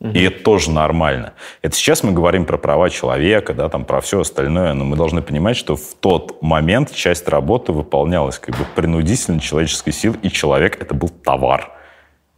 Угу. 0.00 0.10
И 0.10 0.22
это 0.22 0.44
тоже 0.44 0.70
нормально. 0.70 1.32
Это 1.62 1.74
сейчас 1.74 2.04
мы 2.04 2.12
говорим 2.12 2.44
про 2.44 2.58
права 2.58 2.90
человека, 2.90 3.54
да, 3.54 3.68
там, 3.68 3.84
про 3.84 4.00
все 4.00 4.20
остальное, 4.20 4.72
но 4.74 4.84
мы 4.84 4.94
должны 4.94 5.20
понимать, 5.20 5.56
что 5.56 5.74
в 5.74 5.94
тот 5.98 6.40
момент 6.40 6.94
часть 6.94 7.26
работы 7.28 7.72
выполнялась 7.72 8.38
как 8.38 8.56
бы 8.56 8.64
принудительно 8.76 9.40
человеческой 9.40 9.90
силой, 9.90 10.18
и 10.22 10.30
человек 10.30 10.80
это 10.80 10.94
был 10.94 11.08
товар. 11.08 11.72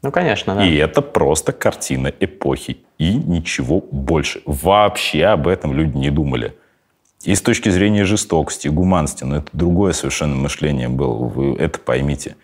Ну, 0.03 0.11
конечно, 0.11 0.55
да. 0.55 0.65
И 0.65 0.77
это 0.77 1.03
просто 1.03 1.53
картина 1.53 2.13
эпохи. 2.21 2.79
И 2.99 3.15
ничего 3.15 3.81
больше. 3.91 4.43
Вообще 4.47 5.27
об 5.27 5.47
этом 5.47 5.73
люди 5.73 5.97
не 5.97 6.11
думали. 6.11 6.55
И 7.25 7.35
с 7.35 7.43
точки 7.43 7.69
зрения 7.69 8.05
жестокости, 8.05 8.69
гуманности, 8.69 9.25
но 9.25 9.37
это 9.37 9.49
другое 9.53 9.93
совершенно 9.93 10.35
мышление 10.37 10.89
было. 10.89 11.25
Вы 11.25 11.55
это 11.57 11.79
поймите. 11.79 12.37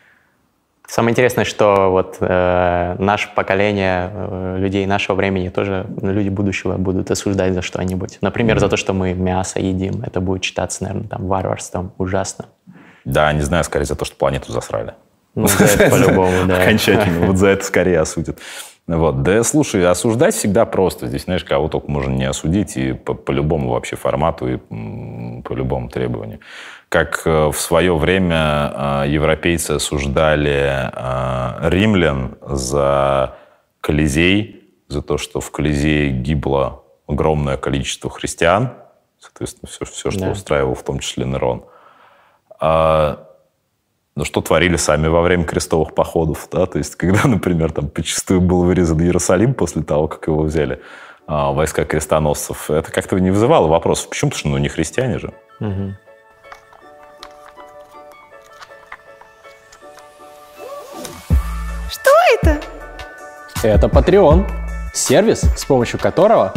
Самое 0.87 1.13
интересное, 1.13 1.45
что 1.45 1.91
вот 1.91 2.19
э, 2.21 2.97
наше 2.99 3.29
поколение 3.35 4.11
э, 4.13 4.57
людей 4.59 4.87
нашего 4.87 5.17
времени 5.17 5.49
тоже 5.49 5.87
ну, 6.01 6.13
люди 6.13 6.29
будущего 6.29 6.77
будут 6.77 7.11
осуждать 7.11 7.55
за 7.55 7.63
что-нибудь. 7.63 8.19
Например, 8.21 8.57
mm-hmm. 8.57 8.61
за 8.61 8.69
то, 8.69 8.77
что 8.77 8.93
мы 8.93 9.13
мясо 9.15 9.59
едим. 9.59 10.03
Это 10.03 10.21
будет 10.21 10.45
считаться, 10.45 10.85
наверное, 10.85 11.09
там 11.09 11.27
варварством 11.27 11.93
ужасно. 11.99 12.47
Да, 13.05 13.33
не 13.33 13.41
знаю, 13.41 13.65
скорее 13.65 13.85
за 13.85 13.97
то, 13.97 14.05
что 14.05 14.15
планету 14.15 14.53
засрали. 14.53 14.95
Ну, 15.37 15.47
за 15.47 15.65
это 15.65 15.91
по-любому, 15.91 16.47
да. 16.47 16.63
Окончательно. 16.63 17.27
Вот 17.27 17.37
за 17.37 17.49
это 17.49 17.65
скорее 17.65 18.01
осудят. 18.01 18.41
Вот. 18.87 19.23
Да, 19.23 19.43
слушай, 19.43 19.85
осуждать 19.87 20.35
всегда 20.35 20.65
просто. 20.65 21.07
Здесь, 21.07 21.25
знаешь, 21.25 21.45
кого 21.45 21.69
только 21.69 21.91
можно 21.91 22.13
не 22.13 22.25
осудить, 22.25 22.77
и 22.77 22.93
по, 22.93 23.15
по 23.15 23.33
любому 23.33 23.71
вообще 23.71 23.97
формату, 23.97 24.55
и 24.55 24.57
по 25.43 25.53
любому 25.53 25.89
требованию. 25.89 26.41
Как 26.89 27.23
э, 27.27 27.49
в 27.49 27.57
свое 27.57 27.97
время 27.97 28.73
э, 29.05 29.05
европейцы 29.09 29.73
осуждали 29.73 30.91
э, 30.93 31.69
римлян 31.69 32.37
за 32.43 33.35
Колизей, 33.81 34.73
за 34.89 35.03
то, 35.03 35.19
что 35.19 35.41
в 35.41 35.51
Колизее 35.51 36.11
гибло 36.11 36.85
огромное 37.09 37.57
количество 37.57 38.09
христиан, 38.09 38.75
соответственно, 39.19 39.69
все, 39.69 39.85
все 39.85 40.11
что 40.11 40.21
да. 40.21 40.31
устраивал, 40.31 40.75
в 40.75 40.83
том 40.85 41.01
числе 41.01 41.25
Нерон. 41.25 41.65
А, 42.61 43.26
ну, 44.17 44.25
что 44.25 44.41
творили 44.41 44.77
сами 44.77 45.09
во 45.09 45.21
время 45.21 45.45
крестовых 45.45 45.95
походов, 45.95 46.49
да, 46.51 46.65
то 46.67 46.79
есть, 46.79 46.97
когда, 46.97 47.21
например, 47.29 47.71
там 47.71 47.89
почастую 47.89 48.41
был 48.41 48.65
вырезан 48.65 49.01
Иерусалим 49.03 49.55
после 49.55 49.83
того, 49.83 50.09
как 50.09 50.27
его 50.27 50.43
взяли 50.43 50.81
а, 51.27 51.53
войска 51.53 51.85
крестоносцев, 51.85 52.71
это 52.71 52.91
как-то 52.91 53.19
не 53.19 53.31
вызывало 53.31 53.69
вопросов. 53.69 54.09
Почему? 54.09 54.31
Потому 54.31 54.39
что, 54.39 54.49
ну, 54.49 54.59
не 54.59 54.69
христиане 54.69 55.19
же. 55.19 55.33
Угу. 55.61 55.95
Что 61.91 62.11
это? 62.41 62.61
Это 63.63 63.87
Patreon, 63.89 64.49
сервис, 64.95 65.41
с 65.41 65.65
помощью 65.67 66.01
которого 66.01 66.55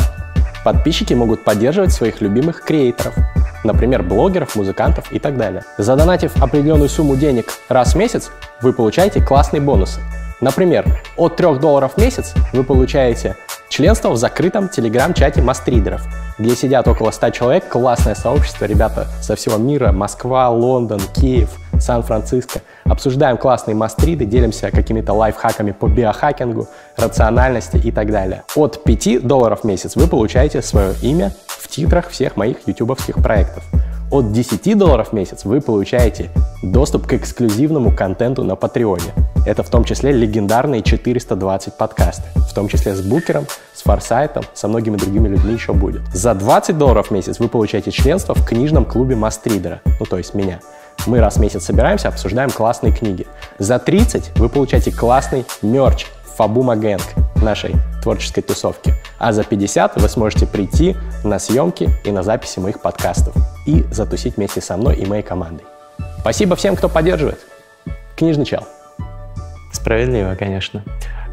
подписчики 0.64 1.14
могут 1.14 1.44
поддерживать 1.44 1.92
своих 1.92 2.22
любимых 2.22 2.64
креаторов, 2.64 3.16
например, 3.64 4.04
блогеров, 4.04 4.56
музыкантов 4.56 5.12
и 5.12 5.20
так 5.20 5.38
далее. 5.38 5.64
Задонатив 5.78 6.42
определенную 6.42 6.90
сумму 6.90 7.16
денег 7.16 7.54
раз 7.70 7.94
в 7.94 7.98
месяц, 7.98 8.32
вы 8.62 8.74
получаете 8.74 9.22
классные 9.22 9.62
бонусы. 9.62 10.00
Например, 10.42 10.86
от 11.18 11.36
3 11.36 11.60
долларов 11.60 11.94
в 11.96 11.98
месяц 11.98 12.34
вы 12.54 12.64
получаете 12.64 13.36
членство 13.68 14.10
в 14.10 14.18
закрытом 14.18 14.70
телеграм-чате 14.70 15.42
мастридеров, 15.42 16.02
где 16.38 16.56
сидят 16.56 16.88
около 16.88 17.12
100 17.12 17.30
человек, 17.32 17.68
классное 17.68 18.16
сообщество, 18.16 18.66
ребята 18.66 19.08
со 19.22 19.36
всего 19.36 19.58
мира, 19.58 19.92
Москва, 19.92 20.50
Лондон, 20.50 21.02
Киев, 21.14 21.50
Сан-Франциско. 21.80 22.62
Обсуждаем 22.86 23.38
классные 23.38 23.76
мастриды, 23.76 24.26
делимся 24.26 24.72
какими-то 24.72 25.14
лайфхаками 25.14 25.72
по 25.72 25.88
биохакингу, 25.88 26.68
рациональности 26.98 27.78
и 27.78 27.92
так 27.92 28.12
далее. 28.12 28.44
От 28.56 28.84
5 28.84 29.26
долларов 29.26 29.62
в 29.62 29.64
месяц 29.64 29.96
вы 29.96 30.08
получаете 30.08 30.62
свое 30.62 30.94
имя 31.02 31.32
в 31.48 31.68
титрах 31.68 32.10
всех 32.10 32.36
моих 32.36 32.68
ютубовских 32.68 33.16
проектов. 33.16 33.64
От 34.12 34.32
10 34.32 34.76
долларов 34.76 35.10
в 35.10 35.14
месяц 35.14 35.46
вы 35.46 35.62
получаете 35.62 36.32
доступ 36.64 37.06
к 37.06 37.14
эксклюзивному 37.14 37.96
контенту 37.96 38.44
на 38.44 38.56
Патреоне. 38.56 39.14
Это 39.46 39.62
в 39.62 39.70
том 39.70 39.84
числе 39.84 40.12
легендарные 40.12 40.82
420 40.82 41.76
подкасты, 41.76 42.24
в 42.36 42.54
том 42.54 42.68
числе 42.68 42.96
с 42.96 43.02
Букером, 43.02 43.46
с 43.74 43.84
Форсайтом, 43.84 44.44
со 44.54 44.68
многими 44.68 44.98
другими 44.98 45.28
людьми 45.28 45.54
еще 45.54 45.74
будет. 45.74 46.02
За 46.12 46.34
20 46.34 46.78
долларов 46.78 47.08
в 47.08 47.12
месяц 47.12 47.40
вы 47.40 47.50
получаете 47.50 47.92
членство 47.92 48.34
в 48.34 48.44
книжном 48.46 48.84
клубе 48.84 49.16
Мастридера, 49.16 49.82
ну 50.00 50.08
то 50.08 50.18
есть 50.18 50.34
меня. 50.34 50.60
Мы 51.08 51.20
раз 51.20 51.38
в 51.38 51.40
месяц 51.40 51.66
собираемся, 51.66 52.08
обсуждаем 52.08 52.50
классные 52.50 52.94
книги. 52.94 53.26
За 53.58 53.80
30 53.80 54.38
вы 54.38 54.50
получаете 54.50 54.92
классный 54.92 55.46
мерч 55.62 56.08
Фабума 56.38 56.76
Гэнг 56.76 57.04
нашей 57.42 57.76
творческой 58.02 58.42
тусовки. 58.42 58.94
А 59.18 59.32
за 59.32 59.44
50 59.44 60.02
вы 60.02 60.10
сможете 60.10 60.46
прийти 60.46 60.96
на 61.24 61.40
съемки 61.40 61.90
и 62.04 62.12
на 62.12 62.24
записи 62.24 62.60
моих 62.60 62.82
подкастов 62.82 63.34
и 63.66 63.84
затусить 63.92 64.38
вместе 64.38 64.62
со 64.62 64.78
мной 64.78 64.96
и 64.96 65.06
моей 65.06 65.24
командой. 65.24 65.66
Спасибо 66.20 66.56
всем, 66.56 66.76
кто 66.76 66.90
поддерживает. 66.90 67.40
Книжный 68.16 68.46
чел. 68.46 68.66
Справедливо, 69.72 70.36
конечно. 70.36 70.84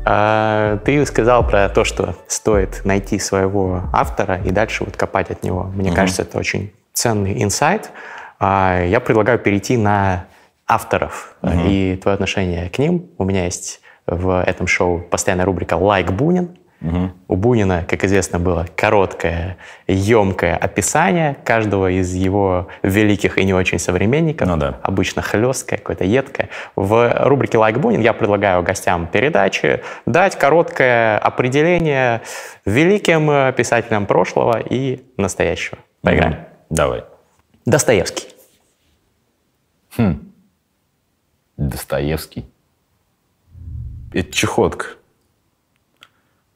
А, 0.04 0.78
ты 0.84 1.04
сказал 1.06 1.46
про 1.46 1.68
то, 1.68 1.84
что 1.84 2.14
стоит 2.28 2.84
найти 2.84 3.18
своего 3.18 3.82
автора 3.92 4.40
и 4.44 4.50
дальше 4.50 4.84
вот 4.84 4.96
копать 4.96 5.30
от 5.30 5.42
него. 5.42 5.64
Мне 5.64 5.90
mm-hmm. 5.90 5.94
кажется, 5.94 6.22
это 6.22 6.38
очень 6.38 6.72
ценный 6.92 7.42
инсайт. 7.42 7.90
А, 8.38 8.82
я 8.82 9.00
предлагаю 9.00 9.38
перейти 9.38 9.76
на 9.76 10.26
авторов 10.66 11.36
mm-hmm. 11.42 11.68
и 11.68 11.96
твое 11.96 12.14
отношение 12.14 12.68
к 12.70 12.78
ним. 12.78 13.10
У 13.18 13.24
меня 13.24 13.44
есть 13.44 13.80
в 14.06 14.42
этом 14.42 14.66
шоу 14.66 15.00
постоянная 15.00 15.46
рубрика 15.46 15.74
«Like 15.74 16.10
Бунин». 16.12 16.56
Угу. 16.82 17.10
У 17.28 17.36
Бунина, 17.36 17.86
как 17.88 18.04
известно, 18.04 18.38
было 18.38 18.66
короткое, 18.76 19.56
емкое 19.88 20.54
описание 20.56 21.36
каждого 21.42 21.90
из 21.90 22.12
его 22.12 22.68
великих 22.82 23.38
и 23.38 23.44
не 23.44 23.54
очень 23.54 23.78
современников. 23.78 24.46
Ну, 24.46 24.58
да. 24.58 24.78
Обычно 24.82 25.22
хлесткое, 25.22 25.78
какое-то 25.78 26.04
едкое. 26.04 26.50
В 26.76 27.12
рубрике 27.24 27.56
«Like 27.56 27.78
Бунин» 27.78 28.02
я 28.02 28.12
предлагаю 28.12 28.62
гостям 28.62 29.06
передачи 29.06 29.80
дать 30.04 30.36
короткое 30.36 31.18
определение 31.18 32.20
великим 32.66 33.54
писателям 33.54 34.04
прошлого 34.04 34.58
и 34.58 35.02
настоящего. 35.16 35.78
Поиграем? 36.02 36.32
Угу. 36.34 36.40
Давай. 36.70 37.04
Достоевский. 37.66 38.28
Хм. 39.96 40.32
Достоевский. 41.56 42.46
Это 44.12 44.32
чехотка. 44.32 44.86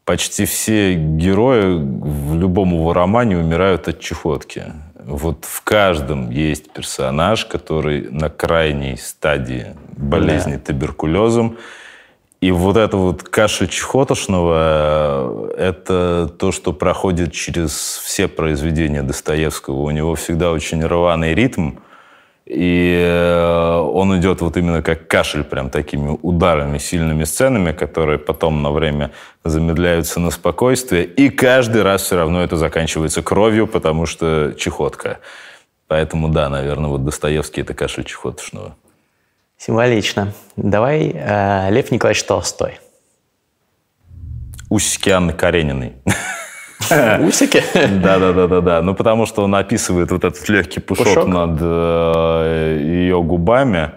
Почти 0.04 0.44
все 0.44 0.94
герои 0.94 1.78
в 1.78 2.36
любом 2.38 2.72
его 2.74 2.92
романе 2.92 3.38
умирают 3.38 3.88
от 3.88 3.98
чехотки. 3.98 4.72
Вот 4.94 5.44
в 5.44 5.62
каждом 5.62 6.30
есть 6.30 6.72
персонаж, 6.72 7.44
который 7.44 8.08
на 8.10 8.30
крайней 8.30 8.96
стадии 8.96 9.74
болезни 9.96 10.54
да. 10.54 10.60
туберкулезом. 10.60 11.58
И 12.40 12.50
вот 12.52 12.76
это 12.76 12.96
вот 12.96 13.22
кашель 13.22 13.68
чехотошного– 13.68 15.50
это 15.56 16.30
то, 16.38 16.52
что 16.52 16.72
проходит 16.72 17.32
через 17.32 18.00
все 18.02 18.28
произведения 18.28 19.02
Достоевского. 19.02 19.76
У 19.82 19.90
него 19.90 20.14
всегда 20.14 20.50
очень 20.50 20.84
рваный 20.84 21.34
ритм– 21.34 21.72
и 22.50 23.00
э, 23.00 23.76
он 23.76 24.18
идет 24.18 24.40
вот 24.40 24.56
именно 24.56 24.82
как 24.82 25.06
кашель, 25.06 25.44
прям 25.44 25.70
такими 25.70 26.18
ударами, 26.20 26.78
сильными 26.78 27.22
сценами, 27.22 27.70
которые 27.70 28.18
потом 28.18 28.60
на 28.60 28.72
время 28.72 29.12
замедляются 29.44 30.18
на 30.18 30.32
спокойствие. 30.32 31.04
И 31.04 31.28
каждый 31.28 31.82
раз 31.82 32.02
все 32.02 32.16
равно 32.16 32.42
это 32.42 32.56
заканчивается 32.56 33.22
кровью, 33.22 33.68
потому 33.68 34.04
что 34.04 34.52
чехотка. 34.58 35.20
Поэтому 35.86 36.28
да, 36.28 36.48
наверное, 36.48 36.90
вот 36.90 37.04
Достоевский– 37.04 37.60
это 37.62 37.72
кашель 37.72 38.02
чехотошного. 38.02 38.74
Символично. 39.60 40.32
Давай 40.56 41.12
э, 41.14 41.70
Лев 41.70 41.90
Николаевич 41.90 42.24
Толстой. 42.24 42.80
Усики 44.70 45.10
Анны 45.10 45.34
Карениной. 45.34 45.92
Усики? 47.20 47.62
Да, 48.02 48.18
да, 48.18 48.32
да, 48.32 48.46
да, 48.46 48.60
да. 48.62 48.82
Ну, 48.82 48.94
потому 48.94 49.26
что 49.26 49.44
он 49.44 49.54
описывает 49.54 50.12
вот 50.12 50.24
этот 50.24 50.48
легкий 50.48 50.80
пушок, 50.80 51.06
пушок? 51.08 51.26
над 51.26 51.58
э, 51.60 52.78
ее 52.80 53.22
губами. 53.22 53.90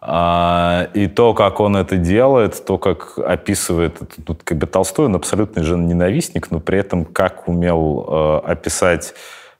А, 0.00 0.86
и 0.94 1.08
то, 1.08 1.34
как 1.34 1.58
он 1.58 1.76
это 1.76 1.96
делает, 1.96 2.64
то, 2.64 2.78
как 2.78 3.18
описывает, 3.18 4.00
тут 4.24 4.44
как 4.44 4.58
бы 4.58 4.68
Толстой, 4.68 5.06
он 5.06 5.16
абсолютный 5.16 5.64
женоненавистник, 5.64 6.52
но 6.52 6.60
при 6.60 6.78
этом 6.78 7.04
как 7.04 7.48
умел 7.48 8.06
э, 8.08 8.52
описать 8.52 9.14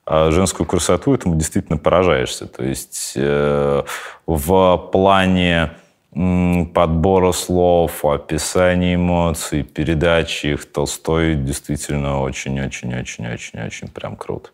женскую 0.07 0.67
красоту, 0.67 1.13
этому 1.13 1.35
действительно 1.35 1.77
поражаешься. 1.77 2.47
То 2.47 2.63
есть 2.63 3.13
э, 3.15 3.83
в 4.25 4.77
плане 4.91 5.71
подбора 6.11 7.31
слов, 7.31 8.03
описания 8.03 8.95
эмоций, 8.95 9.63
передачи 9.63 10.47
их 10.47 10.69
Толстой 10.69 11.35
действительно 11.35 12.21
очень-очень-очень-очень-очень 12.21 13.87
прям 13.87 14.17
крут. 14.17 14.51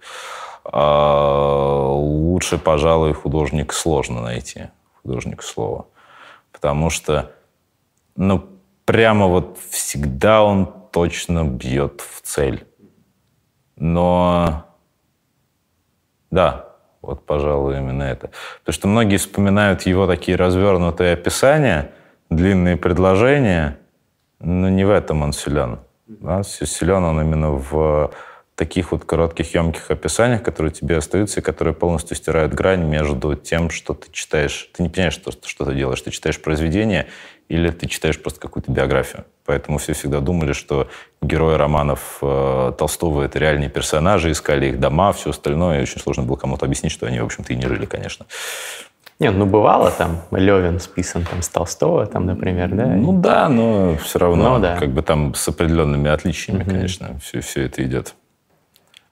А 0.63 1.87
лучше, 1.89 2.59
пожалуй, 2.59 3.13
художник 3.13 3.73
сложно 3.73 4.21
найти, 4.21 4.67
художник 5.01 5.41
слова. 5.41 5.87
Потому 6.51 6.91
что, 6.91 7.31
ну, 8.15 8.47
прямо 8.85 9.27
вот 9.27 9.57
всегда 9.71 10.43
он 10.43 10.71
точно 10.91 11.43
бьет 11.43 12.01
в 12.01 12.21
цель. 12.21 12.67
Но, 13.77 14.66
да, 16.31 16.67
вот, 17.01 17.25
пожалуй, 17.25 17.77
именно 17.77 18.03
это. 18.03 18.31
Потому 18.59 18.73
что 18.73 18.87
многие 18.87 19.17
вспоминают 19.17 19.83
его 19.83 20.07
такие 20.07 20.35
развернутые 20.35 21.13
описания, 21.13 21.91
длинные 22.29 22.75
предложения, 22.75 23.77
но 24.39 24.69
не 24.69 24.85
в 24.85 24.89
этом 24.89 25.21
он 25.21 25.33
силен. 25.33 25.79
Да? 26.07 26.43
Силен 26.43 27.03
он 27.03 27.21
именно 27.21 27.51
в 27.51 28.11
таких 28.55 28.91
вот 28.91 29.05
коротких, 29.05 29.53
емких 29.53 29.91
описаниях, 29.91 30.41
которые 30.41 30.71
тебе 30.71 30.97
остаются 30.97 31.39
и 31.39 31.43
которые 31.43 31.75
полностью 31.75 32.17
стирают 32.17 32.53
грань 32.53 32.83
между 32.83 33.35
тем, 33.35 33.69
что 33.69 33.93
ты 33.93 34.11
читаешь. 34.11 34.69
Ты 34.75 34.83
не 34.83 34.89
понимаешь, 34.89 35.13
что, 35.13 35.31
что 35.31 35.63
ты 35.63 35.75
делаешь. 35.75 36.01
Ты 36.01 36.09
читаешь 36.09 36.41
произведение 36.41 37.07
или 37.49 37.69
ты 37.69 37.87
читаешь 37.87 38.21
просто 38.21 38.39
какую-то 38.39 38.71
биографию. 38.71 39.25
Поэтому 39.45 39.77
все 39.77 39.93
всегда 39.93 40.19
думали, 40.19 40.51
что 40.51 40.89
герои 41.21 41.55
романов 41.55 42.17
э, 42.21 42.73
Толстого— 42.77 43.21
это 43.23 43.39
реальные 43.39 43.69
персонажи, 43.69 44.31
искали 44.31 44.67
их 44.67 44.79
дома, 44.79 45.13
все 45.13 45.29
остальное. 45.29 45.79
И 45.79 45.81
очень 45.83 46.01
сложно 46.01 46.23
было 46.23 46.35
кому-то 46.35 46.65
объяснить, 46.65 46.91
что 46.91 47.05
они, 47.05 47.19
в 47.19 47.25
общем-то, 47.25 47.53
и 47.53 47.55
не 47.55 47.65
жили, 47.65 47.85
конечно. 47.85 48.25
Нет, 49.19 49.33
ну 49.35 49.45
бывало 49.45 49.89
там, 49.89 50.21
Левин 50.31 50.79
списан 50.79 51.23
там 51.23 51.41
с 51.41 51.49
Толстого, 51.49 52.05
там, 52.05 52.25
например, 52.25 52.69
да? 52.69 52.85
Ну 52.85 53.19
да, 53.19 53.49
но 53.49 53.95
все 53.97 54.19
равно, 54.19 54.57
ну, 54.57 54.61
да. 54.61 54.77
как 54.77 54.91
бы 54.91 55.01
там 55.01 55.33
с 55.33 55.47
определенными 55.47 56.09
отличиями, 56.09 56.61
угу. 56.61 56.69
конечно, 56.69 57.17
все, 57.19 57.41
все 57.41 57.63
это 57.63 57.83
идет. 57.83 58.13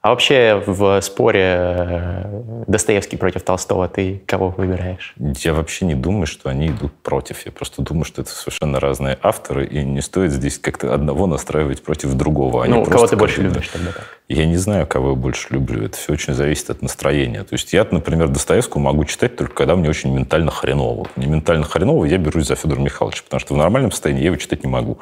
А 0.06 0.10
вообще 0.10 0.62
в 0.64 1.00
споре 1.00 1.56
э, 1.58 2.42
Достоевский 2.68 3.16
против 3.16 3.42
Толстого 3.42 3.88
ты 3.88 4.22
кого 4.24 4.50
выбираешь? 4.50 5.16
Я 5.18 5.52
вообще 5.52 5.84
не 5.84 5.96
думаю, 5.96 6.28
что 6.28 6.48
они 6.48 6.68
идут 6.68 6.92
против. 6.92 7.44
Я 7.44 7.50
просто 7.50 7.82
думаю, 7.82 8.04
что 8.04 8.22
это 8.22 8.30
совершенно 8.30 8.78
разные 8.78 9.18
авторы, 9.20 9.66
и 9.66 9.82
не 9.82 10.00
стоит 10.00 10.30
здесь 10.30 10.60
как-то 10.60 10.94
одного 10.94 11.26
настраивать 11.26 11.82
против 11.82 12.14
другого. 12.14 12.62
Они 12.62 12.72
ну, 12.72 12.84
кого 12.84 13.08
ты 13.08 13.16
больше 13.16 13.42
любишь 13.42 13.66
тогда? 13.66 13.90
Я 14.28 14.46
не 14.46 14.58
знаю, 14.58 14.86
кого 14.86 15.10
я 15.10 15.16
больше 15.16 15.48
люблю. 15.50 15.84
Это 15.84 15.96
все 15.96 16.12
очень 16.12 16.34
зависит 16.34 16.70
от 16.70 16.82
настроения. 16.82 17.42
То 17.42 17.54
есть 17.54 17.72
я, 17.72 17.84
например, 17.90 18.28
Достоевского 18.28 18.80
могу 18.80 19.06
читать 19.06 19.34
только 19.34 19.54
когда 19.54 19.74
мне 19.74 19.88
очень 19.88 20.14
ментально 20.14 20.52
хреново. 20.52 21.08
Не 21.16 21.26
ментально 21.26 21.64
хреново, 21.64 22.04
я 22.04 22.18
берусь 22.18 22.46
за 22.46 22.54
Федора 22.54 22.78
Михайловича, 22.78 23.22
потому 23.24 23.40
что 23.40 23.54
в 23.54 23.56
нормальном 23.56 23.90
состоянии 23.90 24.20
я 24.20 24.26
его 24.26 24.36
читать 24.36 24.62
не 24.62 24.70
могу. 24.70 24.98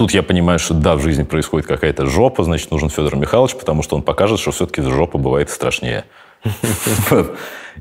Тут 0.00 0.12
я 0.12 0.22
понимаю, 0.22 0.58
что 0.58 0.72
да, 0.72 0.96
в 0.96 1.02
жизни 1.02 1.24
происходит 1.24 1.66
какая-то 1.66 2.06
жопа, 2.06 2.42
значит, 2.42 2.70
нужен 2.70 2.88
Федор 2.88 3.16
Михайлович, 3.16 3.54
потому 3.54 3.82
что 3.82 3.96
он 3.96 4.02
покажет, 4.02 4.40
что 4.40 4.50
все-таки 4.50 4.80
жопа 4.80 5.18
бывает 5.18 5.50
страшнее. 5.50 6.06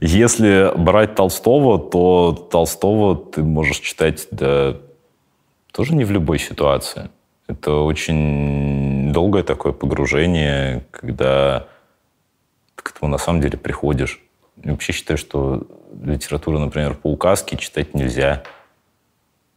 Если 0.01 0.69
брать 0.75 1.15
Толстого, 1.15 1.79
то 1.79 2.33
Толстого 2.51 3.15
ты 3.15 3.41
можешь 3.41 3.79
читать 3.79 4.27
да, 4.31 4.75
тоже 5.71 5.95
не 5.95 6.03
в 6.03 6.11
любой 6.11 6.39
ситуации. 6.39 7.09
Это 7.47 7.75
очень 7.75 9.13
долгое 9.13 9.43
такое 9.43 9.71
погружение, 9.71 10.83
когда 10.91 11.67
ты 12.75 12.83
к 12.83 12.91
этому 12.97 13.09
на 13.13 13.17
самом 13.17 13.39
деле 13.39 13.57
приходишь. 13.57 14.21
Я 14.61 14.71
вообще 14.71 14.91
считаю, 14.91 15.17
что 15.17 15.67
литературу, 16.03 16.59
например, 16.59 16.95
по 16.95 17.07
указке 17.07 17.55
читать 17.55 17.93
нельзя– 17.93 18.43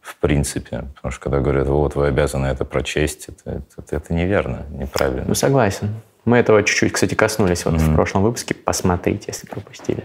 в 0.03 0.17
принципе. 0.17 0.83
Потому 0.95 1.11
что 1.11 1.21
когда 1.21 1.39
говорят, 1.39 1.67
вот, 1.67 1.95
вы 1.95 2.07
обязаны 2.07 2.47
это 2.47 2.65
прочесть, 2.65 3.29
это, 3.29 3.63
это, 3.77 3.95
это 3.95 4.13
неверно, 4.13 4.65
неправильно. 4.69 5.23
Ну, 5.27 5.33
согласен. 5.33 5.95
Мы 6.25 6.37
этого 6.37 6.61
чуть-чуть, 6.61 6.91
кстати, 6.91 7.15
коснулись 7.15 7.65
вот 7.65 7.75
mm-hmm. 7.75 7.91
в 7.91 7.95
прошлом 7.95 8.23
выпуске. 8.23 8.53
Посмотрите, 8.53 9.25
если 9.27 9.47
пропустили. 9.47 10.03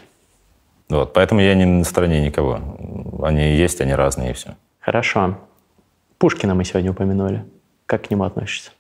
Вот, 0.89 1.13
поэтому 1.13 1.41
я 1.41 1.55
не 1.55 1.65
на 1.65 1.85
стороне 1.85 2.25
никого. 2.25 2.61
Они 3.23 3.57
есть, 3.57 3.81
они 3.81 3.93
разные, 3.93 4.31
и 4.31 4.33
все. 4.33 4.57
Хорошо. 4.79 5.37
Пушкина 6.19 6.55
мы 6.55 6.65
сегодня 6.65 6.93
упомянули. 6.93 7.45
Как 7.87 8.07
к 8.07 8.11
нему 8.11 8.25
относишься? 8.25 8.71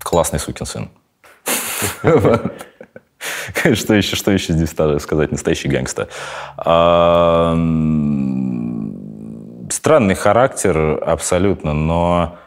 Классный 0.00 0.38
сукин 0.38 0.66
сын. 0.66 0.90
Что 3.72 3.94
еще, 3.94 4.16
что 4.16 4.30
еще 4.32 4.52
здесь 4.52 4.70
сказать? 5.00 5.32
Настоящий 5.32 5.68
гэнгста 5.68 6.08
странный 9.74 10.14
характер 10.14 11.02
абсолютно, 11.04 11.72
но 11.74 12.38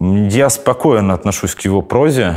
я 0.00 0.48
спокойно 0.48 1.14
отношусь 1.14 1.54
к 1.54 1.60
его 1.62 1.82
прозе. 1.82 2.36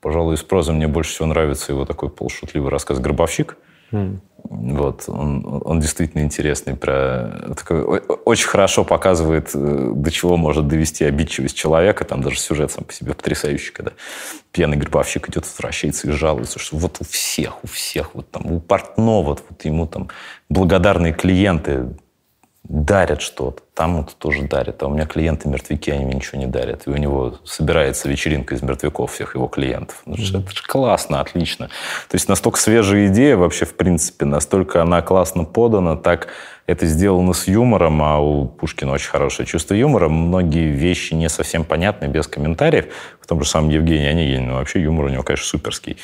Пожалуй, 0.00 0.34
из 0.34 0.42
прозы 0.42 0.72
мне 0.72 0.88
больше 0.88 1.12
всего 1.12 1.26
нравится 1.26 1.72
его 1.72 1.84
такой 1.84 2.08
полушутливый 2.08 2.70
рассказ 2.70 2.98
«Гробовщик». 2.98 3.56
Mm. 3.92 4.20
Вот, 4.44 5.04
он, 5.08 5.62
он 5.64 5.80
действительно 5.80 6.22
интересный. 6.22 6.74
Про, 6.74 7.54
такой, 7.56 7.82
очень 8.24 8.48
хорошо 8.48 8.84
показывает, 8.84 9.50
э, 9.54 9.92
до 9.94 10.10
чего 10.10 10.36
может 10.36 10.68
довести 10.68 11.04
обидчивость 11.04 11.56
человека. 11.56 12.04
Там 12.04 12.22
даже 12.22 12.38
сюжет 12.38 12.70
сам 12.70 12.84
по 12.84 12.92
себе 12.92 13.14
потрясающий, 13.14 13.72
когда 13.72 13.92
пьяный 14.52 14.76
гробовщик 14.76 15.28
идет, 15.28 15.44
возвращается 15.44 16.08
и 16.08 16.12
жалуется, 16.12 16.58
что 16.58 16.76
вот 16.76 16.96
у 17.00 17.04
всех, 17.04 17.62
у 17.62 17.66
всех, 17.66 18.14
вот 18.14 18.30
там, 18.30 18.50
у 18.50 18.60
портного, 18.60 19.22
вот, 19.22 19.44
вот 19.48 19.64
ему 19.64 19.86
там 19.86 20.08
благодарные 20.48 21.12
клиенты 21.12 21.88
дарят 22.64 23.22
что-то. 23.22 23.62
Там 23.74 23.96
вот 23.96 24.14
тоже 24.16 24.42
дарят. 24.42 24.82
А 24.82 24.86
у 24.86 24.90
меня 24.90 25.06
клиенты 25.06 25.48
мертвяки, 25.48 25.90
они 25.90 26.04
мне 26.04 26.14
ничего 26.16 26.38
не 26.38 26.46
дарят. 26.46 26.86
И 26.86 26.90
у 26.90 26.96
него 26.96 27.38
собирается 27.44 28.08
вечеринка 28.08 28.54
из 28.54 28.62
мертвяков 28.62 29.12
всех 29.12 29.34
его 29.34 29.48
клиентов. 29.48 30.02
Ну, 30.04 30.14
mm-hmm. 30.14 30.42
Это 30.42 30.54
же 30.54 30.62
классно, 30.66 31.20
отлично. 31.20 31.68
То 32.08 32.14
есть 32.14 32.28
настолько 32.28 32.58
свежая 32.58 33.08
идея 33.08 33.36
вообще, 33.36 33.64
в 33.64 33.74
принципе, 33.74 34.26
настолько 34.26 34.82
она 34.82 35.00
классно 35.02 35.44
подана, 35.44 35.96
так 35.96 36.28
это 36.66 36.86
сделано 36.86 37.32
с 37.32 37.48
юмором, 37.48 38.00
а 38.02 38.20
у 38.20 38.46
Пушкина 38.46 38.92
очень 38.92 39.08
хорошее 39.08 39.46
чувство 39.46 39.74
юмора. 39.74 40.08
Многие 40.08 40.70
вещи 40.70 41.14
не 41.14 41.28
совсем 41.28 41.64
понятны, 41.64 42.06
без 42.06 42.28
комментариев. 42.28 42.86
В 43.20 43.26
том 43.26 43.42
же 43.42 43.48
самом 43.48 43.70
Евгении 43.70 44.06
Онегине, 44.06 44.46
ну, 44.46 44.54
вообще 44.54 44.80
юмор 44.80 45.06
у 45.06 45.08
него, 45.08 45.22
конечно, 45.24 45.46
суперский. 45.46 45.96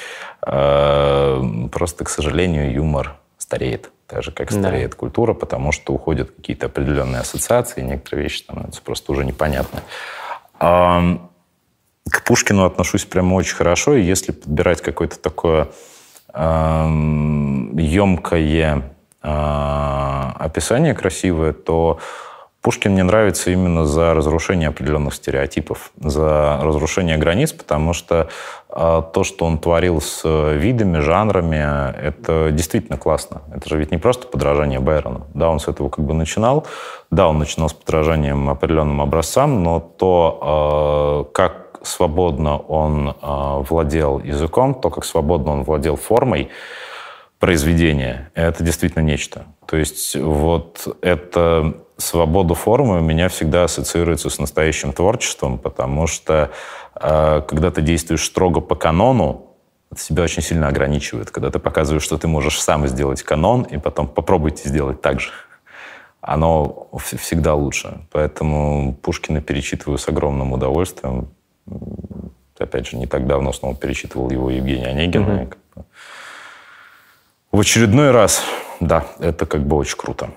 А, 0.43 1.41
просто, 1.71 2.05
к 2.05 2.09
сожалению, 2.09 2.73
юмор 2.73 3.17
стареет 3.39 3.91
так 4.07 4.23
же, 4.23 4.31
как 4.31 4.51
стареет 4.51 4.93
да. 4.93 4.97
культура, 4.97 5.35
потому 5.35 5.73
что 5.73 5.93
уходят 5.93 6.31
какие-то 6.31 6.67
определенные 6.67 7.21
ассоциации, 7.21 7.83
некоторые 7.83 8.25
вещи 8.25 8.39
становятся 8.39 8.81
просто 8.83 9.13
уже 9.13 9.25
непонятны. 9.25 9.81
К 10.59 12.23
Пушкину 12.25 12.65
отношусь 12.65 13.05
прямо 13.05 13.35
очень 13.35 13.57
хорошо, 13.57 13.95
и 13.95 14.03
если 14.03 14.33
подбирать 14.33 14.81
какое-то 14.81 15.19
такое 15.19 15.69
емкое 17.79 18.83
а, 19.23 20.37
описание 20.39 20.95
красивое, 20.95 21.53
то 21.53 21.99
Пушкин 22.67 22.95
мне 22.95 23.05
нравится 23.05 23.53
именно 23.53 23.87
за 23.87 24.13
разрушение 24.13 24.71
определенных 24.71 25.15
стереотипов, 25.15 25.93
за 26.01 26.59
разрушение 26.61 27.17
границ, 27.17 27.53
потому 27.53 27.93
что 27.93 28.29
э, 28.69 29.03
то, 29.15 29.23
что 29.23 29.45
он 29.45 29.59
творил 29.59 30.01
с 30.01 30.25
видами, 30.25 30.99
жанрами, 30.99 31.95
это 31.97 32.51
действительно 32.51 32.99
классно. 32.99 33.43
Это 33.55 33.69
же 33.69 33.79
ведь 33.79 33.93
не 33.93 33.99
просто 33.99 34.27
подражание 34.27 34.81
Байрону. 34.81 35.29
Да, 35.33 35.49
он 35.49 35.61
с 35.61 35.69
этого 35.69 35.91
как 35.91 36.05
бы 36.05 36.13
начинал. 36.13 36.67
Да, 37.13 37.29
он 37.29 37.39
начинал 37.39 37.69
с 37.69 37.73
подражанием 37.73 38.51
определенным 38.51 39.01
образцам, 39.01 39.63
но 39.63 39.79
то, 39.79 41.29
э, 41.31 41.33
как 41.35 41.79
свободно 41.85 42.59
он 42.59 43.11
э, 43.11 43.15
владел 43.23 44.19
языком, 44.19 44.75
то, 44.75 44.91
как 44.91 45.05
свободно 45.05 45.53
он 45.53 45.63
владел 45.63 45.95
формой, 45.95 46.51
произведения, 47.39 48.33
это 48.35 48.65
действительно 48.65 49.03
нечто. 49.03 49.45
То 49.67 49.77
есть 49.77 50.17
вот 50.17 50.97
это 51.03 51.75
свобода 51.97 52.55
формы 52.55 52.99
у 52.99 53.03
меня 53.03 53.29
всегда 53.29 53.65
ассоциируется 53.65 54.31
с 54.31 54.39
настоящим 54.39 54.93
творчеством, 54.93 55.59
потому 55.59 56.07
что 56.07 56.51
э, 56.95 57.43
когда 57.47 57.71
ты 57.71 57.83
действуешь 57.83 58.25
строго 58.25 58.61
по 58.61 58.75
канону, 58.75 59.47
это 59.91 60.01
себя 60.01 60.25
очень 60.25 60.43
сильно 60.43 60.69
ограничивает. 60.69 61.31
Когда 61.31 61.51
ты 61.51 61.59
показываешь, 61.59 62.03
что 62.03 62.19
ты 62.19 62.29
можешь 62.29 62.61
сам 62.61 62.87
сделать 62.87 63.23
канон, 63.23 63.63
и 63.63 63.79
потом 63.79 64.09
попробуйте 64.09 64.69
сделать 64.69 65.01
так 65.01 65.21
же. 65.21 65.31
Оно 66.21 66.89
всегда 66.99 67.55
лучше. 67.55 68.01
Поэтому 68.11 68.95
Пушкина 68.95 69.41
перечитываю 69.41 69.97
с 69.99 70.09
огромным 70.09 70.53
удовольствием. 70.53 71.29
Опять 72.59 72.89
же, 72.89 72.97
не 72.97 73.07
так 73.07 73.27
давно 73.27 73.53
снова 73.53 73.77
перечитывал 73.77 74.31
его 74.31 74.51
Евгения 74.51 74.89
Онегина. 74.89 75.25
Mm-hmm. 75.25 75.85
В 77.53 77.61
очередной 77.61 78.11
раз, 78.11 78.43
да, 78.81 79.07
это 79.21 79.47
как 79.47 79.67
бы 79.67 79.77
очень 79.77 79.97
круто. 79.97 80.31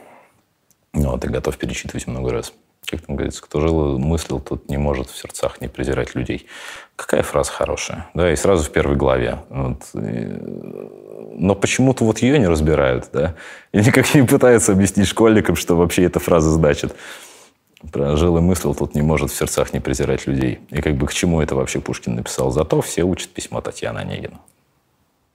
Ну, 0.93 1.13
а 1.13 1.17
ты 1.17 1.29
готов 1.29 1.57
перечитывать 1.57 2.07
много 2.07 2.31
раз. 2.31 2.53
Как 2.85 3.01
там 3.01 3.15
говорится, 3.15 3.43
кто 3.43 3.61
жил 3.61 3.99
мыслил, 3.99 4.39
тот 4.39 4.69
не 4.69 4.77
может 4.77 5.09
в 5.09 5.17
сердцах 5.17 5.61
не 5.61 5.67
презирать 5.67 6.15
людей. 6.15 6.47
Какая 6.95 7.21
фраза 7.21 7.51
хорошая, 7.51 8.09
да, 8.13 8.31
и 8.31 8.35
сразу 8.35 8.63
в 8.63 8.71
первой 8.71 8.95
главе. 8.95 9.39
Вот. 9.49 9.83
Но 9.93 11.55
почему-то 11.55 12.03
вот 12.03 12.19
ее 12.19 12.39
не 12.39 12.47
разбирают, 12.47 13.09
да, 13.13 13.35
и 13.71 13.79
никак 13.79 14.13
не 14.15 14.23
пытаются 14.23 14.71
объяснить 14.71 15.07
школьникам, 15.07 15.55
что 15.55 15.75
вообще 15.75 16.03
эта 16.03 16.19
фраза 16.19 16.49
значит. 16.49 16.95
Про 17.93 18.17
жил 18.17 18.37
и 18.37 18.41
мыслил, 18.41 18.75
тут 18.75 18.93
не 18.93 19.01
может 19.01 19.31
в 19.31 19.37
сердцах 19.37 19.71
не 19.71 19.79
презирать 19.79 20.27
людей. 20.27 20.59
И 20.69 20.81
как 20.81 20.95
бы 20.95 21.07
к 21.07 21.13
чему 21.13 21.41
это 21.41 21.55
вообще 21.55 21.79
Пушкин 21.79 22.15
написал? 22.15 22.51
Зато 22.51 22.81
все 22.81 23.03
учат 23.03 23.29
письмо 23.29 23.61
Татьяны 23.61 23.99
Онегина. 23.99 24.39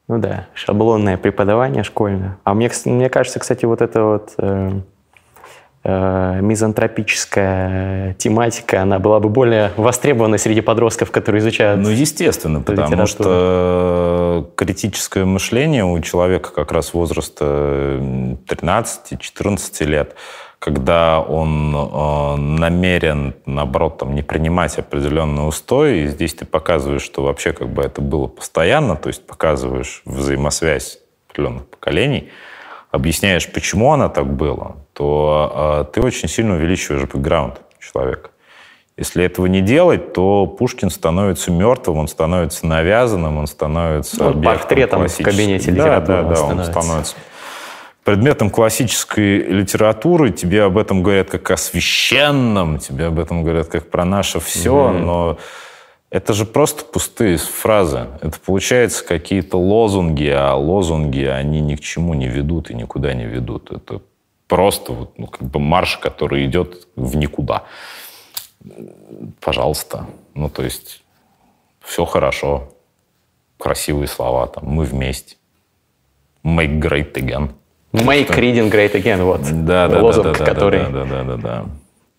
Ну 0.09 0.19
да, 0.19 0.49
шаблонное 0.53 1.17
преподавание 1.17 1.85
школьное. 1.85 2.37
А 2.45 2.53
мне, 2.53 2.71
мне 2.85 3.09
кажется, 3.09 3.41
кстати, 3.41 3.65
вот 3.65 3.81
это 3.81 4.05
вот 4.05 4.35
э, 4.37 4.81
э, 5.85 6.39
мизантропическая 6.41 8.15
тематика, 8.15 8.83
она 8.83 8.99
была 8.99 9.21
бы 9.21 9.29
более 9.29 9.71
востребована 9.77 10.39
среди 10.39 10.61
подростков, 10.61 11.11
которые 11.11 11.41
изучают 11.41 11.81
Ну, 11.81 11.91
естественно, 11.91 12.61
потому 12.61 13.07
что 13.07 14.51
критическое 14.57 15.25
мышление 15.25 15.85
у 15.85 16.01
человека 16.01 16.51
как 16.53 16.73
раз 16.73 16.95
возраста 16.95 17.45
13-14 18.49 19.85
лет, 19.85 20.17
когда 20.65 21.21
он 21.21 21.77
э, 21.77 22.37
намерен, 22.37 23.35
наоборот, 23.45 23.99
там, 23.99 24.15
не 24.15 24.23
принимать 24.23 24.79
определенный 24.79 25.47
устой, 25.47 25.99
и 25.99 26.07
здесь 26.07 26.33
ты 26.33 26.47
показываешь, 26.47 27.03
что 27.03 27.23
вообще 27.23 27.53
как 27.53 27.69
бы 27.69 27.83
это 27.83 28.01
было 28.01 28.29
постоянно, 28.29 28.97
то 28.97 29.09
есть 29.09 29.27
показываешь 29.27 30.01
взаимосвязь 30.07 31.01
определенных 31.29 31.67
поколений, 31.67 32.31
объясняешь, 32.91 33.53
почему 33.53 33.93
она 33.93 34.09
так 34.09 34.27
была, 34.27 34.77
то 34.95 35.85
э, 35.89 35.93
ты 35.93 36.01
очень 36.01 36.29
сильно 36.29 36.55
увеличиваешь 36.55 37.09
бэкграунд 37.09 37.61
человека. 37.79 38.31
Если 38.97 39.25
этого 39.25 39.47
не 39.47 39.61
делать, 39.61 40.13
то 40.13 40.47
Пушкин 40.47 40.89
становится 40.89 41.51
мертвым, 41.51 41.99
он 41.99 42.09
становится 42.09 42.65
навязанным, 42.65 43.39
он 43.39 43.49
становится 43.49 44.31
ну, 44.31 44.43
портретом 44.43 45.09
в 45.09 45.17
кабинете. 45.19 45.73
Да, 45.73 46.01
да, 46.01 46.23
да, 46.23 46.43
он 46.43 46.65
становится 46.65 47.17
предметом 48.05 48.51
классической 48.51 49.39
литературы. 49.39 50.31
Тебе 50.31 50.63
об 50.63 50.79
этом 50.79 51.03
говорят 51.03 51.29
как 51.29 51.51
о 51.51 51.57
священном, 51.57 52.79
тебе 52.79 53.07
об 53.07 53.19
этом 53.19 53.43
говорят 53.43 53.67
как 53.67 53.91
про 53.91 54.05
наше 54.05 54.39
все, 54.39 54.75
mm-hmm. 54.75 54.99
но 54.99 55.39
Это 56.11 56.33
же 56.33 56.45
просто 56.45 56.85
пустые 56.85 57.39
фразы. 57.39 58.07
Это 58.21 58.39
получается 58.39 59.05
какие-то 59.05 59.59
лозунги, 59.59 60.29
а 60.29 60.55
лозунги, 60.55 61.25
они 61.25 61.61
ни 61.61 61.75
к 61.75 61.81
чему 61.81 62.15
не 62.15 62.29
ведут 62.29 62.71
и 62.71 62.75
никуда 62.75 63.13
не 63.15 63.25
ведут. 63.25 63.73
Это 63.73 64.01
просто 64.49 64.93
вот, 64.93 65.19
ну, 65.19 65.27
как 65.27 65.43
бы 65.43 65.61
марш, 65.61 65.99
который 65.99 66.45
идет 66.47 66.87
в 66.97 67.17
никуда. 67.17 67.65
Пожалуйста. 69.41 70.07
Ну, 70.35 70.49
то 70.49 70.63
есть 70.63 71.03
все 71.81 72.05
хорошо. 72.05 72.71
Красивые 73.59 74.09
слова 74.09 74.47
там. 74.47 74.65
Мы 74.67 74.85
вместе. 74.85 75.37
Make 76.45 76.81
great 76.81 77.13
again. 77.15 77.51
Make 77.93 78.29
reading 78.31 78.71
great 78.71 78.93
again. 78.93 79.23
Вот. 79.23 79.43
Да, 79.65 79.89
да, 79.89 80.03
Лозунг, 80.03 80.27
да, 80.27 80.33
да, 80.33 80.45
который, 80.45 80.81
да, 80.81 80.91
да, 80.91 81.05
да, 81.05 81.25
да, 81.25 81.37
да. 81.37 81.65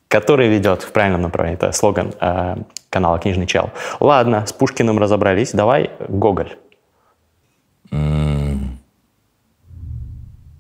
который 0.08 0.48
ведет 0.48 0.84
в 0.84 0.92
правильном 0.92 1.24
направлении. 1.24 1.58
Это 1.58 1.72
слоган 1.74 2.14
э, 2.20 2.56
канала 2.90 3.20
«Книжный 3.20 3.46
чел». 3.46 3.72
Ладно, 4.00 4.46
с 4.46 4.54
Пушкиным 4.54 4.98
разобрались. 4.98 5.52
Давай 5.52 5.92
Гоголь. 6.08 6.58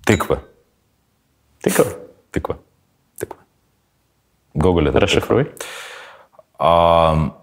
Тыква. 0.05 0.43
Тыква? 1.65 1.85
Тыква. 2.29 2.57
Тыква. 3.17 3.39
Гоголь 4.53 4.89
это 4.89 4.99
Расшифруй. 4.99 5.51
А, 6.59 7.35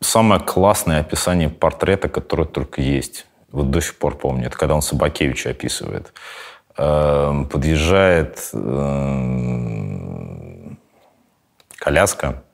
самое 0.00 0.42
классное 0.42 1.00
описание 1.00 1.48
портрета, 1.48 2.10
которое 2.10 2.44
только 2.44 2.82
есть. 2.82 3.24
Вот 3.50 3.70
до 3.70 3.80
сих 3.80 3.96
пор 3.96 4.18
помню. 4.18 4.48
Это 4.48 4.58
когда 4.58 4.74
он 4.74 4.82
Собакевича 4.82 5.48
описывает. 5.48 6.12
Эм, 6.76 7.46
Подъезжает 7.46 8.50
эм, 8.52 9.48
коляска 11.76 12.44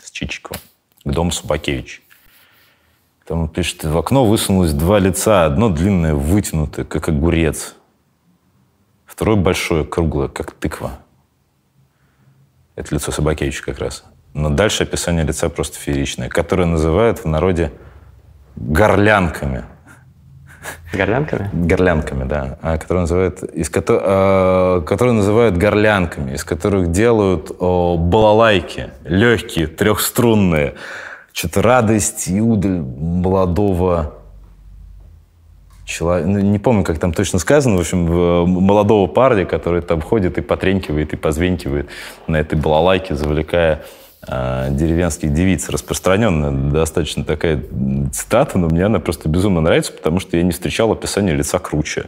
с 0.00 0.12
Чичиковым 0.12 0.60
к 1.04 1.10
дому 1.10 1.32
Собакевича. 1.32 2.02
Там 3.26 3.40
он 3.40 3.48
пишет, 3.48 3.82
в 3.82 3.98
окно 3.98 4.24
высунулось 4.24 4.74
два 4.74 5.00
лица. 5.00 5.44
Одно 5.44 5.70
длинное, 5.70 6.14
вытянутое, 6.14 6.84
как 6.84 7.08
огурец. 7.08 7.74
Второе 9.14 9.36
большое, 9.36 9.84
круглое, 9.84 10.26
как 10.26 10.50
тыква. 10.50 10.98
Это 12.74 12.92
лицо 12.92 13.12
Собакевича 13.12 13.62
как 13.62 13.78
раз. 13.78 14.02
Но 14.32 14.50
дальше 14.50 14.82
описание 14.82 15.24
лица 15.24 15.48
просто 15.48 15.78
фееричное, 15.78 16.28
которое 16.28 16.64
называют 16.64 17.20
в 17.20 17.24
народе 17.24 17.70
горлянками. 18.56 19.66
Горлянками? 20.92 21.48
Горлянками, 21.52 22.24
да. 22.24 22.58
А, 22.60 22.76
которые 22.76 23.02
называют, 23.02 23.44
из 23.44 23.70
а, 23.72 24.80
которые 24.80 25.12
называют 25.14 25.56
горлянками, 25.56 26.32
из 26.32 26.42
которых 26.42 26.90
делают 26.90 27.52
о, 27.60 27.96
балалайки, 27.96 28.90
легкие, 29.04 29.68
трехструнные. 29.68 30.74
Что-то 31.32 31.62
радость 31.62 32.26
и 32.26 32.40
удаль 32.40 32.80
молодого 32.80 34.23
человека. 35.84 36.28
Ну, 36.28 36.38
не 36.40 36.58
помню, 36.58 36.84
как 36.84 36.98
там 36.98 37.12
точно 37.12 37.38
сказано. 37.38 37.76
В 37.76 37.80
общем, 37.80 37.98
молодого 38.46 39.06
парня, 39.06 39.44
который 39.44 39.82
там 39.82 40.00
ходит 40.00 40.38
и 40.38 40.40
потренькивает, 40.40 41.12
и 41.12 41.16
позвенькивает 41.16 41.88
на 42.26 42.36
этой 42.36 42.58
балалайке, 42.58 43.14
завлекая 43.14 43.84
а, 44.26 44.70
деревенских 44.70 45.32
девиц. 45.32 45.68
Распространенная 45.68 46.50
достаточно 46.72 47.24
такая 47.24 47.62
цитата, 48.12 48.58
но 48.58 48.68
мне 48.68 48.86
она 48.86 48.98
просто 48.98 49.28
безумно 49.28 49.60
нравится, 49.60 49.92
потому 49.92 50.20
что 50.20 50.36
я 50.36 50.42
не 50.42 50.52
встречал 50.52 50.90
описания 50.92 51.34
лица 51.34 51.58
круче. 51.58 52.06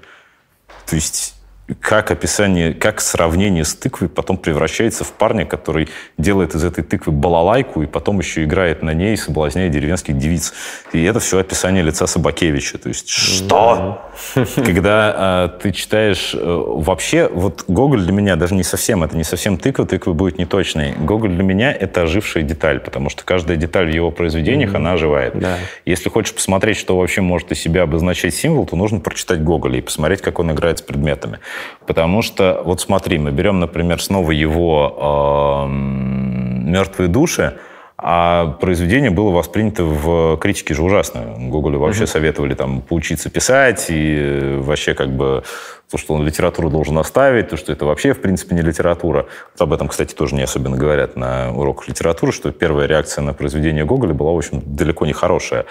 То 0.86 0.96
есть 0.96 1.35
как 1.80 2.10
описание, 2.10 2.72
как 2.72 3.00
сравнение 3.00 3.64
с 3.64 3.74
тыквой 3.74 4.08
потом 4.08 4.36
превращается 4.36 5.04
в 5.04 5.12
парня, 5.12 5.44
который 5.44 5.88
делает 6.16 6.54
из 6.54 6.64
этой 6.64 6.84
тыквы 6.84 7.12
балалайку 7.12 7.82
и 7.82 7.86
потом 7.86 8.20
еще 8.20 8.44
играет 8.44 8.82
на 8.82 8.94
ней, 8.94 9.16
соблазняя 9.16 9.68
деревенских 9.68 10.16
девиц. 10.16 10.52
И 10.92 11.02
это 11.02 11.18
все 11.20 11.38
описание 11.38 11.82
лица 11.82 12.06
Собакевича. 12.06 12.78
То 12.78 12.88
есть 12.88 13.08
что? 13.08 14.10
Когда 14.56 15.14
а, 15.16 15.48
ты 15.48 15.72
читаешь... 15.72 16.34
э, 16.34 16.38
вообще, 16.40 17.28
вот 17.28 17.64
Гоголь 17.66 18.02
для 18.02 18.12
меня 18.12 18.36
даже 18.36 18.54
не 18.54 18.62
совсем, 18.62 19.02
это 19.02 19.16
не 19.16 19.24
совсем 19.24 19.58
тыква, 19.58 19.86
тыква 19.86 20.12
будет 20.12 20.38
неточной. 20.38 20.92
Гоголь 20.92 21.30
для 21.30 21.42
меня 21.42 21.72
это 21.72 22.02
ожившая 22.02 22.42
деталь, 22.44 22.80
потому 22.80 23.10
что 23.10 23.24
каждая 23.24 23.56
деталь 23.56 23.90
в 23.90 23.94
его 23.94 24.10
произведениях, 24.10 24.74
она 24.74 24.92
оживает. 24.92 25.38
Да. 25.38 25.58
Если 25.84 26.08
хочешь 26.08 26.34
посмотреть, 26.34 26.76
что 26.76 26.96
вообще 26.96 27.20
может 27.20 27.50
из 27.52 27.58
себя 27.58 27.82
обозначать 27.82 28.34
символ, 28.34 28.66
то 28.66 28.76
нужно 28.76 29.00
прочитать 29.00 29.42
Гоголя 29.42 29.78
и 29.78 29.80
посмотреть, 29.80 30.22
как 30.22 30.38
он 30.38 30.52
играет 30.52 30.78
с 30.78 30.82
предметами. 30.82 31.40
Потому 31.86 32.22
что, 32.22 32.62
вот 32.64 32.80
смотри, 32.80 33.18
мы 33.18 33.30
берем, 33.30 33.60
например, 33.60 34.02
снова 34.02 34.32
его 34.32 35.64
эм, 35.66 36.70
«Мертвые 36.70 37.08
души», 37.08 37.58
а 37.98 38.48
произведение 38.60 39.10
было 39.10 39.30
воспринято 39.30 39.84
в 39.84 40.36
критике 40.36 40.74
же 40.74 40.82
ужасно. 40.82 41.34
Гоголю 41.38 41.78
вообще 41.78 42.06
советовали 42.06 42.54
там 42.54 42.82
поучиться 42.82 43.30
писать, 43.30 43.86
и 43.88 44.16
э, 44.18 44.60
вообще 44.60 44.92
как 44.92 45.16
бы 45.16 45.44
то, 45.90 45.96
что 45.96 46.12
он 46.12 46.26
литературу 46.26 46.68
должен 46.68 46.98
оставить, 46.98 47.48
то, 47.48 47.56
что 47.56 47.72
это 47.72 47.86
вообще, 47.86 48.12
в 48.12 48.20
принципе, 48.20 48.54
не 48.54 48.60
литература. 48.60 49.26
Вот 49.54 49.62
об 49.62 49.72
этом, 49.72 49.88
кстати, 49.88 50.14
тоже 50.14 50.34
не 50.34 50.42
особенно 50.42 50.76
говорят 50.76 51.16
на 51.16 51.52
уроках 51.54 51.88
литературы, 51.88 52.32
что 52.32 52.52
первая 52.52 52.86
реакция 52.86 53.22
на 53.22 53.32
произведение 53.32 53.86
Гоголя 53.86 54.12
была, 54.12 54.32
в 54.32 54.36
общем, 54.36 54.62
далеко 54.66 55.06
не 55.06 55.14
хорошая. 55.14 55.64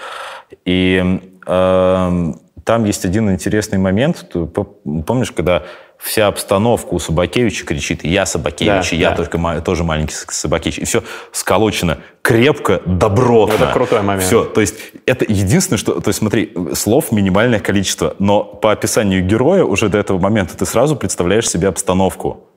И 0.64 1.20
эм, 1.46 2.40
там 2.66 2.84
есть 2.84 3.04
один 3.04 3.30
интересный 3.30 3.78
момент. 3.78 4.26
Ты 4.32 4.44
по- 4.44 4.64
Помнишь, 5.06 5.30
когда 5.30 5.62
вся 5.98 6.26
обстановка 6.26 6.94
у 6.94 6.98
Собакевича 6.98 7.64
кричит 7.64 8.04
«Я 8.04 8.26
Собакевич, 8.26 8.90
Да, 8.90 8.96
я 8.96 9.10
да. 9.10 9.16
только 9.16 9.62
тоже 9.64 9.84
маленький 9.84 10.14
Собакевич». 10.14 10.78
И 10.78 10.84
все 10.84 11.04
сколочено 11.30 11.98
крепко, 12.22 12.82
добротно. 12.84 13.54
Это 13.54 13.72
крутой 13.72 14.02
момент. 14.02 14.24
Все, 14.24 14.44
то 14.44 14.60
есть 14.60 14.74
это 15.06 15.24
единственное, 15.28 15.78
что... 15.78 16.00
То 16.00 16.08
есть 16.08 16.18
смотри, 16.18 16.52
слов 16.74 17.12
минимальное 17.12 17.60
количество, 17.60 18.16
но 18.18 18.42
по 18.42 18.72
описанию 18.72 19.24
героя 19.24 19.62
уже 19.62 19.88
до 19.88 19.98
этого 19.98 20.18
момента 20.18 20.56
ты 20.56 20.66
сразу 20.66 20.96
представляешь 20.96 21.48
себе 21.48 21.68
обстановку. 21.68 22.48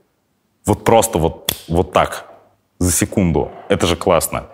Вот 0.66 0.84
просто 0.84 1.20
вот, 1.20 1.54
вот 1.68 1.94
так, 1.94 2.26
за 2.80 2.92
секунду. 2.92 3.52
Это 3.70 3.86
же 3.86 3.96
классно. 3.96 4.48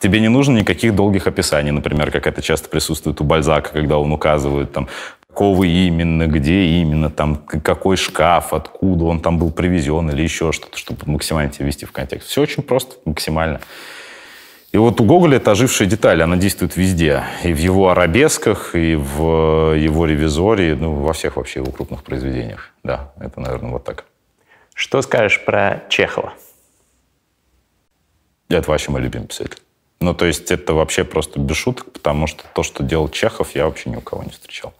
Тебе 0.00 0.20
не 0.20 0.28
нужно 0.28 0.58
никаких 0.58 0.94
долгих 0.94 1.26
описаний, 1.26 1.70
например, 1.70 2.10
как 2.10 2.26
это 2.26 2.42
часто 2.42 2.68
присутствует 2.68 3.20
у 3.20 3.24
Бальзака, 3.24 3.70
когда 3.70 3.98
он 3.98 4.12
указывает, 4.12 4.72
там, 4.72 4.88
какого 5.28 5.64
именно, 5.64 6.26
где 6.26 6.64
именно, 6.80 7.10
там, 7.10 7.36
какой 7.36 7.96
шкаф, 7.96 8.52
откуда 8.54 9.04
он 9.04 9.20
там 9.20 9.38
был 9.38 9.50
привезен 9.50 10.10
или 10.10 10.22
еще 10.22 10.52
что-то, 10.52 10.78
чтобы 10.78 11.00
максимально 11.06 11.52
тебя 11.52 11.66
ввести 11.66 11.86
в 11.86 11.92
контекст. 11.92 12.28
Все 12.28 12.42
очень 12.42 12.62
просто, 12.62 12.96
максимально. 13.04 13.60
И 14.72 14.78
вот 14.78 15.00
у 15.00 15.04
Гоголя 15.04 15.36
это 15.36 15.52
ожившая 15.52 15.88
деталь, 15.88 16.22
она 16.22 16.36
действует 16.36 16.76
везде. 16.76 17.22
И 17.44 17.52
в 17.52 17.58
его 17.58 17.88
арабесках, 17.88 18.74
и 18.74 18.94
в 18.94 19.74
его 19.74 20.06
ревизоре, 20.06 20.74
ну, 20.74 20.94
во 20.94 21.12
всех 21.12 21.36
вообще 21.36 21.60
его 21.60 21.70
крупных 21.70 22.02
произведениях. 22.02 22.70
Да, 22.82 23.12
это, 23.18 23.40
наверное, 23.40 23.70
вот 23.70 23.84
так. 23.84 24.04
Что 24.74 25.00
скажешь 25.00 25.42
про 25.44 25.82
Чехова? 25.88 26.34
Это 28.48 28.70
вообще 28.70 28.90
мой 28.90 29.00
любимый 29.00 29.28
писатель. 29.28 29.58
Ну, 30.00 30.14
то 30.14 30.26
есть 30.26 30.50
это 30.50 30.74
вообще 30.74 31.04
просто 31.04 31.40
без 31.40 31.56
шуток, 31.56 31.92
потому 31.92 32.26
что 32.26 32.44
то, 32.54 32.62
что 32.62 32.82
делал 32.82 33.08
Чехов, 33.08 33.54
я 33.54 33.64
вообще 33.64 33.90
ни 33.90 33.96
у 33.96 34.00
кого 34.00 34.24
не 34.24 34.30
встречал. 34.30 34.74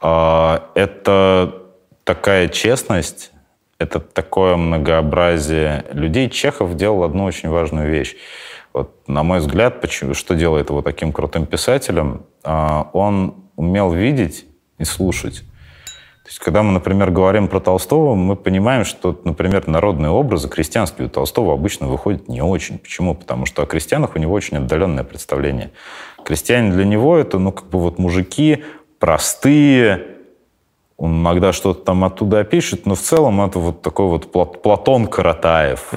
А, 0.00 0.70
Это 0.74 1.62
такая 2.04 2.48
честность, 2.48 3.32
это 3.78 4.00
такое 4.00 4.56
многообразие 4.56 5.84
людей. 5.90 6.30
Чехов 6.30 6.74
делал 6.76 7.04
одну 7.04 7.24
очень 7.24 7.48
важную 7.48 7.90
вещь. 7.90 8.16
Вот, 8.72 9.08
на 9.08 9.22
мой 9.22 9.38
взгляд, 9.38 9.80
почему, 9.80 10.14
что 10.14 10.34
делает 10.34 10.70
его 10.70 10.82
таким 10.82 11.12
крутым 11.12 11.46
писателем, 11.46 12.26
а, 12.42 12.90
он 12.92 13.44
умел 13.56 13.92
видеть 13.92 14.44
и 14.78 14.84
слушать. 14.84 15.42
То 16.26 16.30
есть, 16.30 16.40
когда 16.40 16.64
мы, 16.64 16.72
например, 16.72 17.12
говорим 17.12 17.46
про 17.46 17.60
Толстого, 17.60 18.16
мы 18.16 18.34
понимаем, 18.34 18.84
что, 18.84 19.16
например, 19.22 19.68
народные 19.68 20.10
образы 20.10 20.48
крестьянские 20.48 21.06
у 21.06 21.08
Толстого 21.08 21.52
обычно 21.52 21.86
выходят 21.86 22.26
не 22.26 22.42
очень. 22.42 22.80
Почему? 22.80 23.14
Потому 23.14 23.46
что 23.46 23.62
о 23.62 23.66
крестьянах 23.66 24.16
у 24.16 24.18
него 24.18 24.34
очень 24.34 24.56
отдаленное 24.56 25.04
представление. 25.04 25.70
Крестьяне 26.24 26.72
для 26.72 26.84
него 26.84 27.16
это, 27.16 27.38
ну, 27.38 27.52
как 27.52 27.68
бы 27.68 27.78
вот 27.78 28.00
мужики 28.00 28.64
простые, 28.98 30.04
он 30.96 31.20
иногда 31.20 31.52
что-то 31.52 31.84
там 31.84 32.02
оттуда 32.02 32.40
опишет, 32.40 32.86
но 32.86 32.96
в 32.96 33.00
целом 33.00 33.40
это 33.40 33.60
вот 33.60 33.82
такой 33.82 34.08
вот 34.08 34.34
Пла- 34.34 34.60
Платон 34.60 35.06
Каратаев 35.06 35.92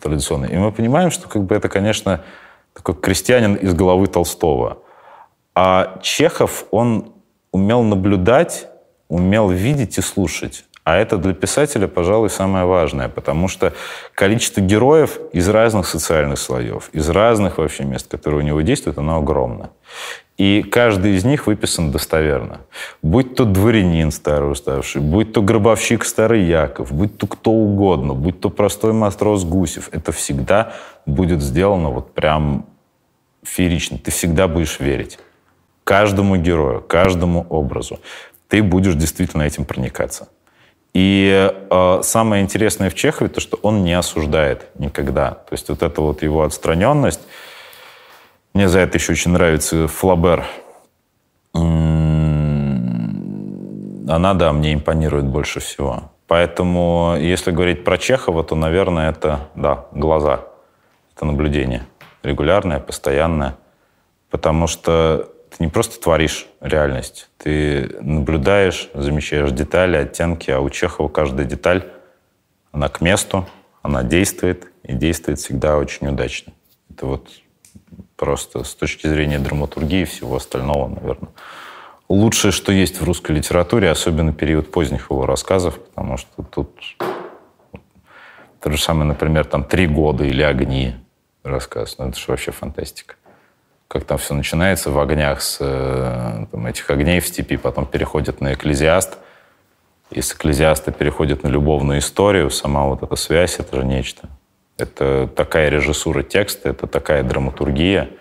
традиционный. 0.00 0.52
И 0.52 0.56
мы 0.56 0.70
понимаем, 0.70 1.10
что 1.10 1.28
как 1.28 1.42
бы 1.42 1.56
это, 1.56 1.68
конечно, 1.68 2.22
такой 2.72 2.94
крестьянин 2.94 3.56
из 3.56 3.74
головы 3.74 4.06
Толстого. 4.06 4.78
А 5.56 5.98
Чехов, 6.02 6.66
он 6.70 7.14
умел 7.50 7.82
наблюдать, 7.82 8.68
умел 9.08 9.50
видеть 9.50 9.98
и 9.98 10.02
слушать. 10.02 10.64
А 10.84 10.96
это 10.96 11.18
для 11.18 11.34
писателя, 11.34 11.86
пожалуй, 11.86 12.30
самое 12.30 12.64
важное, 12.64 13.10
потому 13.10 13.48
что 13.48 13.74
количество 14.14 14.62
героев 14.62 15.18
из 15.34 15.46
разных 15.48 15.86
социальных 15.86 16.38
слоев, 16.38 16.88
из 16.94 17.10
разных 17.10 17.58
вообще 17.58 17.84
мест, 17.84 18.10
которые 18.10 18.40
у 18.40 18.42
него 18.42 18.62
действуют, 18.62 18.96
оно 18.96 19.18
огромно. 19.18 19.68
И 20.38 20.62
каждый 20.62 21.16
из 21.16 21.24
них 21.24 21.46
выписан 21.46 21.90
достоверно. 21.90 22.60
Будь 23.02 23.34
то 23.34 23.44
дворянин 23.44 24.12
старый 24.12 24.52
уставший, 24.52 25.02
будь 25.02 25.32
то 25.32 25.42
гробовщик 25.42 26.04
старый 26.04 26.44
Яков, 26.44 26.92
будь 26.92 27.18
то 27.18 27.26
кто 27.26 27.50
угодно, 27.50 28.14
будь 28.14 28.40
то 28.40 28.48
простой 28.48 28.92
матрос 28.92 29.44
Гусев, 29.44 29.90
это 29.92 30.12
всегда 30.12 30.72
будет 31.04 31.42
сделано 31.42 31.90
вот 31.90 32.14
прям 32.14 32.66
феерично. 33.42 33.98
Ты 33.98 34.10
всегда 34.10 34.48
будешь 34.48 34.80
верить. 34.80 35.18
Каждому 35.84 36.36
герою, 36.36 36.82
каждому 36.82 37.44
образу. 37.48 37.98
Ты 38.48 38.62
будешь 38.62 38.94
действительно 38.94 39.42
этим 39.42 39.64
проникаться. 39.64 40.28
И 40.94 41.52
э, 41.70 42.00
самое 42.02 42.42
интересное 42.42 42.90
в 42.90 42.94
Чехове, 42.94 43.30
то, 43.30 43.40
что 43.40 43.58
он 43.62 43.84
не 43.84 43.92
осуждает 43.92 44.66
никогда. 44.78 45.32
То 45.32 45.52
есть 45.52 45.68
вот 45.68 45.82
эта 45.82 46.00
вот 46.00 46.22
его 46.22 46.42
отстраненность, 46.42 47.20
мне 48.54 48.68
за 48.68 48.80
это 48.80 48.98
еще 48.98 49.12
очень 49.12 49.30
нравится 49.32 49.86
Флабер. 49.86 50.46
Она, 54.08 54.34
да, 54.34 54.52
мне 54.52 54.72
импонирует 54.72 55.26
больше 55.26 55.60
всего. 55.60 56.10
Поэтому, 56.26 57.16
если 57.18 57.50
говорить 57.50 57.84
про 57.84 57.98
Чехова, 57.98 58.42
то, 58.42 58.54
наверное, 58.54 59.10
это, 59.10 59.48
да, 59.54 59.86
глаза. 59.92 60.40
Это 61.14 61.26
наблюдение. 61.26 61.86
Регулярное, 62.22 62.80
постоянное. 62.80 63.56
Потому 64.30 64.66
что 64.66 65.28
ты 65.58 65.64
не 65.64 65.70
просто 65.70 66.00
творишь 66.00 66.46
реальность, 66.60 67.28
ты 67.36 67.96
наблюдаешь, 68.00 68.88
замечаешь 68.94 69.50
детали, 69.50 69.96
оттенки, 69.96 70.50
а 70.52 70.60
у 70.60 70.70
Чехова 70.70 71.08
каждая 71.08 71.46
деталь, 71.46 71.84
она 72.70 72.88
к 72.88 73.00
месту, 73.00 73.48
она 73.82 74.04
действует, 74.04 74.68
и 74.84 74.92
действует 74.92 75.40
всегда 75.40 75.76
очень 75.76 76.06
удачно. 76.08 76.52
Это 76.90 77.06
вот 77.06 77.28
просто 78.16 78.62
с 78.62 78.74
точки 78.74 79.08
зрения 79.08 79.40
драматургии 79.40 80.02
и 80.02 80.04
всего 80.04 80.36
остального, 80.36 80.88
наверное, 80.88 81.32
лучшее, 82.08 82.52
что 82.52 82.70
есть 82.70 83.00
в 83.00 83.04
русской 83.04 83.32
литературе, 83.32 83.90
особенно 83.90 84.32
период 84.32 84.70
поздних 84.70 85.10
его 85.10 85.26
рассказов, 85.26 85.80
потому 85.80 86.16
что 86.18 86.42
тут 86.44 86.80
то 88.60 88.70
же 88.70 88.78
самое, 88.78 89.06
например, 89.06 89.44
там 89.44 89.64
«Три 89.64 89.88
года» 89.88 90.24
или 90.24 90.42
«Огни» 90.42 90.94
рассказ. 91.42 91.98
Ну, 91.98 92.08
это 92.08 92.18
же 92.18 92.26
вообще 92.28 92.52
фантастика. 92.52 93.16
Как 93.88 94.04
там 94.04 94.18
все 94.18 94.34
начинается 94.34 94.90
в 94.90 94.98
огнях, 94.98 95.40
с 95.40 95.58
э, 95.60 96.46
там, 96.50 96.66
этих 96.66 96.90
огней 96.90 97.20
в 97.20 97.26
степи, 97.26 97.56
потом 97.56 97.86
переходит 97.86 98.40
на 98.40 98.52
«Экклезиаст», 98.52 99.18
с 100.14 100.32
«Экклезиаста» 100.32 100.92
переходит 100.92 101.42
на 101.42 101.48
любовную 101.48 101.98
историю, 101.98 102.50
сама 102.50 102.84
вот 102.84 103.02
эта 103.02 103.16
связь, 103.16 103.58
это 103.58 103.76
же 103.76 103.84
нечто. 103.84 104.28
Это 104.76 105.28
такая 105.34 105.70
режиссура 105.70 106.22
текста, 106.22 106.68
это 106.68 106.86
такая 106.86 107.22
драматургия– 107.22 108.10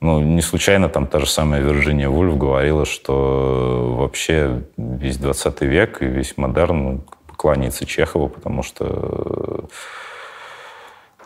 ну, 0.00 0.20
не 0.20 0.42
случайно 0.42 0.88
там 0.88 1.06
та 1.06 1.20
же 1.20 1.26
самая 1.26 1.60
Вирджиния 1.60 2.08
Вульф 2.08 2.36
говорила, 2.36 2.84
что 2.84 3.94
вообще 3.98 4.62
весь 4.76 5.16
20 5.16 5.62
век 5.62 6.02
и 6.02 6.06
весь 6.06 6.36
модерн 6.36 7.02
кланяется 7.36 7.86
Чехову, 7.86 8.28
потому 8.28 8.62
что 8.62 9.64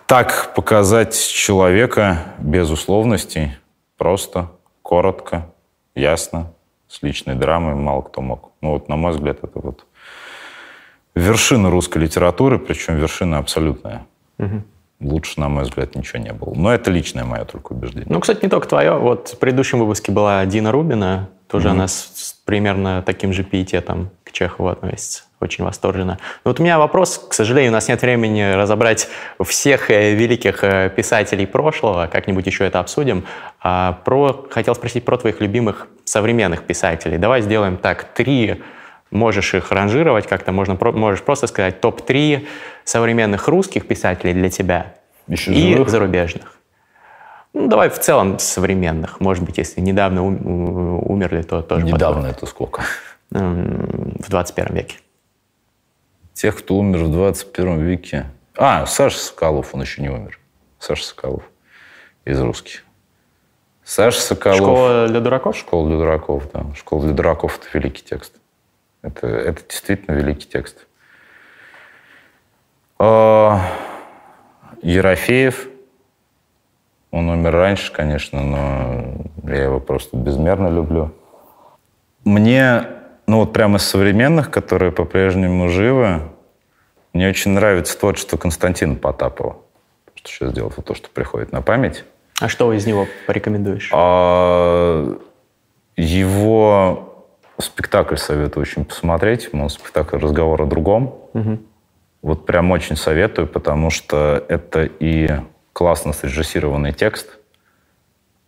так 0.07 0.55
показать 0.55 1.19
человека 1.19 2.19
без 2.39 2.71
условностей, 2.71 3.57
просто, 4.01 4.49
коротко, 4.81 5.53
ясно, 5.95 6.55
с 6.89 7.03
личной 7.03 7.35
драмой 7.35 7.75
мало 7.75 8.01
кто 8.01 8.23
мог. 8.23 8.53
Ну 8.63 8.71
вот, 8.71 8.89
на 8.89 8.97
мой 8.97 9.13
взгляд, 9.13 9.41
это 9.43 9.61
вот 9.61 9.85
вершина 11.15 11.71
русской 11.71 11.99
литературы, 11.99 12.59
причем 12.59 12.97
вершина 12.97 13.37
абсолютная. 13.39 14.07
Угу 14.39 14.63
лучше, 15.03 15.41
на 15.41 15.49
мой 15.49 15.65
взгляд, 15.65 15.95
ничего 15.95 16.19
не 16.19 16.33
было. 16.33 16.53
Но 16.55 16.75
это 16.75 16.91
личное 16.91 17.25
мое 17.25 17.47
только 17.47 17.73
убеждение. 17.73 18.07
Ну, 18.11 18.21
кстати, 18.21 18.41
не 18.43 18.51
только 18.51 18.69
твое. 18.69 18.99
Вот 18.99 19.29
в 19.29 19.39
предыдущем 19.39 19.79
выпуске 19.79 20.13
была 20.13 20.45
Дина 20.45 20.73
Рубина. 20.73 21.31
Тоже 21.49 21.69
mm-hmm. 21.69 21.71
она 21.71 21.89
с, 21.89 22.11
с 22.15 22.33
примерно 22.45 23.03
таким 23.03 23.33
же 23.33 23.43
пиететом 23.43 24.11
к 24.31 24.33
Чехову 24.33 24.69
относится. 24.69 25.25
Очень 25.41 25.65
восторженно. 25.65 26.19
Но 26.45 26.51
вот 26.51 26.61
у 26.61 26.63
меня 26.63 26.79
вопрос. 26.79 27.27
К 27.29 27.33
сожалению, 27.33 27.73
у 27.73 27.75
нас 27.75 27.89
нет 27.89 28.03
времени 28.03 28.53
разобрать 28.53 29.09
всех 29.43 29.91
э, 29.91 30.15
великих 30.15 30.63
э, 30.65 30.91
писателей 30.95 31.47
прошлого. 31.47 32.09
Как-нибудь 32.13 32.47
еще 32.47 32.67
это 32.67 32.79
обсудим. 32.81 33.25
А 33.63 34.01
про, 34.05 34.47
хотел 34.51 34.75
спросить 34.75 35.05
про 35.05 35.17
твоих 35.17 35.41
любимых 35.41 35.89
современных 36.05 36.63
писателей. 36.65 37.17
Давай 37.19 37.41
сделаем 37.43 37.77
так. 37.79 38.05
Три 38.15 38.63
можешь 39.11 39.55
их 39.55 39.73
ранжировать 39.73 40.27
как-то, 40.27 40.53
можно, 40.53 40.79
можешь 40.93 41.23
просто 41.23 41.47
сказать 41.47 41.81
топ-3 41.81 42.47
современных 42.85 43.49
русских 43.49 43.87
писателей 43.89 44.33
для 44.35 44.51
тебя 44.51 44.95
Еще 45.27 45.53
и 45.53 45.73
живых? 45.73 45.89
зарубежных. 45.89 46.53
Ну, 47.53 47.67
давай 47.67 47.91
в 47.91 47.99
целом 47.99 48.39
современных. 48.39 49.19
Может 49.21 49.43
быть, 49.43 49.59
если 49.59 49.81
недавно 49.81 50.25
умерли, 50.25 51.43
то 51.43 51.63
тоже 51.63 51.85
Недавно 51.85 52.15
подходит. 52.23 52.37
это 52.37 52.47
сколько? 52.47 52.83
В 53.31 54.29
21 54.29 54.75
веке. 54.75 54.97
Тех, 56.33 56.59
кто 56.59 56.77
умер 56.77 57.05
в 57.05 57.13
21 57.13 57.81
веке. 57.81 58.27
А, 58.57 58.87
Саша 58.87 59.19
Соколов, 59.19 59.75
он 59.75 59.83
еще 59.83 60.03
не 60.03 60.09
умер. 60.09 60.39
Саша 60.79 61.05
Соколов 61.05 61.45
из 62.25 62.41
русских. 62.41 62.85
Саша 63.85 64.21
Соколов. 64.21 64.59
Школа 64.59 65.09
для 65.09 65.21
дураков? 65.21 65.57
Школа 65.57 65.89
для 65.89 65.99
дураков, 65.99 66.51
да. 66.53 66.67
Школа 66.75 67.05
для 67.05 67.13
дураков– 67.13 67.59
это 67.61 67.79
великий 67.79 68.03
текст. 68.03 68.35
Это, 69.03 69.27
это 69.27 69.63
действительно 69.69 70.15
великий 70.15 70.49
текст. 70.49 70.87
А, 72.99 73.61
Ерофеев, 74.83 75.69
он 77.11 77.29
умер 77.29 77.53
раньше, 77.53 77.93
конечно, 77.93 78.43
но 78.43 79.15
я 79.45 79.65
его 79.65 79.81
просто 79.81 80.17
безмерно 80.17 80.69
люблю. 80.69 81.13
Мне, 82.25 82.87
ну 83.31 83.39
вот 83.39 83.53
прямо 83.53 83.79
из 83.79 83.83
современных, 83.83 84.51
которые 84.51 84.91
по-прежнему 84.91 85.69
живы, 85.69 86.23
мне 87.13 87.29
очень 87.29 87.53
нравится 87.53 87.99
творчество 87.99 88.37
Константина 88.37 88.97
Потапова. 88.97 89.57
Что 90.15 90.29
сейчас 90.29 90.53
делал, 90.53 90.71
то, 90.71 90.95
что 90.95 91.09
приходит 91.11 91.53
на 91.53 91.63
память. 91.63 92.05
А 92.41 92.49
что 92.49 92.73
из 92.73 92.87
него 92.87 93.07
порекомендуешь? 93.27 93.91
А, 93.93 95.17
его 95.97 97.07
Спектакль 97.59 98.17
советую 98.17 98.63
очень 98.63 98.85
посмотреть. 98.85 99.51
Он 99.53 99.69
спектакль 99.69 100.17
«Разговор 100.17 100.63
о 100.63 100.67
другом». 100.67 101.15
Угу. 101.35 101.59
Вот 102.23 102.47
прям 102.47 102.71
очень 102.71 102.97
советую, 102.97 103.47
потому 103.47 103.91
что 103.91 104.45
это 104.49 104.85
и 104.85 105.41
классно 105.73 106.13
срежиссированный 106.13 106.93
текст, 106.93 107.39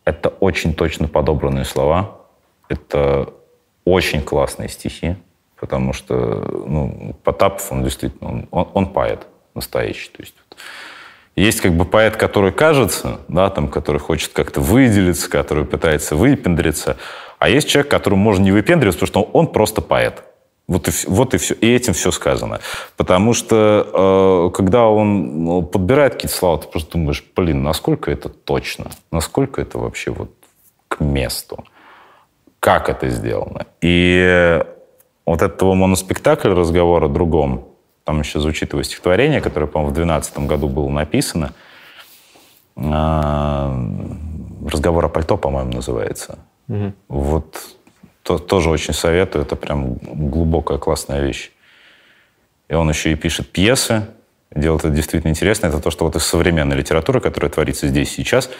это 0.05 0.29
очень 0.29 0.75
точно 0.75 1.09
подобранные 1.09 1.65
слова, 1.65 2.19
это 2.69 3.33
очень 3.85 4.23
классные 4.23 4.69
стихи, 4.69 5.17
потому 5.59 5.93
что 5.93 6.15
ну, 6.67 7.17
Потапов, 7.25 7.71
он 7.73 7.85
действительно, 7.85 8.31
он, 8.31 8.49
он, 8.51 8.69
он 8.75 8.87
поэт 8.87 9.27
настоящий. 9.55 10.11
То 10.11 10.23
есть 10.23 10.35
есть 11.35 11.61
как 11.61 11.73
бы 11.73 11.85
поэт, 11.85 12.17
который 12.17 12.53
кажется, 12.53 13.21
да, 13.29 13.49
там, 13.51 13.69
который 13.69 13.99
хочет 13.99 14.33
как-то 14.33 14.61
выделиться, 14.61 15.31
который 15.31 15.65
пытается 15.65 16.15
выпендриться, 16.15 16.99
а 17.39 17.49
есть 17.49 17.69
человек, 17.69 17.91
которому 17.91 18.23
можно 18.23 18.45
не 18.45 18.53
выпендриваться, 18.53 19.01
потому 19.01 19.25
что 19.25 19.33
он 19.33 19.47
просто 19.49 19.81
поэт. 19.81 20.25
Вот 20.69 20.89
и, 20.89 20.93
вот 21.09 21.35
и 21.35 21.39
все. 21.39 21.55
И 21.55 21.75
этим 21.75 21.93
все 21.93 22.13
сказано. 22.13 22.61
Потому 22.97 23.35
что 23.35 24.49
э, 24.53 24.57
когда 24.57 24.87
он 24.87 25.45
ну, 25.45 25.63
подбирает 25.63 26.15
какие-то 26.15 26.37
слова, 26.37 26.59
ты 26.59 26.69
просто 26.69 26.93
думаешь, 26.93 27.25
блин, 27.35 27.63
насколько 27.63 28.11
это 28.11 28.29
точно? 28.29 28.87
Насколько 29.11 29.61
это 29.61 29.79
вообще 29.79 30.13
вот 30.13 30.31
к 30.89 31.01
месту? 31.01 31.65
Как 32.63 32.89
это 32.89 33.09
сделано? 33.09 33.67
И 33.81 34.63
вот 35.27 35.43
этого 35.43 35.75
моноспектакля 35.75 36.55
«Разговор 36.55 37.03
о 37.03 37.09
другом», 37.09 37.67
там 38.05 38.21
еще 38.21 38.39
звучит 38.39 38.73
его 38.73 38.85
стихотворение, 38.85 39.41
которое, 39.41 39.67
по-моему, 39.67 39.91
в 39.91 39.95
2012 39.95 40.39
году 40.47 40.69
было 40.69 40.89
написано. 40.89 41.55
Э, 42.77 43.69
«Разговор 44.65 45.05
о 45.05 45.09
пальто», 45.09 45.37
по-моему, 45.37 45.73
называется. 45.73 46.39
Угу. 46.69 46.93
Вот 47.09 47.61
то, 48.23 48.39
тоже 48.39 48.71
очень 48.71 48.95
советую. 48.95 49.45
Это 49.45 49.57
прям 49.57 49.95
глубокая 49.95 50.79
классная 50.79 51.21
вещь. 51.21 51.51
И 52.69 52.75
он 52.75 52.89
еще 52.89 53.11
и 53.11 53.17
пишет 53.17 53.51
пьесы. 53.51 54.07
Делает 54.55 54.85
это 54.85 54.95
действительно 54.95 55.31
интересно. 55.31 55.67
Это 55.67 55.81
то, 55.81 55.91
что 55.91 56.05
вот 56.05 56.15
из 56.15 56.23
современной 56.23 56.77
литературы, 56.77 57.21
которая 57.21 57.51
творится 57.51 57.89
здесь 57.89 58.13
сейчас, 58.13 58.47
а, 58.47 58.53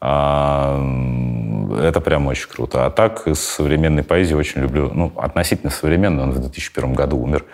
это 0.00 2.00
прям 2.00 2.26
очень 2.26 2.48
круто. 2.48 2.86
А 2.86 2.90
так, 2.90 3.26
из 3.26 3.40
современной 3.40 4.02
поэзии 4.02 4.34
очень 4.34 4.62
люблю, 4.62 4.90
ну, 4.92 5.12
относительно 5.16 5.70
современной, 5.70 6.24
он 6.24 6.32
в 6.32 6.40
2001 6.40 6.94
году 6.94 7.18
умер. 7.18 7.44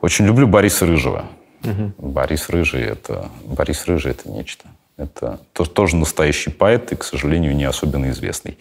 Очень 0.00 0.26
люблю 0.26 0.46
Бориса 0.46 0.86
Рыжего. 0.86 1.24
Угу. 1.64 1.92
Борис 1.98 2.48
Рыжий 2.48 2.82
это, 2.82 3.28
Борис 3.44 3.86
Рыжий 3.86 4.12
это 4.12 4.28
нечто. 4.28 4.66
Это 4.96 5.38
тоже 5.74 5.96
настоящий 5.96 6.50
поэт 6.50 6.92
и, 6.92 6.96
к 6.96 7.04
сожалению, 7.04 7.54
не 7.54 7.64
особенно 7.64 8.10
известный. 8.10 8.58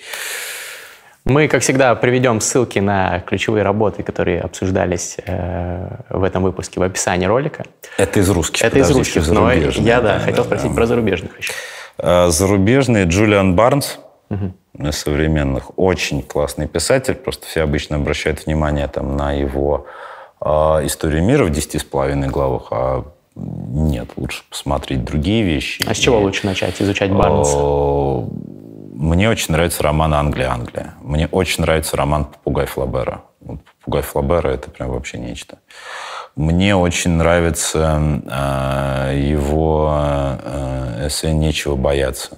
Мы, 1.24 1.48
как 1.48 1.64
всегда, 1.64 1.96
приведем 1.96 2.40
ссылки 2.40 2.78
на 2.78 3.20
ключевые 3.22 3.64
работы, 3.64 4.04
которые 4.04 4.42
обсуждались 4.42 5.18
э, 5.26 5.88
в 6.10 6.24
этом 6.24 6.44
выпуске 6.44 6.80
в 6.80 6.84
описании 6.84 7.26
ролика. 7.26 7.66
Это 7.98 8.20
из 8.20 8.30
русских. 8.30 8.64
Это 8.64 8.78
из 8.78 8.92
русских, 8.92 9.28
но 9.30 9.52
я, 9.52 10.02
да, 10.02 10.04
да 10.18 10.20
хотел 10.20 10.44
спросить 10.44 10.70
да. 10.70 10.76
про 10.76 10.86
зарубежных 10.86 11.40
еще. 11.40 11.54
А, 11.98 12.30
зарубежные 12.30 13.06
Джулиан 13.06 13.56
Барнс, 13.56 14.00
угу. 14.30 14.92
современных, 14.92 15.78
очень 15.78 16.22
классный 16.22 16.68
писатель, 16.68 17.16
просто 17.16 17.46
все 17.48 17.62
обычно 17.62 17.98
обращают 17.98 18.46
внимание 18.46 18.88
там, 18.88 19.16
на 19.16 19.32
его 19.32 19.86
э, 20.42 20.48
историю 20.84 21.24
мира 21.24 21.46
в 21.46 21.50
десяти 21.50 21.80
с 21.80 21.84
половиной 21.84 22.28
главах, 22.28 22.68
а 22.72 23.06
нет, 23.36 24.10
лучше 24.16 24.44
посмотреть 24.50 25.04
другие 25.04 25.44
вещи. 25.44 25.84
А 25.88 25.94
с 25.94 25.98
чего 25.98 26.20
и, 26.20 26.24
лучше 26.24 26.46
начать 26.46 26.82
изучать 26.82 27.12
Барнса? 27.12 27.58
Мне 28.96 29.30
очень 29.30 29.52
нравится 29.52 29.84
роман 29.84 30.14
«Англия, 30.14 30.50
Англия». 30.50 30.94
Мне 31.02 31.28
очень 31.28 31.62
нравится 31.62 31.98
роман 31.98 32.26
«Попугай 32.26 32.66
Флабера». 32.66 33.24
Вот 33.42 33.60
«Попугай 33.80 34.02
Флабера»— 34.02 34.48
это 34.54 34.72
прям 34.72 34.90
вообще 34.92 35.18
нечто. 35.18 35.60
Мне 36.36 36.76
очень 36.76 37.12
нравится 37.12 38.22
э, 38.26 39.18
его 39.18 40.38
э, 40.44 41.08
эссе 41.08 41.32
«Нечего 41.32 41.78
бояться» 41.78 42.38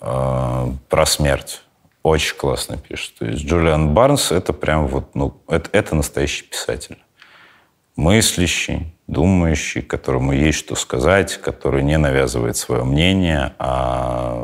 э, 0.00 0.66
про 0.88 1.06
смерть. 1.06 1.62
Очень 2.02 2.36
классно 2.36 2.78
пишет. 2.78 3.14
То 3.18 3.26
есть 3.26 3.44
Джулиан 3.44 3.94
Барнс— 3.94 4.32
это 4.32 4.52
прям 4.52 4.88
вот, 4.88 5.14
ну, 5.14 5.40
это, 5.46 5.70
это 5.72 5.94
настоящий 5.94 6.44
писатель. 6.44 6.98
Мыслящий, 7.94 8.92
думающий, 9.06 9.82
которому 9.82 10.32
есть 10.32 10.58
что 10.58 10.74
сказать, 10.74 11.36
который 11.40 11.84
не 11.84 11.96
навязывает 11.96 12.56
свое 12.56 12.82
мнение, 12.82 13.54
а 13.58 14.34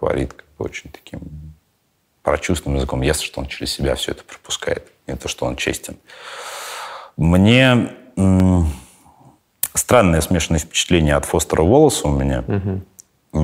говорит 0.00 0.32
как 0.32 0.46
бы 0.58 0.64
очень 0.64 0.90
таким 0.90 1.20
прочувственным 2.26 2.76
языком. 2.76 3.02
Ясно, 3.02 3.24
что 3.24 3.40
он 3.40 3.46
через 3.46 3.72
себя 3.72 3.94
все 3.94 4.10
это 4.10 4.24
пропускает. 4.24 4.88
Не 5.06 5.14
то, 5.14 5.28
что 5.28 5.46
он 5.46 5.54
честен. 5.54 5.96
Мне 7.16 7.92
странное 9.72 10.20
смешанное 10.20 10.58
впечатление 10.58 11.14
от 11.14 11.24
Фостера 11.24 11.62
Волоса 11.62 12.08
у 12.08 12.10
меня. 12.10 12.42
Угу. 12.48 12.82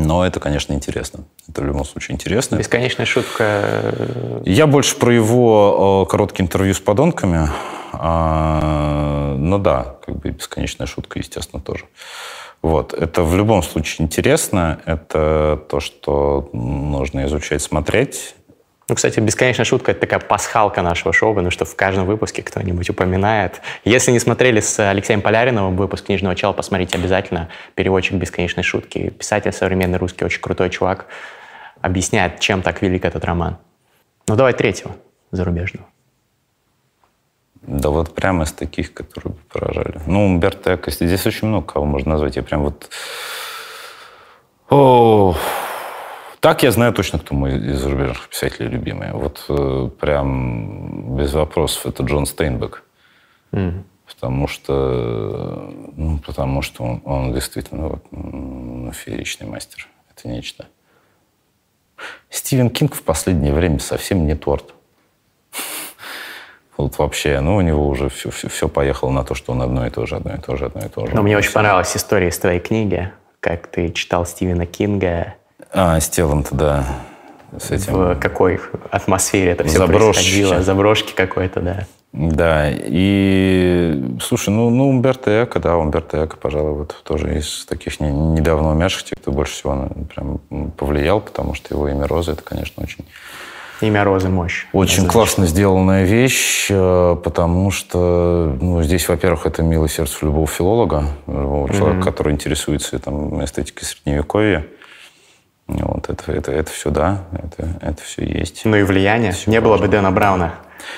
Но 0.00 0.26
это, 0.26 0.40
конечно, 0.40 0.72
интересно. 0.72 1.24
Это 1.48 1.62
в 1.62 1.64
любом 1.64 1.84
случае 1.84 2.16
интересно. 2.16 2.56
Бесконечная 2.56 3.06
шутка. 3.06 3.94
Я 4.44 4.66
больше 4.66 4.96
про 4.96 5.14
его 5.14 6.04
короткие 6.10 6.46
интервью 6.46 6.74
с 6.74 6.80
подонками. 6.80 7.48
А, 7.92 9.36
ну 9.38 9.58
да, 9.58 9.94
как 10.04 10.16
бы 10.16 10.30
бесконечная 10.30 10.88
шутка, 10.88 11.20
естественно, 11.20 11.62
тоже. 11.62 11.84
Вот. 12.62 12.94
Это 12.94 13.22
в 13.22 13.36
любом 13.36 13.62
случае 13.62 14.06
интересно. 14.06 14.80
Это 14.86 15.60
то, 15.68 15.78
что 15.78 16.50
нужно 16.52 17.26
изучать, 17.26 17.62
смотреть. 17.62 18.34
Ну, 18.88 18.94
кстати, 18.96 19.20
бесконечная 19.20 19.64
шутка— 19.64 19.90
это 19.92 20.00
такая 20.00 20.20
пасхалка 20.20 20.82
нашего 20.82 21.12
шоу, 21.12 21.34
потому 21.34 21.50
что 21.50 21.64
в 21.64 21.76
каждом 21.76 22.04
выпуске 22.04 22.42
кто-нибудь 22.42 22.90
упоминает. 22.90 23.60
Если 23.84 24.10
не 24.10 24.18
смотрели 24.18 24.60
с 24.60 24.78
Алексеем 24.90 25.22
Поляриновым 25.22 25.76
выпуск 25.76 26.06
«Книжного 26.06 26.34
чела», 26.34 26.52
посмотрите 26.52 26.98
обязательно. 26.98 27.48
Переводчик 27.74 28.14
бесконечной 28.14 28.64
шутки. 28.64 29.10
Писатель 29.10 29.52
современный 29.52 29.98
русский, 29.98 30.24
очень 30.24 30.40
крутой 30.40 30.70
чувак. 30.70 31.06
Объясняет, 31.80 32.40
чем 32.40 32.62
так 32.62 32.82
велик 32.82 33.04
этот 33.04 33.24
роман. 33.24 33.58
Ну, 34.28 34.36
давай 34.36 34.52
третьего 34.52 34.96
зарубежного. 35.30 35.86
Да 37.62 37.90
вот 37.90 38.14
прямо 38.14 38.44
из 38.44 38.52
таких, 38.52 38.92
которые 38.92 39.34
поражали. 39.52 40.00
Ну, 40.06 40.26
Умберто 40.26 40.74
Эко, 40.74 40.90
здесь 40.90 41.24
очень 41.26 41.46
много 41.48 41.66
кого 41.66 41.86
можно 41.86 42.12
назвать. 42.12 42.36
Я 42.36 42.42
прям 42.42 42.62
вот... 42.62 42.90
О, 44.68 45.36
так 46.42 46.64
я 46.64 46.72
знаю 46.72 46.92
точно, 46.92 47.20
кто 47.20 47.36
мой 47.36 47.56
из 47.56 47.80
зарубежных 47.80 48.28
писателей 48.28 48.68
любимый. 48.68 49.12
Вот 49.12 49.44
э, 49.48 49.88
прям 50.00 51.16
без 51.16 51.32
вопросов 51.34 51.86
это 51.86 52.02
Джон 52.02 52.26
Стейнбек. 52.26 52.82
Mm. 53.52 53.84
Потому 54.06 54.48
что, 54.48 55.72
ну, 55.94 56.18
потому 56.18 56.62
что 56.62 56.82
он, 56.82 57.02
он 57.04 57.32
действительно 57.32 57.88
вот, 57.90 58.04
ну, 58.10 58.90
фееричный 58.90 59.46
мастер. 59.46 59.86
Это 60.10 60.26
нечто. 60.26 60.66
Стивен 62.28 62.70
Кинг 62.70 62.96
в 62.96 63.04
последнее 63.04 63.54
время 63.54 63.78
совсем 63.78 64.26
не 64.26 64.34
торт. 64.34 64.74
Вот 66.76 66.98
вообще, 66.98 67.38
ну, 67.38 67.54
у 67.56 67.60
него 67.60 67.86
уже 67.86 68.08
все, 68.08 68.30
все, 68.32 68.48
все 68.48 68.68
поехало 68.68 69.10
на 69.10 69.22
то, 69.22 69.36
что 69.36 69.52
он 69.52 69.62
одно 69.62 69.86
и 69.86 69.90
то 69.90 70.06
же, 70.06 70.16
одно 70.16 70.34
и 70.34 70.38
то 70.38 70.56
же, 70.56 70.64
одно 70.64 70.80
и 70.80 70.88
то 70.88 71.06
же. 71.06 71.14
Но 71.14 71.22
мне 71.22 71.36
очень 71.36 71.52
понравилась 71.52 71.96
история 71.96 72.28
из 72.28 72.38
твоей 72.38 72.58
книги, 72.58 73.12
как 73.38 73.68
ты 73.68 73.92
читал 73.92 74.26
Стивена 74.26 74.66
Кинга. 74.66 75.34
А, 75.72 75.98
с 75.98 76.08
телом-то, 76.08 76.54
да. 76.54 76.86
С 77.58 77.70
этим. 77.70 77.94
В 77.94 78.14
какой 78.16 78.60
атмосфере 78.90 79.52
это 79.52 79.64
все 79.64 79.78
Заброшки. 79.78 80.14
происходило? 80.14 80.62
Заброшки 80.62 81.12
какой-то, 81.14 81.60
да. 81.60 81.86
Да, 82.12 82.68
и, 82.70 84.18
слушай, 84.20 84.50
ну, 84.50 84.68
ну 84.68 84.90
Умберто 84.90 85.44
Эко, 85.44 85.58
да, 85.60 85.78
Умберто 85.78 86.26
Эко, 86.26 86.36
пожалуй, 86.36 86.74
вот 86.74 86.94
тоже 87.04 87.38
из 87.38 87.64
таких 87.64 88.00
не, 88.00 88.10
недавно 88.10 88.70
умерших, 88.70 89.04
тех, 89.04 89.18
кто 89.18 89.32
больше 89.32 89.54
всего 89.54 89.88
прям 90.14 90.38
повлиял, 90.76 91.20
потому 91.20 91.54
что 91.54 91.74
его 91.74 91.88
имя 91.88 92.06
Роза, 92.06 92.32
это, 92.32 92.42
конечно, 92.42 92.82
очень 92.82 93.06
Имя 93.80 94.04
Розы 94.04 94.28
мощь. 94.28 94.66
Очень 94.72 95.08
классно 95.08 95.44
сделанная 95.46 96.04
вещь, 96.04 96.68
э, 96.70 97.16
потому 97.24 97.72
что 97.72 98.56
ну, 98.60 98.80
здесь, 98.82 99.08
во-первых, 99.08 99.44
это 99.44 99.62
милое 99.62 99.88
сердце 99.88 100.18
любого 100.22 100.46
филолога, 100.46 101.06
любого 101.26 101.66
mm-hmm. 101.66 101.76
человека, 101.76 102.04
который 102.04 102.32
интересуется 102.32 102.96
там, 103.00 103.44
эстетикой 103.44 103.84
средневековья. 103.84 104.64
Вот 105.80 106.08
это, 106.08 106.32
это, 106.32 106.52
это 106.52 106.70
все, 106.70 106.90
да, 106.90 107.20
это, 107.32 107.68
это 107.80 108.02
все 108.02 108.24
есть. 108.24 108.64
Ну 108.64 108.76
и 108.76 108.82
влияние. 108.82 109.32
Все 109.32 109.50
Не 109.50 109.58
важно. 109.58 109.68
было 109.68 109.78
бы 109.78 109.88
Дэна 109.88 110.10
Брауна 110.10 110.52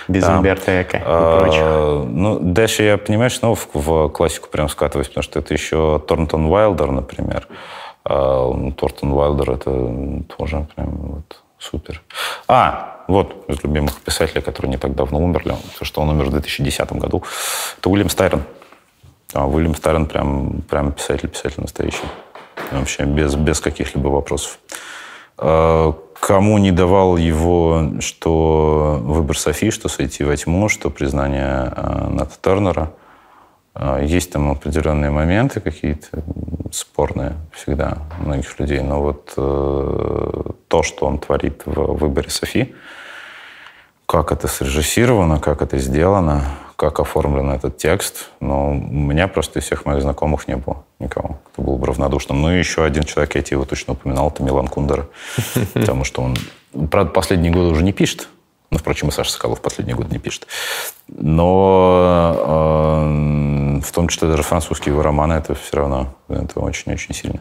без 0.09 0.25
да. 0.25 0.37
Умберто 0.37 0.83
Эко 0.83 0.97
и 0.97 1.03
а, 1.05 1.39
прочих. 1.39 2.11
Ну, 2.11 2.39
дальше 2.41 2.83
я, 2.83 2.99
понимаешь, 2.99 3.37
снова 3.39 3.55
в, 3.55 3.69
в 3.75 4.09
классику 4.09 4.49
прям 4.49 4.69
скатываюсь, 4.69 5.09
потому 5.09 5.23
что 5.23 5.39
это 5.39 5.53
еще 5.55 6.03
Торнтон 6.07 6.47
Уайлдер, 6.47 6.91
например. 6.91 7.47
А, 8.05 8.71
Тортон 8.77 9.13
Уайлдер 9.13 9.51
это 9.53 10.25
тоже 10.37 10.67
прям 10.75 10.91
вот 10.97 11.41
Супер. 11.59 12.03
А, 12.47 13.05
вот 13.09 13.45
из 13.49 13.63
любимых 13.63 13.99
писателей, 14.03 14.43
которые 14.43 14.71
не 14.71 14.77
так 14.77 14.95
давно 14.95 15.19
умерли, 15.19 15.57
то, 15.79 15.85
что 15.85 16.03
он 16.03 16.11
умер 16.11 16.27
в 16.27 16.31
2010 16.31 16.93
году, 16.93 17.23
это 17.79 17.89
Уильям 17.89 18.11
Стайрон. 18.11 18.43
А 19.33 19.47
Уильям 19.47 19.75
Стайрон 19.75 20.05
прям, 20.05 20.61
прям 20.69 20.93
писатель, 20.93 21.29
писатель 21.29 21.63
настоящий. 21.63 22.05
Вообще 22.71 23.05
без, 23.05 23.35
без 23.35 23.61
каких-либо 23.61 24.09
вопросов. 24.09 24.59
А, 25.39 25.95
кому 26.21 26.59
не 26.59 26.73
давал 26.73 27.17
его, 27.17 27.93
что 28.01 29.01
выбор 29.03 29.39
Софии, 29.39 29.71
что 29.71 29.89
сойти 29.89 30.25
во 30.25 30.37
тьму, 30.37 30.69
что 30.69 30.91
признание 30.91 31.73
а, 31.75 32.09
Ната 32.11 32.35
Тернера– 32.41 32.93
а, 33.75 34.01
есть 34.01 34.31
там 34.31 34.51
определенные 34.53 35.11
моменты 35.11 35.61
какие-то 35.61 36.23
спорные 36.71 37.35
всегда 37.53 37.99
у 38.21 38.25
многих 38.25 38.59
людей, 38.61 38.81
но 38.81 39.03
вот 39.03 39.33
э, 39.37 40.43
то, 40.69 40.83
что 40.83 41.07
он 41.07 41.19
творит 41.19 41.63
в 41.67 41.97
выборе 41.97 42.31
Софи, 42.31 42.75
как 44.07 44.33
это 44.33 44.49
срежиссировано, 44.49 45.41
как 45.41 45.63
это 45.63 45.79
сделано, 45.79 46.45
как 46.77 47.01
оформлен 47.01 47.51
этот 47.51 47.77
текст, 47.77 48.31
ну, 48.41 48.71
у 48.71 48.75
меня 48.75 49.29
просто 49.29 49.59
из 49.59 49.65
всех 49.65 49.85
моих 49.85 50.03
знакомых 50.03 50.49
не 50.49 50.57
было 50.57 50.85
никого, 50.99 51.39
кто 51.53 51.63
был 51.63 51.77
бы 51.77 51.87
равнодушным. 51.87 52.41
Ну 52.41 52.53
и 52.53 52.59
еще 52.59 52.85
один 52.85 53.05
человек, 53.05 53.35
я 53.37 53.43
тебе 53.43 53.57
его 53.57 53.65
точно 53.65 53.93
упоминал, 53.95 54.29
это 54.29 54.43
Милан 54.43 54.69
Кундер, 54.69 55.07
потому 55.75 56.05
что 56.05 56.23
он, 56.23 56.37
правда, 56.91 57.11
последние 57.11 57.53
годы 57.53 57.69
уже 57.69 57.83
не 57.83 57.93
пишет, 57.93 58.29
ну, 58.75 58.79
впрочем, 58.79 59.09
и 59.09 59.13
Саша 59.13 59.31
Соколов 59.31 59.61
последний 59.61 59.95
год 59.95 60.11
не 60.11 60.19
пишет. 60.19 60.49
Но 61.07 62.35
э, 62.37 63.81
в 63.81 63.93
том 63.93 64.09
числе 64.09 64.27
даже 64.27 64.43
французские 64.43 64.95
его 64.95 65.03
романы, 65.03 65.35
это 65.35 65.55
все 65.55 65.77
равно 65.77 66.15
это 66.29 66.59
очень-очень 66.59 67.15
сильно. 67.15 67.41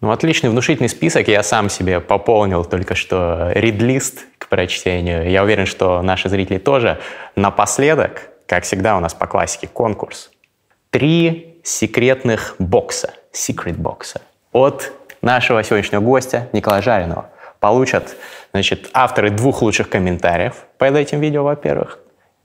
Ну, 0.00 0.10
отличный 0.10 0.48
внушительный 0.48 0.88
список. 0.88 1.28
Я 1.28 1.42
сам 1.42 1.68
себе 1.68 2.00
пополнил 2.00 2.64
только 2.64 2.94
что 2.94 3.52
рид-лист 3.54 4.26
к 4.38 4.48
прочтению. 4.48 5.30
Я 5.30 5.44
уверен, 5.44 5.66
что 5.66 6.00
наши 6.00 6.30
зрители 6.30 6.56
тоже. 6.58 6.98
Напоследок, 7.36 8.31
как 8.52 8.64
всегда 8.64 8.98
у 8.98 9.00
нас 9.00 9.14
по 9.14 9.26
классике, 9.26 9.66
конкурс. 9.66 10.30
Три 10.90 11.58
секретных 11.64 12.54
бокса, 12.58 13.14
secret 13.32 13.78
бокса 13.78 14.20
от 14.52 14.92
нашего 15.22 15.62
сегодняшнего 15.62 16.02
гостя 16.02 16.50
Николая 16.52 16.82
Жаринова 16.82 17.30
получат 17.60 18.14
значит, 18.52 18.90
авторы 18.92 19.30
двух 19.30 19.62
лучших 19.62 19.88
комментариев 19.88 20.66
под 20.76 20.96
этим 20.96 21.20
видео, 21.20 21.44
во-первых. 21.44 21.98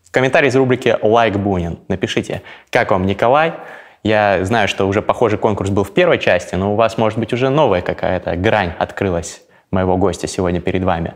Комментарий 0.10 0.48
из 0.48 0.56
рубрики 0.56 0.98
«Лайк 1.02 1.36
Бунин». 1.36 1.78
Напишите, 1.90 2.42
как 2.70 2.92
вам 2.92 3.06
Николай. 3.06 3.56
Я 4.02 4.46
знаю, 4.46 4.70
что 4.70 4.88
уже 4.88 5.02
похожий 5.02 5.38
конкурс 5.38 5.70
был 5.72 5.84
в 5.84 5.94
первой 5.94 6.20
части, 6.20 6.56
но 6.56 6.72
у 6.72 6.78
вас, 6.78 6.98
может 6.98 7.20
быть, 7.20 7.34
уже 7.34 7.50
новая 7.50 7.82
какая-то 7.82 8.38
грань 8.38 8.72
открылась 8.80 9.42
моего 9.72 9.98
гостя 9.98 10.28
сегодня 10.28 10.62
перед 10.62 10.86
вами. 10.86 11.16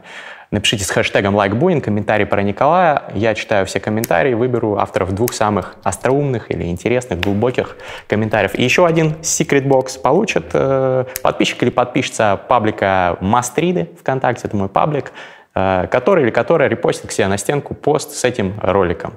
Напишите 0.51 0.83
с 0.83 0.89
хэштегом 0.89 1.37
LikeBuin 1.37 1.79
комментарий 1.79 2.25
про 2.25 2.43
Николая. 2.43 3.03
Я 3.15 3.35
читаю 3.35 3.65
все 3.65 3.79
комментарии, 3.79 4.33
выберу 4.33 4.77
авторов 4.77 5.15
двух 5.15 5.31
самых 5.31 5.77
остроумных 5.81 6.51
или 6.51 6.65
интересных, 6.65 7.21
глубоких 7.21 7.77
комментариев. 8.07 8.53
И 8.55 8.61
еще 8.61 8.85
один 8.85 9.15
Box 9.21 9.97
получит 10.01 10.47
э, 10.51 11.05
подписчик 11.23 11.63
или 11.63 11.69
подписчица 11.69 12.37
паблика 12.49 13.15
Мастриды 13.21 13.91
ВКонтакте, 14.01 14.49
это 14.49 14.57
мой 14.57 14.67
паблик, 14.67 15.13
э, 15.55 15.87
который 15.89 16.25
или 16.25 16.31
которая 16.31 16.67
репостит 16.67 17.07
к 17.07 17.13
себе 17.13 17.27
на 17.27 17.37
стенку 17.37 17.73
пост 17.73 18.11
с 18.11 18.25
этим 18.25 18.55
роликом. 18.61 19.13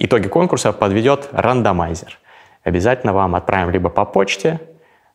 Итоги 0.00 0.26
конкурса 0.26 0.72
подведет 0.72 1.28
рандомайзер. 1.30 2.18
Обязательно 2.64 3.12
вам 3.12 3.36
отправим 3.36 3.70
либо 3.70 3.88
по 3.88 4.04
почте, 4.04 4.58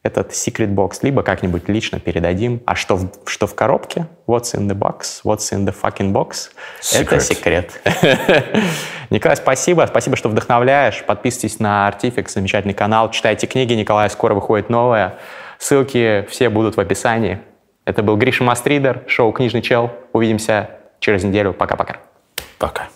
этот 0.04 0.32
secret 0.32 0.70
box, 0.74 1.00
либо 1.04 1.22
как-нибудь 1.22 1.70
лично 1.70 2.00
передадим. 2.00 2.62
А 2.66 2.76
что 2.76 2.96
в, 2.96 3.12
что 3.26 3.46
в 3.46 3.54
коробке? 3.54 4.08
What's 4.26 4.56
in 4.56 4.68
the 4.68 4.74
box? 4.74 5.22
What's 5.24 5.52
in 5.52 5.66
the 5.66 5.76
fucking 5.80 6.12
box? 6.12 6.50
Secret. 6.82 7.02
Это 7.02 7.20
секрет. 7.20 7.82
Николай, 9.12 9.36
спасибо. 9.38 9.86
Спасибо, 9.88 10.16
что 10.16 10.30
вдохновляешь. 10.30 11.04
Подписывайтесь 11.06 11.60
на 11.60 11.88
Artifix, 11.90 12.30
замечательный 12.30 12.74
канал. 12.74 13.12
Читайте 13.12 13.46
книги 13.46 13.74
Николая, 13.74 14.10
скоро 14.10 14.34
выходит 14.34 14.70
новая. 14.70 15.20
Ссылки 15.60 16.26
все 16.30 16.50
будут 16.50 16.78
в 16.78 16.80
описании. 16.80 17.40
Это 17.86 18.02
был 18.02 18.18
Гриша 18.18 18.44
Мастридер, 18.44 19.04
шоу 19.08 19.32
«Книжный 19.32 19.62
чел». 19.62 19.92
Увидимся 20.14 20.70
через 21.00 21.24
неделю. 21.24 21.54
Пока-пока. 21.54 21.98
Пока. 22.58 22.88